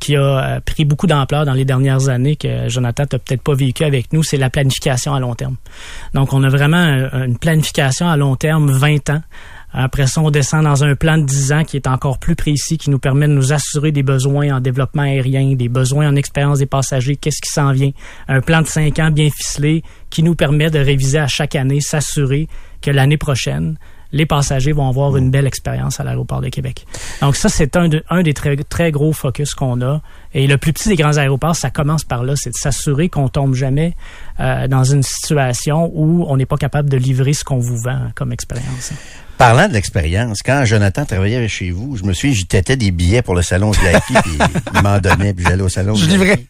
qui 0.00 0.16
a 0.16 0.60
pris 0.64 0.84
beaucoup 0.84 1.06
d'ampleur 1.08 1.44
dans 1.44 1.52
les 1.52 1.64
dernières 1.64 2.08
années 2.08 2.36
que 2.36 2.68
Jonathan 2.68 3.02
n'a 3.02 3.18
peut-être 3.18 3.42
pas 3.42 3.54
vécu 3.54 3.84
avec 3.84 4.12
nous, 4.12 4.22
c'est 4.22 4.36
la 4.36 4.48
planification 4.48 5.12
à 5.14 5.20
long 5.20 5.34
terme. 5.34 5.56
Donc, 6.14 6.32
on 6.32 6.42
a 6.44 6.48
vraiment 6.48 7.10
une 7.12 7.36
planification 7.36 8.08
à 8.08 8.16
long 8.16 8.36
terme, 8.36 8.70
20 8.70 9.10
ans, 9.10 9.22
après 9.80 10.08
ça, 10.08 10.20
on 10.20 10.32
descend 10.32 10.64
dans 10.64 10.82
un 10.82 10.96
plan 10.96 11.18
de 11.18 11.22
10 11.22 11.52
ans 11.52 11.62
qui 11.62 11.76
est 11.76 11.86
encore 11.86 12.18
plus 12.18 12.34
précis, 12.34 12.78
qui 12.78 12.90
nous 12.90 12.98
permet 12.98 13.28
de 13.28 13.32
nous 13.32 13.52
assurer 13.52 13.92
des 13.92 14.02
besoins 14.02 14.56
en 14.56 14.60
développement 14.60 15.02
aérien, 15.02 15.54
des 15.54 15.68
besoins 15.68 16.08
en 16.08 16.16
expérience 16.16 16.58
des 16.58 16.66
passagers, 16.66 17.14
qu'est-ce 17.14 17.40
qui 17.40 17.52
s'en 17.52 17.70
vient. 17.70 17.92
Un 18.26 18.40
plan 18.40 18.60
de 18.60 18.66
5 18.66 18.98
ans 18.98 19.12
bien 19.12 19.30
ficelé 19.30 19.84
qui 20.10 20.24
nous 20.24 20.34
permet 20.34 20.68
de 20.68 20.80
réviser 20.80 21.20
à 21.20 21.28
chaque 21.28 21.54
année, 21.54 21.80
s'assurer 21.80 22.48
que 22.82 22.90
l'année 22.90 23.18
prochaine, 23.18 23.78
les 24.12 24.26
passagers 24.26 24.72
vont 24.72 24.88
avoir 24.88 25.16
une 25.16 25.30
belle 25.30 25.46
expérience 25.46 26.00
à 26.00 26.04
l'aéroport 26.04 26.40
de 26.40 26.48
Québec. 26.48 26.86
Donc 27.20 27.36
ça, 27.36 27.48
c'est 27.48 27.76
un, 27.76 27.88
un 28.08 28.22
des 28.22 28.34
très, 28.34 28.56
très 28.56 28.90
gros 28.90 29.12
focus 29.12 29.54
qu'on 29.54 29.80
a. 29.82 30.00
Et 30.34 30.46
le 30.46 30.58
plus 30.58 30.72
petit 30.72 30.88
des 30.88 30.96
grands 30.96 31.16
aéroports, 31.16 31.56
ça 31.56 31.70
commence 31.70 32.04
par 32.04 32.22
là, 32.22 32.34
c'est 32.36 32.50
de 32.50 32.56
s'assurer 32.56 33.08
qu'on 33.08 33.28
tombe 33.28 33.54
jamais 33.54 33.94
euh, 34.40 34.68
dans 34.68 34.84
une 34.84 35.02
situation 35.02 35.90
où 35.94 36.24
on 36.28 36.36
n'est 36.36 36.46
pas 36.46 36.56
capable 36.56 36.88
de 36.88 36.96
livrer 36.96 37.32
ce 37.32 37.44
qu'on 37.44 37.58
vous 37.58 37.78
vend 37.78 38.10
comme 38.14 38.32
expérience. 38.32 38.92
Parlant 39.36 39.68
de 39.68 39.72
l'expérience, 39.72 40.40
quand 40.44 40.64
Jonathan 40.64 41.04
travaillait 41.04 41.46
chez 41.46 41.70
vous, 41.70 41.96
je 41.96 42.02
me 42.02 42.12
suis 42.12 42.34
j'y 42.34 42.46
têtais 42.46 42.76
des 42.76 42.90
billets 42.90 43.22
pour 43.22 43.36
le 43.36 43.42
salon 43.42 43.70
VIP, 43.70 44.02
puis 44.24 44.38
il 44.74 44.82
m'en 44.82 44.98
donnait, 44.98 45.32
puis 45.32 45.44
j'allais 45.48 45.62
au 45.62 45.68
salon. 45.68 45.94
Je 45.94 46.06
livrais. 46.06 46.44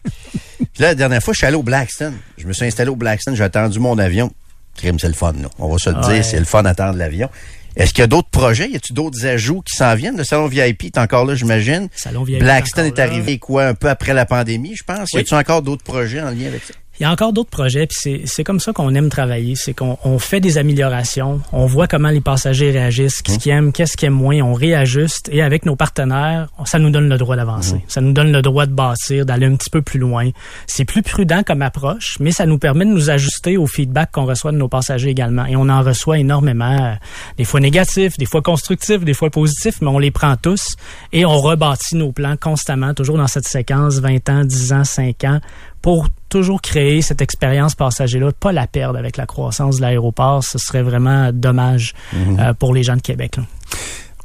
Puis 0.57 0.67
là, 0.79 0.87
la 0.87 0.95
dernière 0.95 1.21
fois, 1.21 1.33
je 1.33 1.37
suis 1.37 1.45
allé 1.45 1.55
au 1.55 1.63
Blackstone. 1.63 2.15
Je 2.37 2.47
me 2.47 2.53
suis 2.53 2.65
installé 2.65 2.89
au 2.89 2.95
Blackstone, 2.95 3.35
j'ai 3.35 3.43
attendu 3.43 3.79
mon 3.79 3.97
avion. 3.99 4.31
Crime, 4.79 4.99
c'est 4.99 5.07
le 5.07 5.13
fun, 5.13 5.33
là. 5.33 5.49
On 5.59 5.69
va 5.69 5.77
se 5.77 5.89
le 5.89 6.01
dire, 6.01 6.23
c'est 6.23 6.39
le 6.39 6.45
fun 6.45 6.63
d'attendre 6.63 6.97
l'avion. 6.97 7.29
Est-ce 7.75 7.93
qu'il 7.93 8.01
y 8.01 8.03
a 8.03 8.07
d'autres 8.07 8.29
projets? 8.29 8.69
Y 8.69 8.75
a-t-il 8.75 8.93
d'autres 8.93 9.25
ajouts 9.25 9.61
qui 9.61 9.77
s'en 9.77 9.95
viennent? 9.95 10.17
Le 10.17 10.23
salon 10.23 10.47
VIP 10.47 10.85
est 10.85 10.97
encore 10.97 11.25
là, 11.25 11.35
j'imagine. 11.35 11.87
Salon 11.95 12.23
VIP 12.23 12.39
Blackstone 12.39 12.85
est, 12.85 12.99
arrivé 12.99 13.37
quoi, 13.37 13.65
un 13.65 13.73
peu 13.73 13.89
après 13.89 14.13
la 14.13 14.25
pandémie, 14.25 14.75
je 14.75 14.83
pense? 14.83 15.13
Y 15.13 15.19
a-t-il 15.19 15.35
encore 15.35 15.61
d'autres 15.61 15.83
projets 15.83 16.21
en 16.21 16.31
lien 16.31 16.47
avec 16.47 16.63
ça? 16.63 16.73
Il 16.99 17.03
y 17.03 17.05
a 17.05 17.11
encore 17.11 17.31
d'autres 17.31 17.49
projets, 17.49 17.87
puis 17.87 18.23
c'est 18.25 18.43
comme 18.43 18.59
ça 18.59 18.73
qu'on 18.73 18.93
aime 18.93 19.07
travailler. 19.07 19.55
C'est 19.55 19.73
qu'on 19.73 19.97
on 20.03 20.19
fait 20.19 20.41
des 20.41 20.57
améliorations, 20.57 21.39
on 21.53 21.65
voit 21.65 21.87
comment 21.87 22.09
les 22.09 22.19
passagers 22.19 22.71
réagissent, 22.71 23.21
qu'est-ce 23.21 23.39
qu'ils 23.39 23.53
aiment, 23.53 23.71
qu'est-ce 23.71 23.95
qu'ils 23.95 24.07
aiment 24.07 24.15
moins, 24.15 24.41
on 24.41 24.53
réajuste, 24.53 25.29
et 25.31 25.41
avec 25.41 25.65
nos 25.65 25.77
partenaires, 25.77 26.49
ça 26.65 26.77
nous 26.77 26.89
donne 26.89 27.07
le 27.07 27.17
droit 27.17 27.37
d'avancer. 27.37 27.75
Mhm. 27.75 27.81
Ça 27.87 28.01
nous 28.01 28.11
donne 28.11 28.33
le 28.33 28.41
droit 28.41 28.65
de 28.65 28.73
bâtir, 28.73 29.25
d'aller 29.25 29.45
un 29.45 29.55
petit 29.55 29.69
peu 29.69 29.81
plus 29.81 29.99
loin. 29.99 30.29
C'est 30.67 30.83
plus 30.83 31.01
prudent 31.01 31.41
comme 31.43 31.61
approche, 31.61 32.17
mais 32.19 32.31
ça 32.31 32.45
nous 32.45 32.57
permet 32.57 32.83
de 32.83 32.91
nous 32.91 33.09
ajuster 33.09 33.55
au 33.55 33.65
feedback 33.65 34.11
qu'on 34.11 34.25
reçoit 34.25 34.51
de 34.51 34.57
nos 34.57 34.67
passagers 34.67 35.09
également. 35.09 35.45
Et 35.45 35.55
on 35.55 35.69
en 35.69 35.81
reçoit 35.81 36.19
énormément, 36.19 36.77
euh, 36.81 36.95
des 37.37 37.45
fois 37.45 37.61
négatifs, 37.61 38.17
des 38.17 38.25
fois 38.25 38.41
constructifs, 38.41 39.05
des 39.05 39.13
fois 39.13 39.29
positifs, 39.29 39.79
mais 39.81 39.87
on 39.87 39.99
les 39.99 40.11
prend 40.11 40.35
tous 40.35 40.75
et 41.13 41.25
on 41.25 41.37
rebâtit 41.37 41.95
nos 41.95 42.11
plans 42.11 42.35
constamment, 42.35 42.93
toujours 42.93 43.17
dans 43.17 43.27
cette 43.27 43.47
séquence 43.47 43.99
20 43.99 44.29
ans, 44.29 44.43
10 44.43 44.73
ans, 44.73 44.83
5 44.83 45.23
ans, 45.23 45.39
pour 45.81 46.07
toujours 46.29 46.61
créer 46.61 47.01
cette 47.01 47.21
expérience 47.21 47.75
passager-là, 47.75 48.31
pas 48.31 48.51
la 48.51 48.67
perdre 48.67 48.99
avec 48.99 49.17
la 49.17 49.25
croissance 49.25 49.77
de 49.77 49.81
l'aéroport. 49.81 50.43
Ce 50.43 50.57
serait 50.57 50.83
vraiment 50.83 51.31
dommage 51.33 51.93
mhm. 52.13 52.39
euh, 52.39 52.53
pour 52.53 52.73
les 52.73 52.83
gens 52.83 52.95
de 52.95 53.01
Québec. 53.01 53.37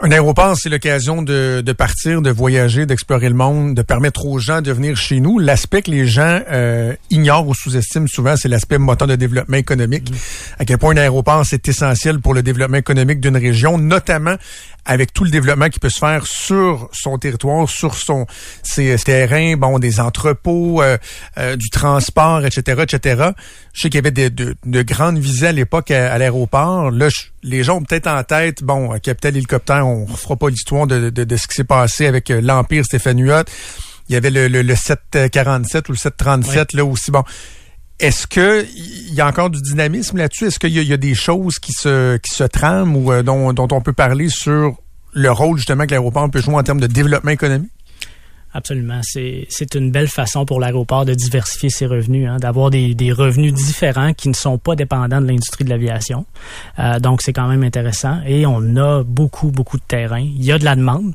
Un 0.04 0.10
aéroport, 0.10 0.54
c'est 0.54 0.68
l'occasion 0.68 1.22
de, 1.22 1.62
de, 1.64 1.72
partir, 1.72 2.20
de 2.20 2.28
voyager, 2.28 2.84
d'explorer 2.84 3.30
le 3.30 3.34
monde, 3.34 3.74
de 3.74 3.80
permettre 3.80 4.26
aux 4.26 4.38
gens 4.38 4.60
de 4.60 4.70
venir 4.70 4.98
chez 4.98 5.18
nous. 5.18 5.38
L'aspect 5.38 5.80
que 5.80 5.90
les 5.90 6.06
gens 6.06 6.42
euh, 6.52 6.94
ignorent 7.08 7.48
ou 7.48 7.54
sous-estiment 7.54 8.06
souvent, 8.06 8.36
c'est 8.36 8.48
l'aspect 8.48 8.76
moteur 8.76 9.08
de 9.08 9.16
développement 9.16 9.56
économique. 9.56 10.10
Mhm. 10.10 10.16
À 10.58 10.64
quel 10.66 10.76
point 10.76 10.92
un 10.92 10.98
aéroport, 10.98 11.46
c'est 11.46 11.66
essentiel 11.68 12.20
pour 12.20 12.34
le 12.34 12.42
développement 12.42 12.76
économique 12.76 13.18
d'une 13.18 13.38
région, 13.38 13.78
notamment 13.78 14.36
avec 14.84 15.12
tout 15.12 15.24
le 15.24 15.30
développement 15.30 15.68
qui 15.68 15.80
peut 15.80 15.88
se 15.88 15.98
faire 15.98 16.26
sur 16.26 16.88
son 16.92 17.16
territoire, 17.18 17.68
sur 17.68 17.94
son 17.94 18.26
ses, 18.62 18.96
terrains, 18.98 19.56
bon, 19.56 19.78
des 19.78 20.00
entrepôts, 20.00 20.82
euh, 20.82 20.98
euh, 21.38 21.56
du 21.56 21.70
transport, 21.70 22.44
etc., 22.44 22.82
etc. 22.82 23.30
Je 23.72 23.80
sais 23.82 23.88
qu'il 23.88 23.96
y 23.96 24.06
avait 24.06 24.10
de, 24.10 24.28
de, 24.28 24.56
de, 24.64 24.82
grandes 24.82 25.18
visées 25.18 25.48
à 25.48 25.52
l'époque 25.52 25.90
à, 25.90 26.16
l'aéroport. 26.18 26.90
Là, 26.90 27.08
les 27.44 27.62
gens 27.62 27.76
ont 27.76 27.82
peut-être 27.82 28.06
en 28.06 28.22
tête, 28.24 28.64
bon, 28.64 28.98
Capital 28.98 29.36
Hélicoptère, 29.36 29.86
on 29.86 30.08
ne 30.08 30.16
fera 30.16 30.34
pas 30.36 30.48
l'histoire 30.48 30.86
de, 30.86 31.10
de, 31.10 31.24
de, 31.24 31.36
ce 31.36 31.46
qui 31.46 31.54
s'est 31.54 31.64
passé 31.64 32.06
avec 32.06 32.30
euh, 32.30 32.40
l'Empire 32.40 32.84
Stéphane 32.84 33.18
Il 33.18 34.12
y 34.12 34.16
avait 34.16 34.30
le, 34.30 34.48
le, 34.48 34.74
747 34.74 35.88
ou 35.88 35.92
le 35.92 35.98
737, 35.98 36.72
là 36.72 36.84
aussi. 36.84 37.10
Bon, 37.10 37.22
est-ce 38.00 38.26
que 38.26 38.66
il 38.74 39.14
y 39.14 39.20
a 39.20 39.26
encore 39.26 39.50
du 39.50 39.60
dynamisme 39.60 40.16
là-dessus? 40.16 40.46
Est-ce 40.46 40.58
qu'il 40.58 40.70
y, 40.70 40.92
a 40.92 40.96
des 40.96 41.14
choses 41.14 41.58
qui 41.58 41.72
se 41.72 42.16
qui 42.16 42.34
se 42.34 42.44
trament 42.44 42.96
ou 42.96 43.12
euh, 43.12 43.22
dont, 43.22 43.52
dont 43.52 43.68
on 43.70 43.80
peut 43.82 43.92
parler 43.92 44.30
sur 44.30 44.76
le 45.12 45.30
rôle 45.30 45.58
justement 45.58 45.84
que 45.84 45.90
l'aéroport 45.90 46.28
peut 46.30 46.40
jouer 46.40 46.56
en 46.56 46.62
termes 46.62 46.80
de 46.80 46.86
développement 46.86 47.30
économique? 47.30 47.70
Absolument. 48.56 49.00
C'est 49.02 49.74
une 49.74 49.90
belle 49.90 50.06
façon 50.06 50.46
pour 50.46 50.60
l'aéroport 50.60 51.04
de 51.04 51.12
diversifier 51.12 51.70
ses 51.70 51.86
revenus, 51.86 52.28
hein, 52.28 52.36
d'avoir 52.38 52.70
des, 52.70 52.94
des, 52.94 53.10
revenus 53.10 53.52
différents 53.52 54.12
qui 54.12 54.28
ne 54.28 54.34
sont 54.34 54.58
pas 54.58 54.76
dépendants 54.76 55.20
de 55.20 55.26
l'industrie 55.26 55.64
de 55.64 55.70
l'aviation. 55.70 56.24
Euh, 56.78 57.00
donc, 57.00 57.20
c'est 57.20 57.32
quand 57.32 57.48
même 57.48 57.64
intéressant. 57.64 58.20
Et 58.24 58.46
on 58.46 58.76
a 58.76 59.02
beaucoup, 59.02 59.50
beaucoup 59.50 59.76
de 59.76 59.82
terrain. 59.82 60.20
Il 60.20 60.44
y 60.44 60.52
a 60.52 60.58
de 60.58 60.64
la 60.64 60.76
demande. 60.76 61.14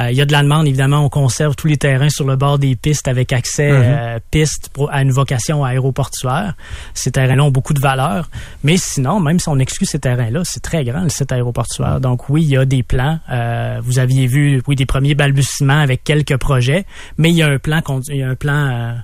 Euh, 0.00 0.10
il 0.10 0.16
y 0.16 0.20
a 0.20 0.24
de 0.24 0.32
la 0.32 0.42
demande, 0.42 0.66
évidemment, 0.66 1.04
on 1.04 1.08
conserve 1.08 1.54
tous 1.54 1.66
les 1.66 1.76
terrains 1.76 2.08
sur 2.08 2.26
le 2.26 2.36
bord 2.36 2.58
des 2.58 2.76
pistes 2.76 3.08
avec 3.08 3.32
accès 3.32 3.70
mhm. 3.70 3.82
euh, 3.84 4.18
pistes 4.30 4.70
pour, 4.72 4.90
à 4.92 5.02
une 5.02 5.10
vocation 5.10 5.64
aéroportuaire. 5.64 6.54
Ces 6.94 7.12
terrains-là 7.12 7.44
ont 7.44 7.50
beaucoup 7.50 7.74
de 7.74 7.80
valeur. 7.80 8.30
Mais 8.64 8.76
sinon, 8.76 9.20
même 9.20 9.38
si 9.38 9.48
on 9.48 9.58
exclut 9.58 9.86
ces 9.86 9.98
terrains-là, 9.98 10.42
c'est 10.44 10.60
très 10.60 10.84
grand, 10.84 11.02
le 11.02 11.08
site 11.08 11.32
aéroportuaire. 11.32 12.00
Donc 12.00 12.28
oui, 12.28 12.42
il 12.42 12.50
y 12.50 12.56
a 12.56 12.64
des 12.64 12.82
plans. 12.82 13.18
Euh, 13.30 13.80
vous 13.82 13.98
aviez 13.98 14.26
vu, 14.26 14.62
oui, 14.66 14.76
des 14.76 14.86
premiers 14.86 15.14
balbutiements 15.14 15.80
avec 15.80 16.04
quelques 16.04 16.36
projets, 16.36 16.84
mais 17.18 17.30
il 17.30 17.36
y 17.36 17.42
a 17.42 17.48
un 17.48 17.58
plan, 17.58 17.82
il 18.08 18.16
y 18.16 18.22
a 18.22 18.28
un 18.28 18.34
plan 18.34 18.96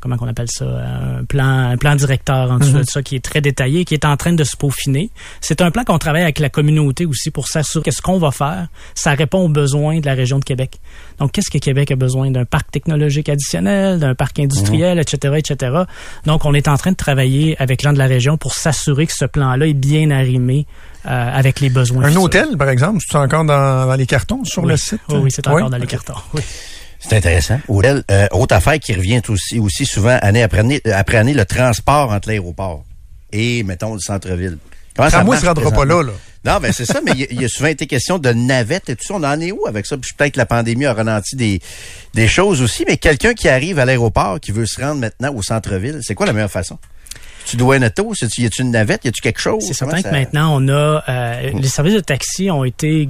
comment 0.00 0.16
qu'on 0.16 0.28
appelle 0.28 0.50
ça, 0.50 0.64
un 0.64 1.24
plan, 1.24 1.70
un 1.70 1.76
plan 1.76 1.94
directeur 1.94 2.50
en 2.50 2.58
dessous 2.58 2.72
mhm. 2.72 2.80
de 2.80 2.86
ça 2.86 3.02
qui 3.02 3.16
est 3.16 3.24
très 3.24 3.40
détaillé, 3.40 3.84
qui 3.84 3.94
est 3.94 4.04
en 4.04 4.16
train 4.16 4.32
de 4.32 4.44
se 4.44 4.56
peaufiner. 4.56 5.10
C'est 5.40 5.60
un 5.60 5.70
plan 5.70 5.84
qu'on 5.84 5.98
travaille 5.98 6.22
avec 6.22 6.38
la 6.38 6.48
communauté 6.48 7.06
aussi 7.06 7.30
pour 7.30 7.48
s'assurer 7.48 7.84
que 7.84 7.90
ce 7.90 8.00
qu'on 8.00 8.18
va 8.18 8.30
faire, 8.30 8.68
ça 8.94 9.12
répond 9.12 9.44
aux 9.44 9.48
besoins 9.48 10.00
de 10.00 10.06
la 10.06 10.14
région 10.14 10.38
de 10.38 10.44
Québec. 10.44 10.80
Donc, 11.18 11.32
qu'est-ce 11.32 11.50
que 11.50 11.58
Québec 11.58 11.90
a 11.90 11.96
besoin 11.96 12.30
d'un 12.30 12.44
parc 12.44 12.70
technologique 12.70 13.28
additionnel, 13.28 13.98
d'un 13.98 14.14
parc 14.14 14.38
industriel, 14.38 14.98
etc., 14.98 15.32
mhm. 15.32 15.38
etc. 15.38 15.76
Donc, 16.24 16.44
on 16.44 16.54
est 16.54 16.68
en 16.68 16.76
train 16.76 16.92
de 16.92 16.96
travailler 16.96 17.56
avec 17.60 17.82
les 17.82 17.88
gens 17.88 17.92
de 17.92 17.98
la 17.98 18.06
région 18.06 18.38
pour 18.38 18.54
s'assurer 18.54 19.06
que 19.06 19.14
ce 19.14 19.26
plan-là 19.26 19.66
est 19.66 19.74
bien 19.74 20.10
arrimé 20.10 20.66
euh, 21.06 21.08
avec 21.08 21.60
les 21.60 21.70
besoins. 21.70 22.04
Un 22.04 22.16
hôtel, 22.16 22.56
par 22.56 22.68
exemple, 22.68 22.98
c'est 23.06 23.16
encore 23.16 23.44
dans, 23.44 23.94
les 23.96 24.06
cartons 24.06 24.44
sur 24.44 24.64
le 24.64 24.76
site? 24.76 25.00
oui, 25.10 25.30
c'est 25.30 25.46
encore 25.46 25.70
dans 25.70 25.76
les 25.76 25.86
cartons. 25.86 26.14
Oui. 26.34 26.42
C'est 27.00 27.16
intéressant. 27.16 27.58
Aurel, 27.68 28.04
euh, 28.10 28.28
autre 28.32 28.54
affaire 28.54 28.78
qui 28.78 28.92
revient 28.92 29.22
aussi, 29.28 29.58
aussi 29.58 29.86
souvent 29.86 30.18
année 30.20 30.42
après 30.42 30.60
année, 30.60 30.80
euh, 30.86 30.92
après 30.94 31.16
année, 31.16 31.34
le 31.34 31.44
transport 31.46 32.12
entre 32.12 32.28
l'aéroport 32.28 32.84
et, 33.32 33.62
mettons, 33.62 33.94
le 33.94 34.00
centre-ville. 34.00 34.58
Comment 34.94 35.10
ça 35.10 35.24
moi, 35.24 35.40
ne 35.40 35.46
rendra 35.46 35.70
pas 35.70 35.84
là, 35.84 36.02
là. 36.02 36.12
Non, 36.44 36.58
mais 36.60 36.72
c'est 36.72 36.86
ça, 36.86 37.00
mais 37.04 37.12
il 37.30 37.40
y, 37.40 37.44
a 37.44 37.48
souvent 37.48 37.68
été 37.68 37.86
question 37.86 38.18
de 38.18 38.30
navettes 38.30 38.88
et 38.88 38.96
tout 38.96 39.04
ça. 39.04 39.14
On 39.14 39.22
en 39.22 39.40
est 39.40 39.52
où 39.52 39.66
avec 39.66 39.84
ça? 39.84 39.96
peut-être 39.96 40.32
que 40.32 40.38
la 40.38 40.46
pandémie 40.46 40.86
a 40.86 40.94
ralenti 40.94 41.36
des, 41.36 41.60
des 42.14 42.28
choses 42.28 42.62
aussi, 42.62 42.84
mais 42.88 42.96
quelqu'un 42.96 43.34
qui 43.34 43.48
arrive 43.48 43.78
à 43.78 43.84
l'aéroport, 43.84 44.40
qui 44.40 44.50
veut 44.50 44.64
se 44.64 44.80
rendre 44.80 45.00
maintenant 45.00 45.34
au 45.34 45.42
centre-ville, 45.42 46.00
c'est 46.02 46.14
quoi 46.14 46.26
la 46.26 46.32
meilleure 46.32 46.50
façon? 46.50 46.78
Tu 47.44 47.56
dois 47.56 47.76
un 47.76 47.82
auto? 47.82 48.12
Y 48.14 48.46
a-tu 48.46 48.62
une 48.62 48.70
navette? 48.70 49.04
Y 49.04 49.08
a-tu 49.08 49.20
quelque 49.20 49.40
chose? 49.40 49.64
C'est 49.66 49.74
certain 49.74 50.00
que 50.00 50.08
maintenant, 50.08 50.54
on 50.56 50.68
a... 50.68 51.02
Euh, 51.08 51.50
les 51.52 51.68
services 51.68 51.94
de 51.94 52.00
taxi 52.00 52.50
ont 52.50 52.64
été 52.64 53.08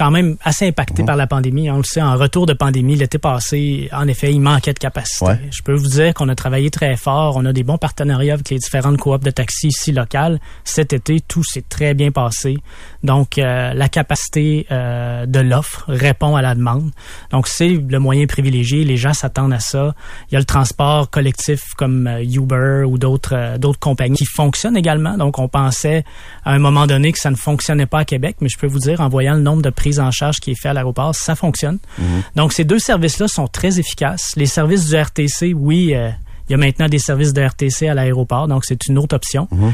quand 0.00 0.10
même 0.10 0.38
assez 0.42 0.66
impacté 0.66 1.02
mhm. 1.02 1.06
par 1.06 1.16
la 1.16 1.26
pandémie. 1.26 1.70
On 1.70 1.76
le 1.76 1.82
sait, 1.82 2.00
en 2.00 2.16
retour 2.16 2.46
de 2.46 2.54
pandémie, 2.54 2.96
l'été 2.96 3.18
passé, 3.18 3.90
en 3.92 4.08
effet, 4.08 4.32
il 4.32 4.40
manquait 4.40 4.72
de 4.72 4.78
capacité. 4.78 5.32
Je 5.50 5.62
peux 5.62 5.74
vous 5.74 5.88
dire 5.88 6.14
qu'on 6.14 6.30
a 6.30 6.34
travaillé 6.34 6.70
très 6.70 6.96
fort. 6.96 7.36
On 7.36 7.44
a 7.44 7.52
des 7.52 7.64
bons 7.64 7.76
partenariats 7.76 8.32
avec 8.32 8.48
les 8.48 8.56
différentes 8.56 8.96
coops 8.96 9.22
de 9.22 9.30
taxi 9.30 9.68
ici 9.68 9.92
locales. 9.92 10.40
Cet 10.64 10.94
été, 10.94 11.20
tout 11.20 11.44
s'est 11.44 11.66
très 11.68 11.92
bien 11.92 12.12
passé. 12.12 12.56
Donc, 13.02 13.36
euh, 13.36 13.74
la 13.74 13.90
capacité 13.90 14.66
euh, 14.70 15.26
de 15.26 15.38
l'offre 15.38 15.84
répond 15.88 16.34
à 16.34 16.40
la 16.40 16.54
demande. 16.54 16.90
Donc, 17.30 17.46
c'est 17.46 17.68
le 17.68 17.98
moyen 17.98 18.24
privilégié. 18.24 18.84
Les 18.84 18.96
gens 18.96 19.12
s'attendent 19.12 19.52
à 19.52 19.60
ça. 19.60 19.94
Il 20.30 20.34
y 20.34 20.36
a 20.36 20.38
le 20.38 20.46
transport 20.46 21.10
collectif 21.10 21.74
comme 21.76 22.06
euh, 22.06 22.22
Uber 22.22 22.84
ou 22.86 22.96
d'autres 22.96 23.58
d'autres 23.58 23.78
compagnies 23.78 24.16
qui 24.16 24.24
fonctionnent 24.24 24.78
également. 24.78 25.18
Donc, 25.18 25.38
on 25.38 25.48
pensait 25.48 26.04
à 26.46 26.52
un 26.52 26.58
moment 26.58 26.86
donné 26.86 27.12
que 27.12 27.18
ça 27.18 27.30
ne 27.30 27.36
fonctionnait 27.36 27.84
pas 27.84 27.98
à 27.98 28.04
Québec, 28.06 28.36
mais 28.40 28.48
je 28.48 28.56
peux 28.56 28.66
vous 28.66 28.78
dire, 28.78 29.02
en 29.02 29.10
voyant 29.10 29.34
le 29.34 29.42
nombre 29.42 29.60
de 29.60 29.68
en 29.98 30.10
charge 30.10 30.36
qui 30.40 30.52
est 30.52 30.60
fait 30.60 30.68
à 30.68 30.72
l'aéroport, 30.72 31.14
ça 31.14 31.34
fonctionne. 31.34 31.78
Mhm. 31.98 32.22
Donc, 32.36 32.52
ces 32.52 32.64
deux 32.64 32.78
services-là 32.78 33.28
sont 33.28 33.46
très 33.46 33.80
efficaces. 33.80 34.32
Les 34.36 34.46
services 34.46 34.86
du 34.88 34.96
RTC, 34.96 35.54
oui, 35.54 35.94
euh, 35.94 36.10
il 36.48 36.52
y 36.52 36.54
a 36.54 36.56
maintenant 36.56 36.88
des 36.88 36.98
services 36.98 37.32
de 37.32 37.40
RTC 37.42 37.86
à 37.88 37.94
l'aéroport, 37.94 38.48
donc 38.48 38.64
c'est 38.64 38.88
une 38.88 38.98
autre 38.98 39.14
option. 39.14 39.46
Mhm. 39.52 39.72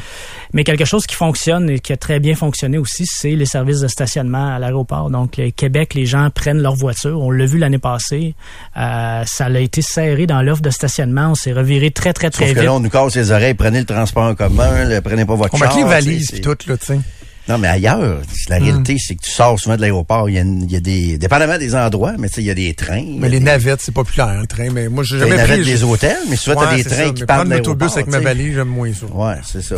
Mais 0.53 0.62
quelque 0.62 0.85
chose 0.85 1.07
qui 1.07 1.14
fonctionne 1.14 1.71
et 1.71 1.79
qui 1.79 1.95
a 1.95 1.97
très 1.97 2.21
bien 2.21 2.35
fonctionné 2.35 2.77
aussi, 2.77 3.07
c'est 3.07 3.31
les 3.31 3.47
services 3.47 3.81
de 3.81 3.89
stationnement 3.89 4.55
à 4.55 4.59
l'aéroport. 4.59 5.09
Donc, 5.11 5.41
Québec, 5.57 5.95
les 5.95 6.05
gens 6.05 6.29
prennent 6.29 6.61
leur 6.61 6.75
voiture. 6.75 7.19
On 7.19 7.31
l'a 7.31 7.47
vu 7.47 7.57
l'année 7.59 7.79
passée. 7.79 8.35
Euh, 8.77 9.23
ça 9.27 9.47
a 9.47 9.59
été 9.59 9.81
serré 9.81 10.27
dans 10.27 10.43
l'offre 10.43 10.61
de 10.61 10.69
stationnement. 10.69 11.31
On 11.31 11.35
s'est 11.35 11.55
reviré 11.55 11.91
très, 11.91 12.12
très, 12.12 12.29
très 12.29 12.45
Sauf 12.45 12.49
vite. 12.49 12.59
que 12.59 12.64
là, 12.64 12.75
on 12.75 12.81
nous 12.81 12.91
casse 12.91 13.17
les 13.17 13.31
oreilles. 13.31 13.55
Prenez 13.55 13.79
le 13.79 13.87
transport 13.87 14.25
en 14.25 14.35
commun. 14.35 15.01
prenez 15.03 15.25
pas 15.25 15.35
votre 15.35 15.55
on 15.55 15.57
char. 15.57 15.73
On 15.73 15.77
met 15.77 15.83
les 15.83 15.89
valises 15.89 16.35
et 16.35 16.43
tout, 16.43 16.57
là, 16.67 16.77
tu 16.77 16.87
sais. 16.87 17.01
Non, 17.49 17.59
mais 17.59 17.68
ailleurs, 17.68 18.20
la 18.49 18.59
Hmm. 18.59 18.62
réalité, 18.64 18.97
c'est 18.99 19.14
que 19.14 19.22
tu 19.22 19.30
sors 19.30 19.59
souvent 19.61 19.76
de 19.76 19.80
l'aéroport, 19.80 20.28
il 20.28 20.34
y 20.34 20.38
a, 20.38 20.42
y 20.42 20.80
des, 20.80 21.18
dépendamment 21.18 21.59
des 21.59 21.74
endroits, 21.74 22.14
mais 22.18 22.28
tu 22.28 22.34
sais, 22.36 22.40
il 22.42 22.47
y 22.47 22.51
a 22.51 22.55
des 22.55 22.74
trains. 22.74 23.05
Mais 23.18 23.28
les 23.28 23.38
des- 23.38 23.44
navettes, 23.44 23.80
c'est 23.80 23.92
populaire, 23.94 24.40
le 24.40 24.47
train. 24.47 24.70
Mais 24.72 24.88
moi, 24.88 25.05
j'ai 25.05 25.18
t'as 25.18 25.24
les 25.24 25.30
jamais 25.30 25.42
navettes 25.42 25.61
pris. 25.62 25.70
des 25.72 25.84
hôtels, 25.84 26.16
mais 26.28 26.36
souvent, 26.36 26.61
t'as 26.62 26.74
des 26.76 26.82
c'est 26.82 26.88
trains 26.90 27.07
ça, 27.07 27.12
qui 27.12 27.20
mais 27.22 27.26
partent 27.26 27.49
de 27.49 27.55
l'autobus 27.55 27.94
l'aéroport, 27.94 27.99
avec 27.99 28.07
ma 28.09 28.18
valise, 28.20 28.55
j'aime 28.55 28.68
moins 28.68 28.92
ça. 28.92 29.07
Ouais, 29.07 29.34
c'est 29.47 29.62
ça. 29.62 29.76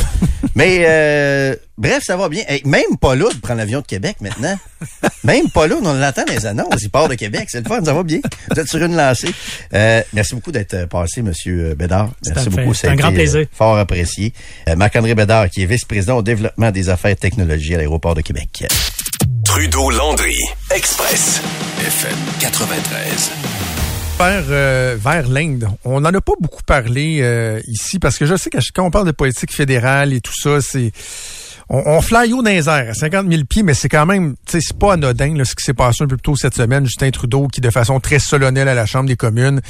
Mais 0.54 0.84
euh, 0.88 1.54
bref, 1.76 2.02
ça 2.04 2.16
va 2.16 2.28
bien. 2.28 2.42
Hey, 2.48 2.62
même 2.64 2.96
pas 3.00 3.14
là 3.14 3.26
de 3.32 3.38
prendre 3.38 3.58
l'avion 3.58 3.80
de 3.80 3.86
Québec 3.86 4.16
maintenant. 4.20 4.56
même 5.24 5.50
pas 5.50 5.66
là, 5.66 5.76
on 5.82 5.92
l'entend 5.92 6.24
les 6.28 6.46
annonces. 6.46 6.82
Il 6.82 6.90
part 6.90 7.08
de 7.08 7.14
Québec, 7.16 7.46
c'est 7.48 7.60
le 7.60 7.68
fun, 7.68 7.84
ça 7.84 7.92
va 7.92 8.02
bien. 8.02 8.20
Vous 8.50 8.58
êtes 8.60 8.68
sur 8.68 8.82
une 8.82 8.96
lancée. 8.96 9.28
Euh, 9.74 10.00
merci 10.14 10.34
beaucoup 10.34 10.52
d'être 10.52 10.74
euh, 10.74 10.86
passé, 10.86 11.22
Monsieur 11.22 11.74
Bédard. 11.74 12.10
C'est 12.22 12.34
Merci 12.34 12.48
beaucoup. 12.50 12.74
C'est 12.74 12.88
un 12.88 12.96
grand 12.96 13.10
euh, 13.10 13.14
plaisir. 13.14 13.46
fort 13.52 13.76
apprécié. 13.76 14.32
Euh, 14.68 14.76
Marc-André 14.76 15.14
Bédard, 15.14 15.50
qui 15.50 15.62
est 15.62 15.66
vice-président 15.66 16.16
au 16.16 16.22
développement 16.22 16.70
des 16.70 16.88
affaires 16.88 17.16
technologiques 17.16 17.57
à 17.58 17.76
l'aéroport 17.76 18.14
de 18.14 18.20
Québec. 18.20 18.66
Trudeau-Landry, 19.44 20.36
Express, 20.70 21.40
FM 21.80 22.16
93. 22.40 23.30
vers, 24.18 24.44
euh, 24.48 24.96
vers 24.98 25.28
l'Inde. 25.28 25.68
On 25.84 26.00
n'en 26.00 26.14
a 26.14 26.20
pas 26.20 26.32
beaucoup 26.40 26.62
parlé 26.62 27.18
euh, 27.20 27.60
ici 27.66 27.98
parce 27.98 28.16
que 28.18 28.26
je 28.26 28.36
sais 28.36 28.50
que 28.50 28.58
quand 28.74 28.84
on 28.84 28.90
parle 28.90 29.06
de 29.06 29.12
politique 29.12 29.52
fédérale 29.52 30.12
et 30.12 30.20
tout 30.20 30.34
ça, 30.34 30.60
c'est 30.60 30.92
on, 31.70 31.82
on 31.84 32.00
fly 32.00 32.32
haut 32.32 32.42
dans 32.42 32.50
les 32.50 32.68
airs 32.68 32.90
à 32.90 32.94
50 32.94 33.30
000 33.30 33.44
pieds, 33.44 33.62
mais 33.62 33.74
c'est 33.74 33.88
quand 33.88 34.06
même, 34.06 34.34
tu 34.46 34.52
sais, 34.52 34.60
c'est 34.60 34.78
pas 34.78 34.94
anodin 34.94 35.34
là, 35.34 35.44
ce 35.44 35.54
qui 35.54 35.64
s'est 35.64 35.74
passé 35.74 36.02
un 36.02 36.06
peu 36.06 36.16
plus 36.16 36.22
tôt 36.22 36.36
cette 36.36 36.54
semaine. 36.54 36.84
Justin 36.86 37.10
Trudeau, 37.10 37.46
qui 37.48 37.60
de 37.60 37.70
façon 37.70 38.00
très 38.00 38.18
solennelle 38.18 38.68
à 38.68 38.74
la 38.74 38.86
Chambre 38.86 39.06
des 39.06 39.16
communes, 39.16 39.60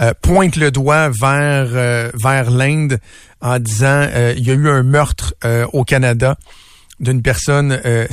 euh, 0.00 0.12
pointe 0.22 0.56
le 0.56 0.70
doigt 0.70 1.10
vers 1.10 1.68
euh, 1.74 2.10
vers 2.14 2.50
l'Inde 2.50 2.98
en 3.40 3.58
disant 3.58 4.06
euh, 4.08 4.34
il 4.36 4.46
y 4.46 4.50
a 4.50 4.54
eu 4.54 4.68
un 4.68 4.82
meurtre 4.82 5.34
euh, 5.44 5.66
au 5.72 5.84
Canada 5.84 6.36
d'une 7.00 7.22
personne 7.22 7.80
euh. 7.84 8.06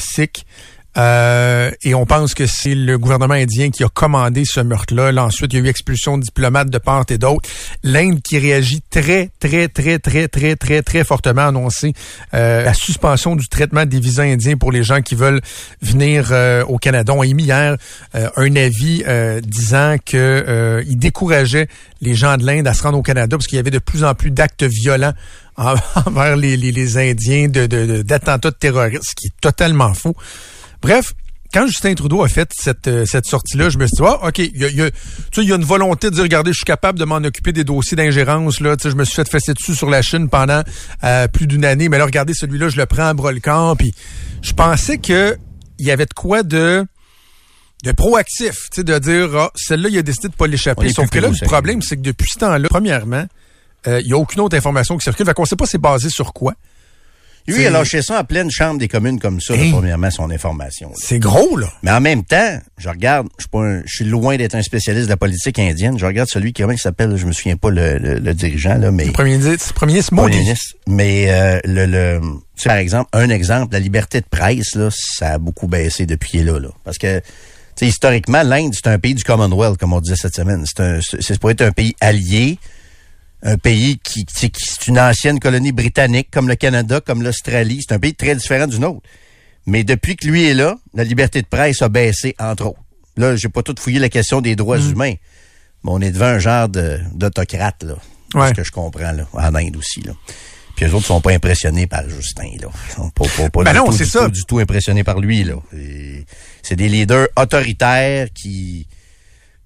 Euh, 0.97 1.69
et 1.83 1.93
on 1.93 2.05
pense 2.05 2.33
que 2.33 2.47
c'est 2.47 2.73
le 2.73 2.97
gouvernement 2.97 3.35
indien 3.35 3.69
qui 3.69 3.83
a 3.83 3.89
commandé 3.89 4.43
ce 4.43 4.59
meurtre-là. 4.59 5.11
Là, 5.11 5.23
ensuite, 5.23 5.53
il 5.53 5.59
y 5.59 5.61
a 5.61 5.65
eu 5.65 5.67
expulsion 5.69 6.17
de 6.17 6.23
diplomates 6.23 6.71
de 6.71 6.77
part 6.79 7.05
et 7.09 7.19
d'autre. 7.19 7.47
L'Inde 7.83 8.21
qui 8.23 8.39
réagit 8.39 8.81
très, 8.89 9.29
très, 9.39 9.67
très, 9.67 9.99
très, 9.99 10.27
très, 10.27 10.55
très, 10.55 10.81
très 10.81 11.03
fortement 11.03 11.47
annoncé 11.47 11.93
euh, 12.33 12.63
la 12.63 12.73
suspension 12.73 13.35
du 13.35 13.47
traitement 13.47 13.85
des 13.85 13.99
visas 13.99 14.23
indiens 14.23 14.57
pour 14.57 14.71
les 14.71 14.83
gens 14.83 15.01
qui 15.01 15.13
veulent 15.15 15.41
venir 15.81 16.29
euh, 16.31 16.65
au 16.65 16.79
Canada. 16.79 17.13
On 17.15 17.21
a 17.21 17.25
émis 17.27 17.43
hier 17.43 17.77
euh, 18.15 18.29
un 18.35 18.55
avis 18.55 19.03
euh, 19.07 19.41
disant 19.41 19.95
que 20.03 20.17
euh, 20.17 20.83
il 20.87 20.97
décourageait 20.97 21.67
les 22.01 22.15
gens 22.15 22.35
de 22.35 22.45
l'Inde 22.45 22.67
à 22.67 22.73
se 22.73 22.81
rendre 22.83 22.97
au 22.97 23.03
Canada 23.03 23.37
parce 23.37 23.45
qu'il 23.47 23.57
y 23.57 23.59
avait 23.59 23.71
de 23.71 23.79
plus 23.79 24.03
en 24.03 24.15
plus 24.15 24.31
d'actes 24.31 24.63
violents 24.63 25.13
en- 25.13 25.48
envers 26.05 26.35
les, 26.37 26.57
les, 26.57 26.71
les 26.71 26.97
Indiens 26.97 27.47
de, 27.47 27.65
de, 27.67 27.85
de- 27.85 28.01
d'attentats 28.01 28.51
de 28.51 28.55
terroristes, 28.55 29.03
ce 29.09 29.15
qui 29.15 29.27
est 29.27 29.41
totalement 29.41 29.93
faux. 29.93 30.15
Bref, 30.81 31.13
quand 31.53 31.65
Justin 31.65 31.95
Trudeau 31.95 32.23
a 32.23 32.27
fait 32.29 32.49
cette, 32.53 32.87
euh, 32.87 33.05
cette 33.05 33.25
sortie-là, 33.25 33.69
je 33.69 33.77
me 33.79 33.87
suis 33.87 33.95
dit, 33.95 34.03
ah, 34.05 34.27
OK, 34.27 34.37
il 34.37 34.55
y 34.55 34.65
a, 34.65 34.69
y 34.69 34.81
a- 34.81 35.41
y 35.41 35.51
une 35.51 35.63
volonté 35.63 36.09
de 36.09 36.13
dire, 36.15 36.23
regardez, 36.23 36.51
je 36.51 36.57
suis 36.57 36.65
capable 36.65 36.99
de 36.99 37.05
m'en 37.05 37.15
occuper 37.17 37.51
des 37.53 37.63
dossiers 37.63 37.97
d'ingérence. 37.97 38.59
Là, 38.61 38.75
je 38.83 38.89
me 38.89 39.03
suis 39.03 39.15
fait 39.15 39.27
fesser 39.29 39.53
dessus 39.53 39.73
sur 39.75 39.89
la 39.89 40.01
Chine 40.03 40.29
pendant 40.29 40.61
euh, 41.03 41.27
plus 41.27 41.47
d'une 41.47 41.65
année, 41.65 41.89
mais 41.89 41.97
là, 41.97 42.05
regardez, 42.05 42.33
celui-là, 42.33 42.69
je 42.69 42.77
le 42.77 42.85
prends 42.85 43.07
à 43.07 43.13
bras 43.13 43.31
le 43.31 43.39
corps. 43.39 43.75
Puis 43.75 43.93
je 44.43 44.53
pensais 44.53 44.97
que 44.99 45.37
il 45.79 45.85
y 45.85 45.91
avait 45.91 46.05
de 46.05 46.13
quoi 46.13 46.43
de 46.43 46.85
de 47.83 47.91
proactif, 47.93 48.51
tu 48.71 48.75
sais, 48.75 48.83
de 48.83 48.99
dire, 48.99 49.29
ah, 49.37 49.51
celle-là, 49.55 49.87
il 49.89 49.97
a 49.97 50.01
décidé 50.01 50.27
de 50.27 50.33
pas 50.35 50.47
l'échapper. 50.47 50.81
Sauf 50.93 51.09
que 51.09 51.19
là, 51.19 51.29
le 51.29 51.47
problème, 51.47 51.81
c'est 51.81 51.95
que 51.95 52.01
depuis 52.01 52.27
ce 52.33 52.39
temps-là, 52.39 52.67
premièrement, 52.69 53.25
euh, 53.87 54.01
il 54.01 54.07
y 54.07 54.13
a 54.13 54.17
aucune 54.17 54.41
autre 54.41 54.55
information 54.57 54.97
qui 54.97 55.03
circule. 55.03 55.25
Fait 55.25 55.33
qu'on 55.33 55.45
sait 55.45 55.55
pas 55.55 55.65
c'est 55.65 55.77
basé 55.77 56.09
sur 56.09 56.33
quoi. 56.33 56.53
Lui, 57.47 57.61
il 57.61 57.67
a 57.67 57.71
lâché 57.71 58.03
ça 58.03 58.19
en 58.19 58.23
pleine 58.23 58.51
chambre 58.51 58.77
des 58.79 58.87
communes 58.87 59.19
comme 59.19 59.41
ça, 59.41 59.55
là, 59.55 59.63
Hey. 59.63 59.71
premièrement, 59.71 60.11
son 60.11 60.29
information. 60.29 60.91
C'est 60.95 61.17
gros, 61.17 61.57
là. 61.57 61.67
Mais 61.81 61.89
en 61.89 61.99
même 61.99 62.23
temps, 62.23 62.59
je 62.77 62.89
regarde, 62.89 63.27
je 63.39 63.43
suis 63.43 63.49
pas 63.49 63.61
un- 63.63 63.81
je 63.87 63.95
suis 63.95 64.05
loin 64.05 64.37
d'être 64.37 64.53
un 64.53 64.61
spécialiste 64.61 65.05
de 65.05 65.09
la 65.09 65.17
politique 65.17 65.57
indienne. 65.57 65.97
Je 65.97 66.05
regarde 66.05 66.29
celui 66.29 66.53
qui, 66.53 66.63
s'appelle, 66.77 67.15
je 67.17 67.25
me 67.25 67.31
souviens 67.31 67.55
pas 67.57 67.71
le, 67.71 67.97
le- 67.97 68.19
le 68.19 68.33
dirigeant, 68.35 68.77
là, 68.77 68.91
mais. 68.91 69.05
Le 69.05 69.13
premier 69.13 69.37
ministre, 69.37 69.73
premier 69.73 69.93
ministre 69.93 70.13
Premier 70.15 70.27
Modi. 70.33 70.43
ministre. 70.43 70.75
Mais 70.85 71.31
euh, 71.31 71.59
le, 71.63 71.85
le 71.87 72.21
par 72.65 72.75
exemple, 72.75 73.09
un 73.13 73.29
exemple, 73.29 73.73
la 73.73 73.79
liberté 73.79 74.21
de 74.21 74.27
presse, 74.29 74.75
là, 74.75 74.89
ça 74.91 75.29
a 75.33 75.37
beaucoup 75.39 75.67
baissé 75.67 76.05
depuis 76.05 76.29
qu'il 76.31 76.41
est 76.41 76.43
là, 76.51 76.59
là. 76.59 76.69
Parce 76.83 76.99
que 76.99 77.19
tu 77.75 77.85
historiquement, 77.85 78.43
l'Inde, 78.43 78.73
c'est 78.75 78.87
un 78.89 78.99
pays 78.99 79.15
du 79.15 79.23
Commonwealth, 79.23 79.77
comme 79.79 79.93
on 79.93 80.01
disait 80.01 80.17
cette 80.17 80.35
semaine. 80.35 80.65
C'est 80.67 80.81
un 80.83 80.99
c'est 81.01 81.39
pour 81.39 81.49
être 81.49 81.61
un 81.61 81.71
pays 81.71 81.95
allié, 81.99 82.59
un 83.43 83.57
pays 83.57 83.97
qui, 83.99 84.25
tu 84.25 84.35
sais, 84.35 84.49
qui 84.49 84.63
c'est 84.65 84.87
une 84.87 84.99
ancienne 84.99 85.39
colonie 85.39 85.71
britannique, 85.71 86.29
comme 86.31 86.47
le 86.47 86.55
Canada, 86.55 86.99
comme 87.01 87.23
l'Australie. 87.23 87.79
C'est 87.87 87.93
un 87.95 87.99
pays 87.99 88.13
très 88.15 88.35
différent 88.35 88.67
du 88.67 88.79
nôtre. 88.79 89.01
Mais 89.65 89.83
depuis 89.83 90.15
que 90.15 90.27
lui 90.27 90.45
est 90.47 90.53
là, 90.53 90.77
la 90.93 91.03
liberté 91.03 91.41
de 91.41 91.47
presse 91.47 91.81
a 91.81 91.89
baissé, 91.89 92.35
entre 92.39 92.67
autres. 92.67 92.79
Là, 93.17 93.35
j'ai 93.35 93.49
pas 93.49 93.63
tout 93.63 93.75
fouillé 93.79 93.99
la 93.99 94.09
question 94.09 94.41
des 94.41 94.55
droits 94.55 94.77
Mm. 94.79 94.91
humains. 94.91 95.13
Mais 95.83 95.91
on 95.91 96.01
est 96.01 96.11
devant 96.11 96.25
un 96.25 96.39
genre 96.39 96.67
d'autocrate, 96.69 97.83
là. 97.83 97.95
Ouais. 98.35 98.49
ce 98.49 98.53
que 98.53 98.63
je 98.63 98.71
comprends, 98.71 99.11
là, 99.11 99.27
en 99.33 99.55
Inde 99.55 99.75
aussi, 99.77 100.01
là. 100.01 100.13
Puis 100.75 100.85
eux 100.85 100.93
autres 100.93 101.07
sont 101.07 101.19
pas 101.19 101.31
impressionnés 101.31 101.87
par 101.87 102.07
Justin, 102.09 102.51
là. 102.61 102.67
Ils 102.89 102.93
sont 102.93 103.09
pas, 103.09 103.25
pas, 103.37 103.49
pas 103.49 103.63
Ben 103.63 103.71
du 103.71 103.77
non, 103.79 103.85
tout, 103.87 103.91
c'est 103.93 104.03
du 104.05 104.09
ça. 104.09 104.25
tout, 104.25 104.31
du 104.31 104.43
tout 104.47 104.59
impressionnés 104.59 105.03
par 105.03 105.19
lui, 105.19 105.43
là. 105.43 105.55
C'est 106.61 106.75
des 106.75 106.87
leaders 106.89 107.27
autoritaires 107.37 108.27
qui 108.33 108.85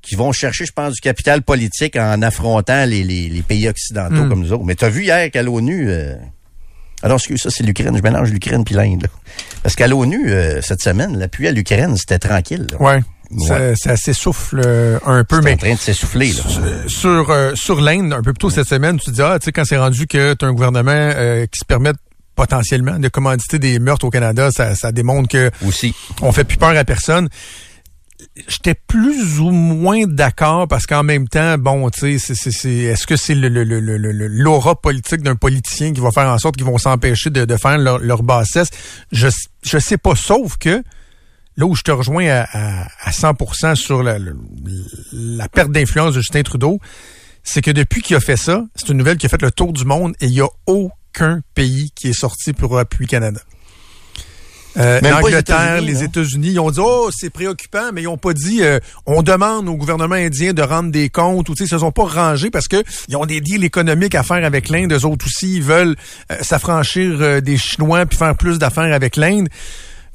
qui 0.04 0.16
vont 0.16 0.32
chercher, 0.32 0.66
je 0.66 0.72
pense, 0.72 0.94
du 0.94 1.02
capital 1.02 1.42
politique 1.42 1.96
en 1.96 2.22
affrontant 2.22 2.86
les, 2.86 3.04
les, 3.04 3.30
les 3.30 3.42
pays 3.42 3.68
occidentaux 3.68 4.26
Mm. 4.26 4.30
comme 4.30 4.40
nous 4.42 4.54
autres. 4.54 4.66
Mais 4.66 4.76
t'as 4.76 4.90
vu 4.90 5.04
hier 5.04 5.32
qu'à 5.32 5.42
l'ONU... 5.42 5.88
Euh... 5.90 6.14
Alors, 7.02 7.18
excuse, 7.18 7.42
ça, 7.42 7.50
c'est 7.50 7.64
l'Ukraine. 7.64 7.98
Je 7.98 8.02
mélange 8.04 8.32
l'Ukraine 8.32 8.64
puis 8.64 8.76
l'Inde. 8.76 9.08
Parce 9.62 9.76
qu'à 9.76 9.88
l'ONU, 9.88 10.30
euh, 10.32 10.62
cette 10.62 10.82
semaine, 10.82 11.18
l'appui 11.18 11.48
à 11.48 11.52
l'Ukraine, 11.52 11.98
c'était 11.98 12.20
tranquille. 12.20 12.68
là. 12.72 12.82
Ouais. 12.82 13.02
Ouais. 13.32 13.48
Ça, 13.48 13.76
ça 13.76 13.98
s'essouffle 13.98 14.62
euh, 14.64 15.00
un 15.06 15.24
peu, 15.24 15.42
mais 15.42 15.54
en 15.54 15.58
train 15.58 15.74
de 15.74 15.80
s'essouffler. 15.80 16.32
là. 16.34 16.44
Sur 16.88 17.30
euh, 17.32 17.56
sur 17.56 17.82
l'Inde, 17.82 18.14
un 18.14 18.22
peu 18.22 18.32
plus 18.32 18.40
tôt 18.40 18.50
cette 18.52 18.68
semaine, 18.68 19.00
tu 19.00 19.06
te 19.08 19.12
dis 19.16 19.22
ah, 19.24 19.38
tu 19.40 19.46
sais 19.46 19.52
quand 19.52 19.66
c'est 19.66 19.78
rendu 19.78 20.06
que 20.06 20.34
tu 20.36 20.46
as 20.46 20.48
un 20.48 20.54
gouvernement 20.54 20.92
euh, 20.92 21.46
qui 21.48 21.58
se 21.60 21.66
permet 21.66 21.94
potentiellement 22.36 23.00
de 23.00 23.08
commanditer 23.08 23.58
des 23.60 23.80
meurtres 23.80 24.06
au 24.06 24.10
Canada, 24.12 24.52
ça, 24.52 24.76
ça 24.76 24.92
démontre 24.92 25.30
que 25.30 25.50
Aussi. 25.66 25.96
on 26.22 26.32
fait 26.32 26.44
plus 26.44 26.58
peur 26.58 26.78
à 26.78 26.84
personne. 26.84 27.28
J'étais 28.48 28.76
plus 28.76 29.40
ou 29.40 29.52
moins 29.52 30.06
d'accord 30.06 30.68
parce 30.68 30.86
qu'en 30.86 31.04
même 31.04 31.28
temps, 31.28 31.58
bon, 31.58 31.90
tu 31.90 32.20
sais, 32.20 32.36
c'est, 32.36 32.52
c'est, 32.52 32.70
est-ce 32.74 33.06
que 33.08 33.16
c'est 33.16 33.36
le, 33.36 33.50
le, 33.50 33.64
le, 33.64 33.80
le- 33.98 34.28
l'aura 34.28 34.80
politique 34.80 35.22
d'un 35.22 35.36
politicien 35.36 35.94
qui 35.94 36.00
va 36.02 36.12
faire 36.12 36.28
en 36.30 36.38
sorte 36.38 36.56
qu'ils 36.56 36.66
vont 36.66 36.78
s'empêcher 36.78 37.30
de, 37.30 37.46
de 37.46 37.58
faire 37.58 37.78
leur, 37.78 38.00
leur 38.00 38.24
bassesse? 38.24 38.70
Je, 39.12 39.28
je 39.64 39.78
sais 39.78 39.98
pas, 39.98 40.16
sauf 40.16 40.58
que 40.58 40.84
là 41.58 41.66
où 41.66 41.76
je 41.76 41.84
te 41.84 41.92
rejoins 41.92 42.28
à, 42.28 42.42
à, 42.52 42.88
à 43.04 43.12
100% 43.12 43.76
sur 43.76 44.04
la, 44.04 44.18
le- 44.20 44.36
la 45.14 45.48
perte 45.50 45.72
d'influence 45.72 46.16
de 46.16 46.22
Justin 46.22 46.44
Trudeau, 46.44 46.80
c'est 47.44 47.62
que 47.62 47.72
depuis 47.72 48.02
qu'il 48.02 48.16
a 48.16 48.20
fait 48.20 48.38
ça, 48.38 48.64
c'est 48.76 48.90
une 48.90 48.98
nouvelle 48.98 49.18
qui 49.18 49.26
a 49.26 49.30
fait 49.30 49.42
le 49.42 49.52
tour 49.52 49.74
du 49.74 49.86
monde 49.86 50.14
et 50.22 50.26
il 50.28 50.34
y 50.34 50.42
a 50.42 50.48
aucun 50.66 51.42
pays 51.56 51.92
qui 51.94 52.08
est 52.10 52.14
sorti 52.20 52.54
pour 52.54 52.80
appuyer 52.80 53.08
Canada. 53.08 53.42
Euh, 54.78 55.00
L'Angleterre, 55.02 55.76
États-Unis, 55.78 55.86
les? 55.92 56.04
États-Unis, 56.04 56.48
ils 56.54 56.60
ont 56.60 56.72
dit 56.72 56.80
oh 56.82 57.10
c'est 57.16 57.30
préoccupant, 57.30 57.92
mais 57.94 58.02
ils 58.04 58.08
ont 58.08 58.18
pas 58.18 58.34
dit 58.34 58.64
euh, 58.64 58.80
on 59.06 59.22
demande 59.22 59.70
au 59.70 59.76
gouvernement 59.76 60.16
indien 60.16 60.54
de 60.54 60.62
rendre 60.62 60.92
des 60.92 61.10
comptes 61.10 61.48
ou 61.50 61.54
tu 61.54 61.60
sais, 61.60 61.66
ils 61.66 61.70
se 61.70 61.78
sont 61.80 61.92
pas 61.92 62.06
rangés 62.06 62.50
parce 62.50 62.68
que 62.68 62.84
ils 63.08 63.16
ont 63.16 63.26
des 63.26 63.40
deals 63.42 63.64
économiques 63.64 64.16
à 64.16 64.24
faire 64.24 64.44
avec 64.44 64.70
l'Inde. 64.70 64.92
Eux 64.94 65.06
autres 65.06 65.26
aussi, 65.28 65.58
ils 65.58 65.64
veulent 65.64 65.96
euh, 66.32 66.36
s'affranchir 66.42 67.18
euh, 67.22 67.40
des 67.42 67.58
Chinois 67.58 68.06
puis 68.06 68.18
faire 68.18 68.36
plus 68.36 68.58
d'affaires 68.58 68.92
avec 68.94 69.16
l'Inde. 69.16 69.48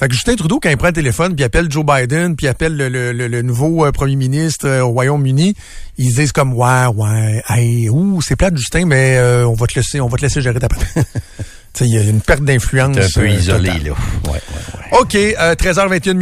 Fait 0.00 0.06
que 0.06 0.14
Justin 0.14 0.36
Trudeau, 0.36 0.61
quand 0.61 0.70
il 0.70 0.76
prend 0.76 0.86
le 0.88 0.92
téléphone, 0.92 1.34
puis 1.34 1.44
appelle 1.44 1.68
Joe 1.70 1.84
Biden, 1.84 2.36
puis 2.36 2.46
appelle 2.46 2.76
le, 2.76 2.88
le- 2.88 3.11
le- 3.12 3.26
le 3.26 3.42
nouveau 3.42 3.84
euh, 3.84 3.90
premier 3.90 4.14
ministre 4.14 4.68
euh, 4.68 4.80
au 4.82 4.90
Royaume-Uni, 4.90 5.54
ils 5.98 6.14
disent 6.14 6.30
comme 6.30 6.52
ouais, 6.54 6.86
ouais, 6.94 7.42
hey, 7.48 7.88
ouh, 7.90 8.20
c'est 8.22 8.36
plate 8.36 8.56
Justin, 8.56 8.86
mais 8.86 9.16
euh, 9.18 9.44
on 9.48 9.54
va 9.54 9.66
te 9.66 9.74
laisser, 9.74 10.00
on 10.00 10.06
va 10.06 10.16
te 10.16 10.22
laisser 10.22 10.40
gérer 10.40 10.61
ta 10.61 10.68
il 11.81 11.87
y 11.89 11.99
a 11.99 12.03
une 12.03 12.21
perte 12.21 12.43
d'influence. 12.43 12.97
Un 12.97 13.09
peu 13.14 13.27
euh, 13.27 13.29
isolé, 13.29 13.69
là. 13.69 13.75
Ouais, 13.75 13.93
ouais, 14.31 14.33
ouais. 14.33 14.99
OK, 15.01 15.14
euh, 15.14 15.55
13h21 15.55 16.16